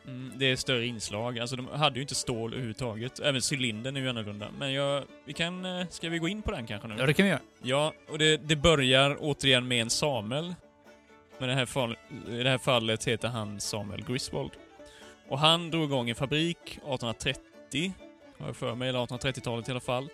[0.06, 1.38] Mm, det är större inslag.
[1.38, 3.20] Alltså de hade ju inte stål överhuvudtaget.
[3.20, 4.48] Även cylindern är ju annorlunda.
[4.58, 5.64] Men jag, vi kan...
[5.64, 6.94] eh, Ska vi gå in på den kanske nu?
[6.98, 7.40] Ja, det kan vi göra.
[7.62, 10.54] Ja, och det, det börjar återigen med en Samuel.
[11.38, 11.96] Men i det här, fall,
[12.28, 14.50] i det här fallet heter han Samuel Griswold.
[15.28, 17.92] Och han drog igång en fabrik 1830,
[18.38, 20.04] har jag för mig, eller 1830-talet i alla fall.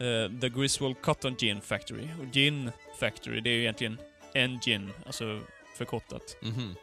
[0.00, 2.04] Eh, The Griswold Cotton Gin Factory.
[2.20, 2.70] Och Gin
[3.00, 3.98] Factory, det är ju egentligen
[4.34, 5.40] en gin, alltså
[5.78, 6.36] förkortat.
[6.42, 6.74] Mhm.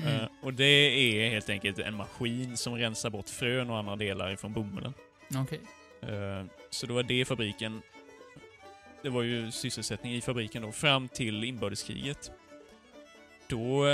[0.00, 0.14] Mm.
[0.14, 4.30] Eh, och det är helt enkelt en maskin som rensar bort frön och andra delar
[4.32, 4.94] ifrån bomullen.
[5.36, 5.60] Okej.
[6.02, 7.82] Eh, Så det var det fabriken.
[9.02, 12.30] Det var ju sysselsättning i fabriken då, fram till inbördeskriget.
[13.46, 13.84] Då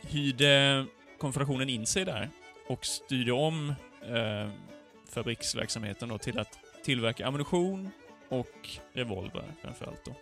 [0.00, 0.86] hyrde
[1.18, 2.30] konfederationen in sig där
[2.68, 4.50] och styrde om eh,
[5.08, 7.90] fabriksverksamheten då till att tillverka ammunition
[8.28, 10.12] och revolver framförallt då.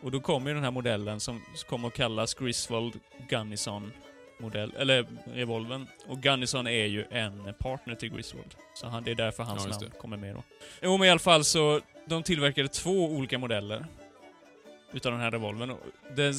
[0.00, 3.92] Och då kom ju den här modellen som kommer att kallas Griswold Gunnison
[4.38, 5.86] modell, eller revolven.
[6.06, 8.54] Och Gunnison är ju en partner till Griswold.
[8.74, 10.42] Så han, det är därför hans Ja, namn kommer med då.
[10.82, 13.86] Jo, men i alla fall så, de tillverkade två olika modeller
[14.92, 15.76] utav den här revolven.
[16.16, 16.34] Den,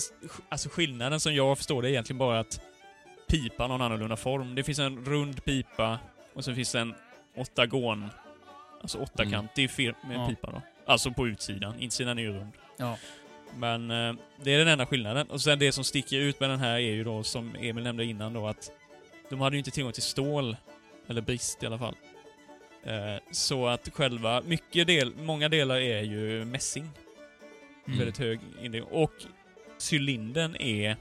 [0.49, 2.61] alltså skillnaden som jag förstår det är egentligen bara att
[3.27, 4.55] pipan har en annorlunda form.
[4.55, 5.99] Det finns en rund pipa
[6.33, 6.93] och så finns det en
[7.35, 8.09] åttagon,
[8.81, 10.27] alltså åttakantig fir- med Ja.
[10.29, 10.61] pipa då.
[10.85, 11.79] Alltså på utsidan.
[11.79, 12.51] Insidan är ju rund.
[12.77, 12.97] Ja.
[13.55, 14.13] Men eh,
[14.43, 15.27] det är den enda skillnaden.
[15.29, 18.05] Och sen det som sticker ut med den här är ju då, som Emil nämnde
[18.05, 18.71] innan då, att
[19.29, 20.57] de hade ju inte tillgång till stål.
[21.07, 21.95] Eller brist i alla fall.
[22.83, 26.89] Eh, så att själva, mycket del, många delar är ju mässing.
[27.87, 27.99] Mm.
[27.99, 28.89] Väldigt hög indelning.
[28.91, 29.11] Och
[29.91, 30.95] cylindern är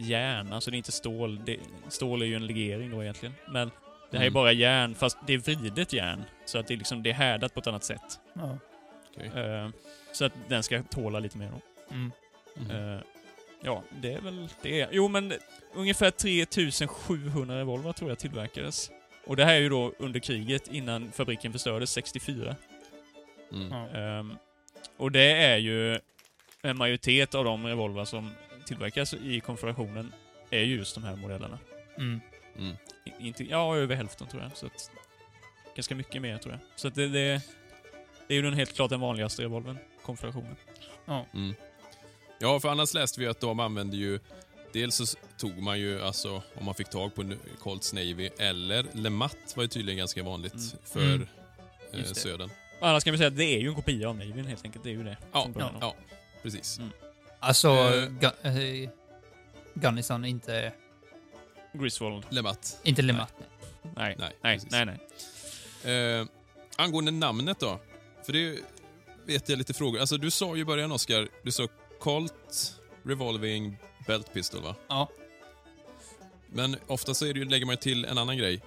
[0.00, 1.44] järn, alltså det är inte stål.
[1.44, 1.56] Det,
[1.88, 3.34] stål är ju en legering då egentligen.
[3.48, 3.70] Men
[4.10, 4.34] det här är Mm.
[4.34, 6.24] bara järn, fast det är vridet järn.
[6.44, 8.20] Så att det är liksom, det är härdat på ett annat sätt.
[8.34, 8.58] Ja.
[9.16, 9.30] Okej.
[9.36, 9.68] Eh,
[10.12, 11.60] så att den ska tåla lite mer då.
[11.94, 12.12] Mm.
[12.70, 13.00] Eh,
[13.60, 14.88] ja, det är väl det.
[14.92, 15.32] Jo, men
[15.74, 18.90] ungefär 3700 revolver tror jag tillverkades.
[19.26, 22.56] Och det här är ju då under kriget innan fabriken förstördes 64.
[23.52, 23.72] Mm.
[23.72, 23.98] Ja.
[23.98, 24.36] Ehm,
[24.96, 25.98] och det är ju
[26.62, 28.30] en majoritet av de revolver som
[28.66, 30.12] tillverkas i konfederationen
[30.50, 31.58] är ju just de här modellerna.
[31.98, 32.20] Mm.
[32.58, 32.76] Mm.
[33.18, 34.56] Inte, ja, över hälften tror jag.
[34.56, 34.90] Så att,
[35.76, 36.60] ganska mycket mer tror jag.
[36.76, 37.42] Så att det, det,
[38.28, 40.56] det är ju den helt klart den vanligaste revolvern, konfederationen.
[41.34, 41.54] Mm.
[42.38, 44.20] Ja, för annars läste vi att de använde ju...
[44.72, 45.04] Dels så
[45.38, 49.62] tog man ju, alltså, om man fick tag på en Colts Navy, eller LeMat var
[49.62, 50.66] ju tydligen ganska vanligt Mm.
[50.84, 51.26] för Mm.
[51.92, 52.50] eh, södern.
[52.80, 54.84] Annars kan vi säga att det är ju en kopia av Navyn helt enkelt.
[54.84, 55.16] Det är ju det.
[55.32, 55.74] Ja, början.
[55.80, 55.94] Ja,
[56.42, 56.78] precis.
[56.78, 56.90] Mm.
[57.40, 58.08] Alltså, Eh.
[58.10, 58.90] Gu- eh,
[59.74, 60.72] Gunnison inte,
[61.72, 62.24] Griswold.
[62.30, 62.80] LeMat.
[62.82, 63.34] inte Lemat.
[63.96, 64.16] Nej.
[64.18, 64.70] Nej, Nej, precis.
[64.72, 64.98] nej,
[65.84, 66.18] nej.
[66.20, 66.26] Eh,
[66.76, 67.80] angående namnet då.
[68.26, 68.58] För det
[69.26, 70.00] vet jag lite frågor.
[70.00, 71.68] Alltså du sa ju i början Oscar, du sa
[72.00, 73.76] Colt Revolving
[74.06, 74.74] Belt Pistol va?
[74.88, 75.10] Ja.
[76.46, 78.60] Men ofta så är det ju, lägger man till en annan grej.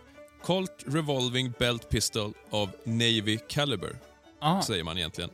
[0.43, 3.95] Colt Revolving Belt Pistol of Navy Caliber,
[4.41, 4.61] Aha.
[4.61, 5.29] säger man egentligen.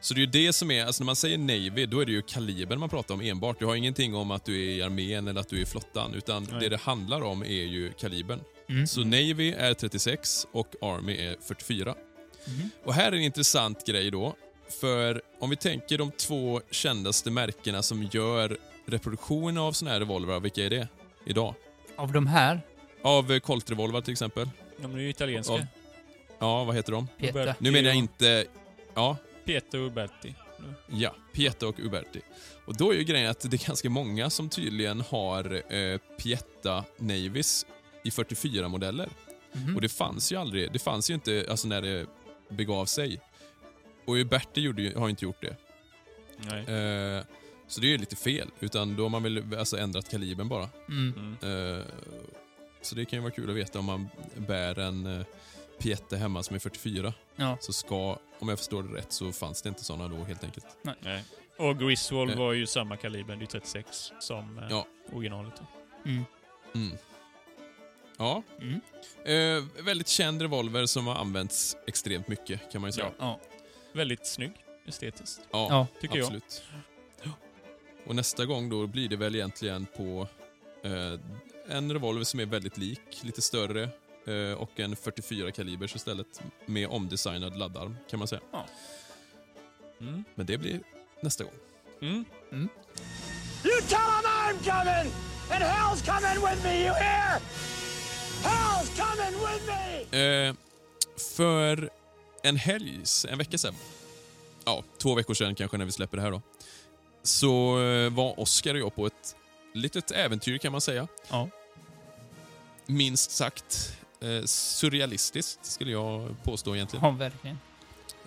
[0.00, 2.12] Så det är ju det som är, alltså när man säger Navy, då är det
[2.12, 3.58] ju kalibern man pratar om enbart.
[3.58, 6.14] Du har ingenting om att du är i armén eller att du är i flottan,
[6.14, 6.60] utan Nej.
[6.60, 8.40] det det handlar om är ju kalibern.
[8.68, 8.86] Mm.
[8.86, 11.94] Så Navy är 36 och Army är 44.
[12.46, 12.70] Mhm.
[12.84, 14.36] Och här är en intressant grej då.
[14.80, 18.56] För om vi tänker de två kändaste märkena som gör
[18.86, 20.88] reproduktion av såna här revolvrar, vilka är det
[21.26, 21.54] idag?
[21.96, 22.60] Av de här,
[23.02, 24.50] Av eh, Colt-revolvar till exempel.
[24.78, 25.52] De är ju italienska.
[25.52, 25.66] Av-
[26.38, 27.08] Ja, vad heter de?
[27.18, 27.30] Peter.
[27.42, 28.44] Uberti Nu menar jag och- inte...
[28.94, 30.34] Ja, Pietro Uberti.
[30.88, 31.14] ja.
[31.32, 32.20] Pieta och Uberti.
[32.64, 36.84] Och då är ju grejen att det är ganska många som tydligen har eh, Pietta
[36.98, 37.66] Navis
[38.04, 39.08] i 44-modeller.
[39.52, 39.74] Mhm.
[39.76, 42.06] Och det fanns ju aldrig, det fanns ju inte alltså när det
[42.52, 43.20] begav sig.
[44.04, 45.56] Och Uberti gjorde, ju- har inte gjort det.
[46.36, 46.58] Nej.
[46.60, 47.24] Eh,
[47.66, 50.68] så det är ju lite fel, utan då har man väl alltså ändrat kalibern bara.
[50.88, 51.36] Mm.
[51.42, 51.76] Mm.
[51.78, 51.84] Eh,
[52.82, 55.24] så det kan ju vara kul att veta om man bär en uh,
[55.78, 57.14] Piette hemma som är 44.
[57.36, 57.56] Ja.
[57.60, 60.66] Så ska, om jag förstår det rätt, så fanns det inte såna då helt enkelt.
[61.00, 61.24] Nej.
[61.58, 62.38] Och Griswold Eh.
[62.38, 64.86] var ju samma kaliber, det är ju 36, som eh, Ja.
[65.12, 65.54] originalet.
[66.04, 66.24] Mm.
[66.74, 66.96] Mm.
[68.22, 68.42] Ja.
[68.60, 68.80] Mm.
[69.24, 73.10] Eh, väldigt känd revolver som har använts extremt mycket kan man ju säga.
[73.18, 73.24] Ja.
[73.24, 73.40] Ja.
[73.92, 74.52] Väldigt snygg,
[74.86, 75.40] estetiskt.
[75.50, 75.86] Ja, Ja.
[76.00, 76.24] Tycker jag.
[76.24, 76.62] absolut.
[78.06, 80.28] Och nästa gång då blir det väl egentligen på
[80.84, 81.20] eh,
[81.76, 83.82] en revolver som är väldigt lik, lite större
[84.26, 88.40] eh, och en 44 kalibers istället med omdesignad laddarm kan man säga.
[90.00, 90.24] Mm.
[90.34, 90.80] Men det blir
[91.20, 91.54] nästa gång.
[92.00, 92.24] Mm.
[93.64, 95.12] You tell him I'm coming!
[95.50, 97.40] And hell's coming with me, you hear?
[100.12, 100.54] Eh,
[101.36, 101.90] för
[102.42, 103.74] en helg, en vecka sedan,
[104.64, 106.42] ja, två veckor sedan kanske när vi släpper det här då,
[107.22, 109.36] så eh, var Oscar och jag på ett
[109.74, 111.08] litet äventyr kan man säga.
[111.30, 111.48] Ja.
[112.86, 117.04] Minst sagt eh, surrealistiskt skulle jag påstå egentligen.
[117.04, 117.58] ja, verkligen.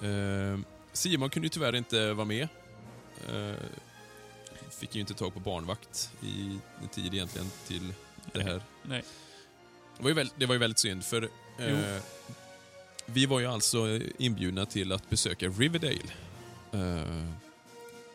[0.02, 0.60] Eh,
[0.94, 2.48] Simon kunde ju tyvärr inte vara med.
[3.34, 3.56] Eh,
[4.70, 6.60] fick ju inte tag på barnvakt i
[6.92, 7.94] tid egentligen till
[8.34, 8.62] det här.
[8.84, 9.04] Nej.
[9.98, 12.02] Det var ju, väl, det var ju väldigt synd för eh,
[13.06, 16.12] vi var ju alltså inbjudna till att besöka Riverdale.
[16.72, 17.26] Eh,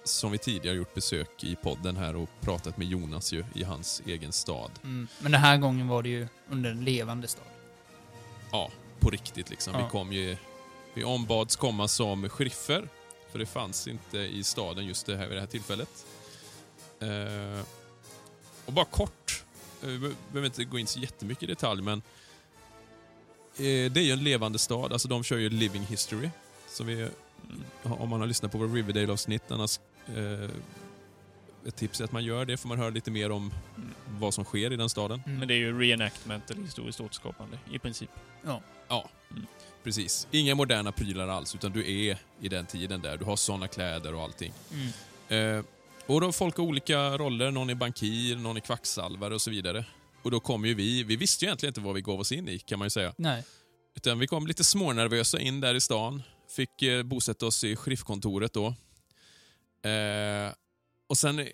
[0.04, 4.02] som vi tidigare gjort besök i podden här och pratat med Jonas ju i hans
[4.06, 4.70] egen stad.
[4.82, 5.08] Mm.
[5.18, 7.44] Men den här gången var det ju under en levande stad.
[8.52, 8.70] Ja,
[9.00, 9.74] på riktigt liksom.
[9.74, 9.84] Ja.
[9.84, 10.36] Vi kom ju...
[10.94, 12.88] Vi ombads komma som sheriffer,
[13.32, 16.06] för det fanns inte i staden just det här vid det här tillfället.
[17.00, 17.64] Eh,
[18.66, 19.44] och bara kort,
[19.80, 22.02] vi be- behöver inte gå in så jättemycket i detalj, men
[23.56, 24.92] eh, det är ju en levande stad.
[24.92, 26.30] Alltså de kör ju Living History,
[26.68, 27.08] som vi,
[27.82, 30.50] om man har lyssnat på vår Riverdale-avsnitt, annars eh,
[31.66, 33.52] ett tips är att man gör det, får man höra lite mer om
[34.18, 35.22] vad som sker i den staden.
[35.26, 35.38] Mm.
[35.38, 38.10] Men det är ju reenactment eller historiskt återskapande i princip.
[39.82, 40.28] Precis.
[40.30, 41.80] Inga moderna prylar alls, utan du
[42.10, 43.16] är i den tiden där.
[43.16, 44.52] Du har såna kläder och allting.
[44.72, 45.58] Mm.
[45.58, 45.64] Eh,
[46.10, 47.50] och då folk har olika roller.
[47.50, 49.84] Någon är bankir, någon är kvacksalvare och så vidare.
[50.22, 52.48] Och då kom ju vi, vi visste ju egentligen inte vad vi gav oss in
[52.48, 53.14] i kan man ju säga.
[53.16, 53.44] Nej.
[53.96, 56.22] Utan vi kom lite smånervösa in där i stan.
[56.56, 58.66] Fick eh, bosätta oss i sheriffkontoret då.
[59.90, 60.52] Eh,
[61.08, 61.48] och sen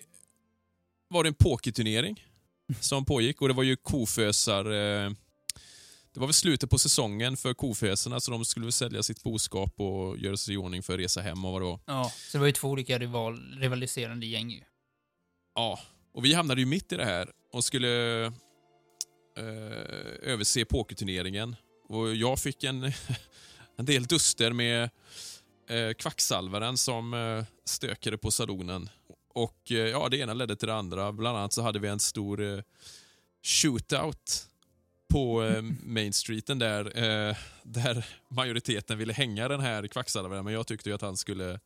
[1.07, 2.25] var det en pokerturnering
[2.79, 4.71] som pågick och det var ju kofösar...
[4.71, 5.11] Eh,
[6.17, 9.79] det var väl slutet på säsongen för kofösarna så de skulle väl sälja sitt boskap
[9.79, 11.79] och göra sig i ordning för att resa hem och vad det var.
[11.85, 14.61] Ja, så det var ju två olika rival, rivaliserande gäng ju.
[15.55, 15.79] Ja,
[16.13, 18.31] Och vi hamnade ju mitt i det här och skulle eh,
[20.21, 21.55] överse pokerturneringen.
[21.89, 22.83] Och jag fick en,
[23.77, 24.89] en del duster med
[25.69, 28.89] eh, kvacksalvaren som eh, stökade på salonen.
[29.33, 31.11] Och eh, ja, det ena ledde till det andra.
[31.11, 32.61] Bland annat så hade vi en stor eh,
[33.43, 34.47] shootout
[35.07, 36.97] på eh, Main Streeten där,
[37.29, 41.59] eh, där majoriteten ville hänga den här kvacksalvaren, men jag tyckte att han skulle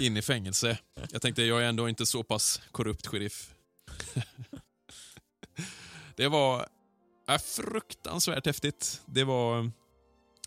[0.00, 0.78] in i fängelse.
[1.12, 3.50] Jag tänkte, jag är ändå inte så pass korrupt sheriff.
[6.16, 6.66] det var
[7.28, 9.02] äh, fruktansvärt häftigt.
[9.06, 9.70] Det var...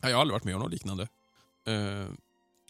[0.01, 1.07] Ja, jag har aldrig varit med om något liknande.
[1.67, 2.07] Eh,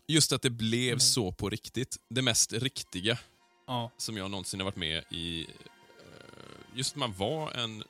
[0.07, 0.99] just att det blev Nej.
[0.99, 1.97] så på riktigt.
[2.09, 3.17] Det mest riktiga
[3.67, 3.91] Ja.
[3.97, 5.41] som jag någonsin har varit med i.
[5.41, 5.47] eh,
[6.75, 7.83] Just man var en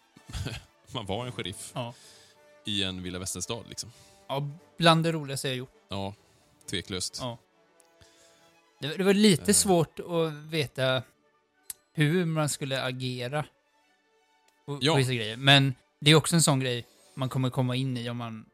[0.93, 1.93] man var en sheriff Ja.
[2.65, 3.65] i en vilda västern-stad.
[3.69, 3.91] Liksom.
[4.27, 5.73] ja, bland det roligaste jag gjort.
[5.89, 6.13] Ja,
[6.69, 7.17] tveklöst.
[7.21, 7.37] Ja.
[8.79, 9.53] Det, var- det var lite Eh.
[9.55, 11.03] svårt att veta
[11.93, 13.45] hur man skulle agera
[14.65, 14.93] på, Ja.
[14.93, 15.37] på vissa grejer.
[15.37, 18.45] Men det är också en sån grej man kommer komma in i om man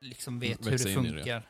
[0.00, 0.94] liksom vet Mm, hur det i det.
[0.94, 1.48] funkar.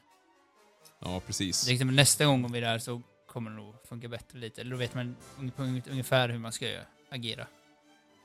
[1.00, 1.68] Ja, precis.
[1.68, 4.60] Liksom, nästa gång om vi är där så kommer det nog funka bättre lite.
[4.60, 6.80] Eller då vet man ung- ungefär hur man ska
[7.10, 7.46] agera.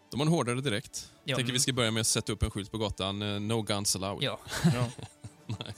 [0.09, 1.11] De har en hårdare direkt.
[1.23, 3.21] Ja, Tänker men- vi ska börja med att sätta upp en skylt på gatan.
[3.21, 4.23] eh, No guns allowed.
[4.23, 4.39] Ja.
[4.73, 4.87] Ja.
[5.45, 5.75] Nej.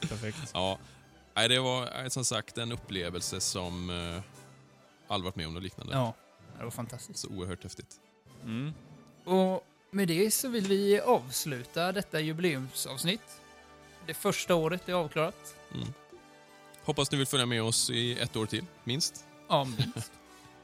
[0.00, 0.50] Perfekt.
[0.54, 0.78] Ja.
[1.34, 4.22] Nej, det var eh, som sagt en upplevelse som eh,
[5.08, 5.92] aldrig varit med om något liknande.
[5.94, 6.14] ja,
[6.58, 7.18] det var fantastiskt.
[7.18, 7.96] Så oerhört häftigt.
[8.44, 8.72] Mm.
[9.24, 13.40] Och med det så vill vi avsluta detta jubileumsavsnitt.
[14.06, 15.56] Det första året är avklarat.
[16.84, 19.24] Hoppas ni vill följa med oss i ett år till, minst.
[19.48, 20.12] Ja, minst.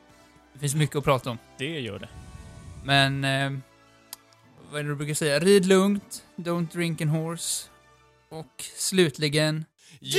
[0.52, 1.38] Det finns mycket att prata om.
[1.58, 2.08] Det gör det.
[2.88, 3.24] Men...
[3.24, 3.50] Eh,
[4.70, 5.38] vad är det du brukar säga?
[5.38, 7.68] Rid lugnt, don't drink and horse.
[8.28, 9.64] Och slutligen...
[10.00, 10.18] Yeah!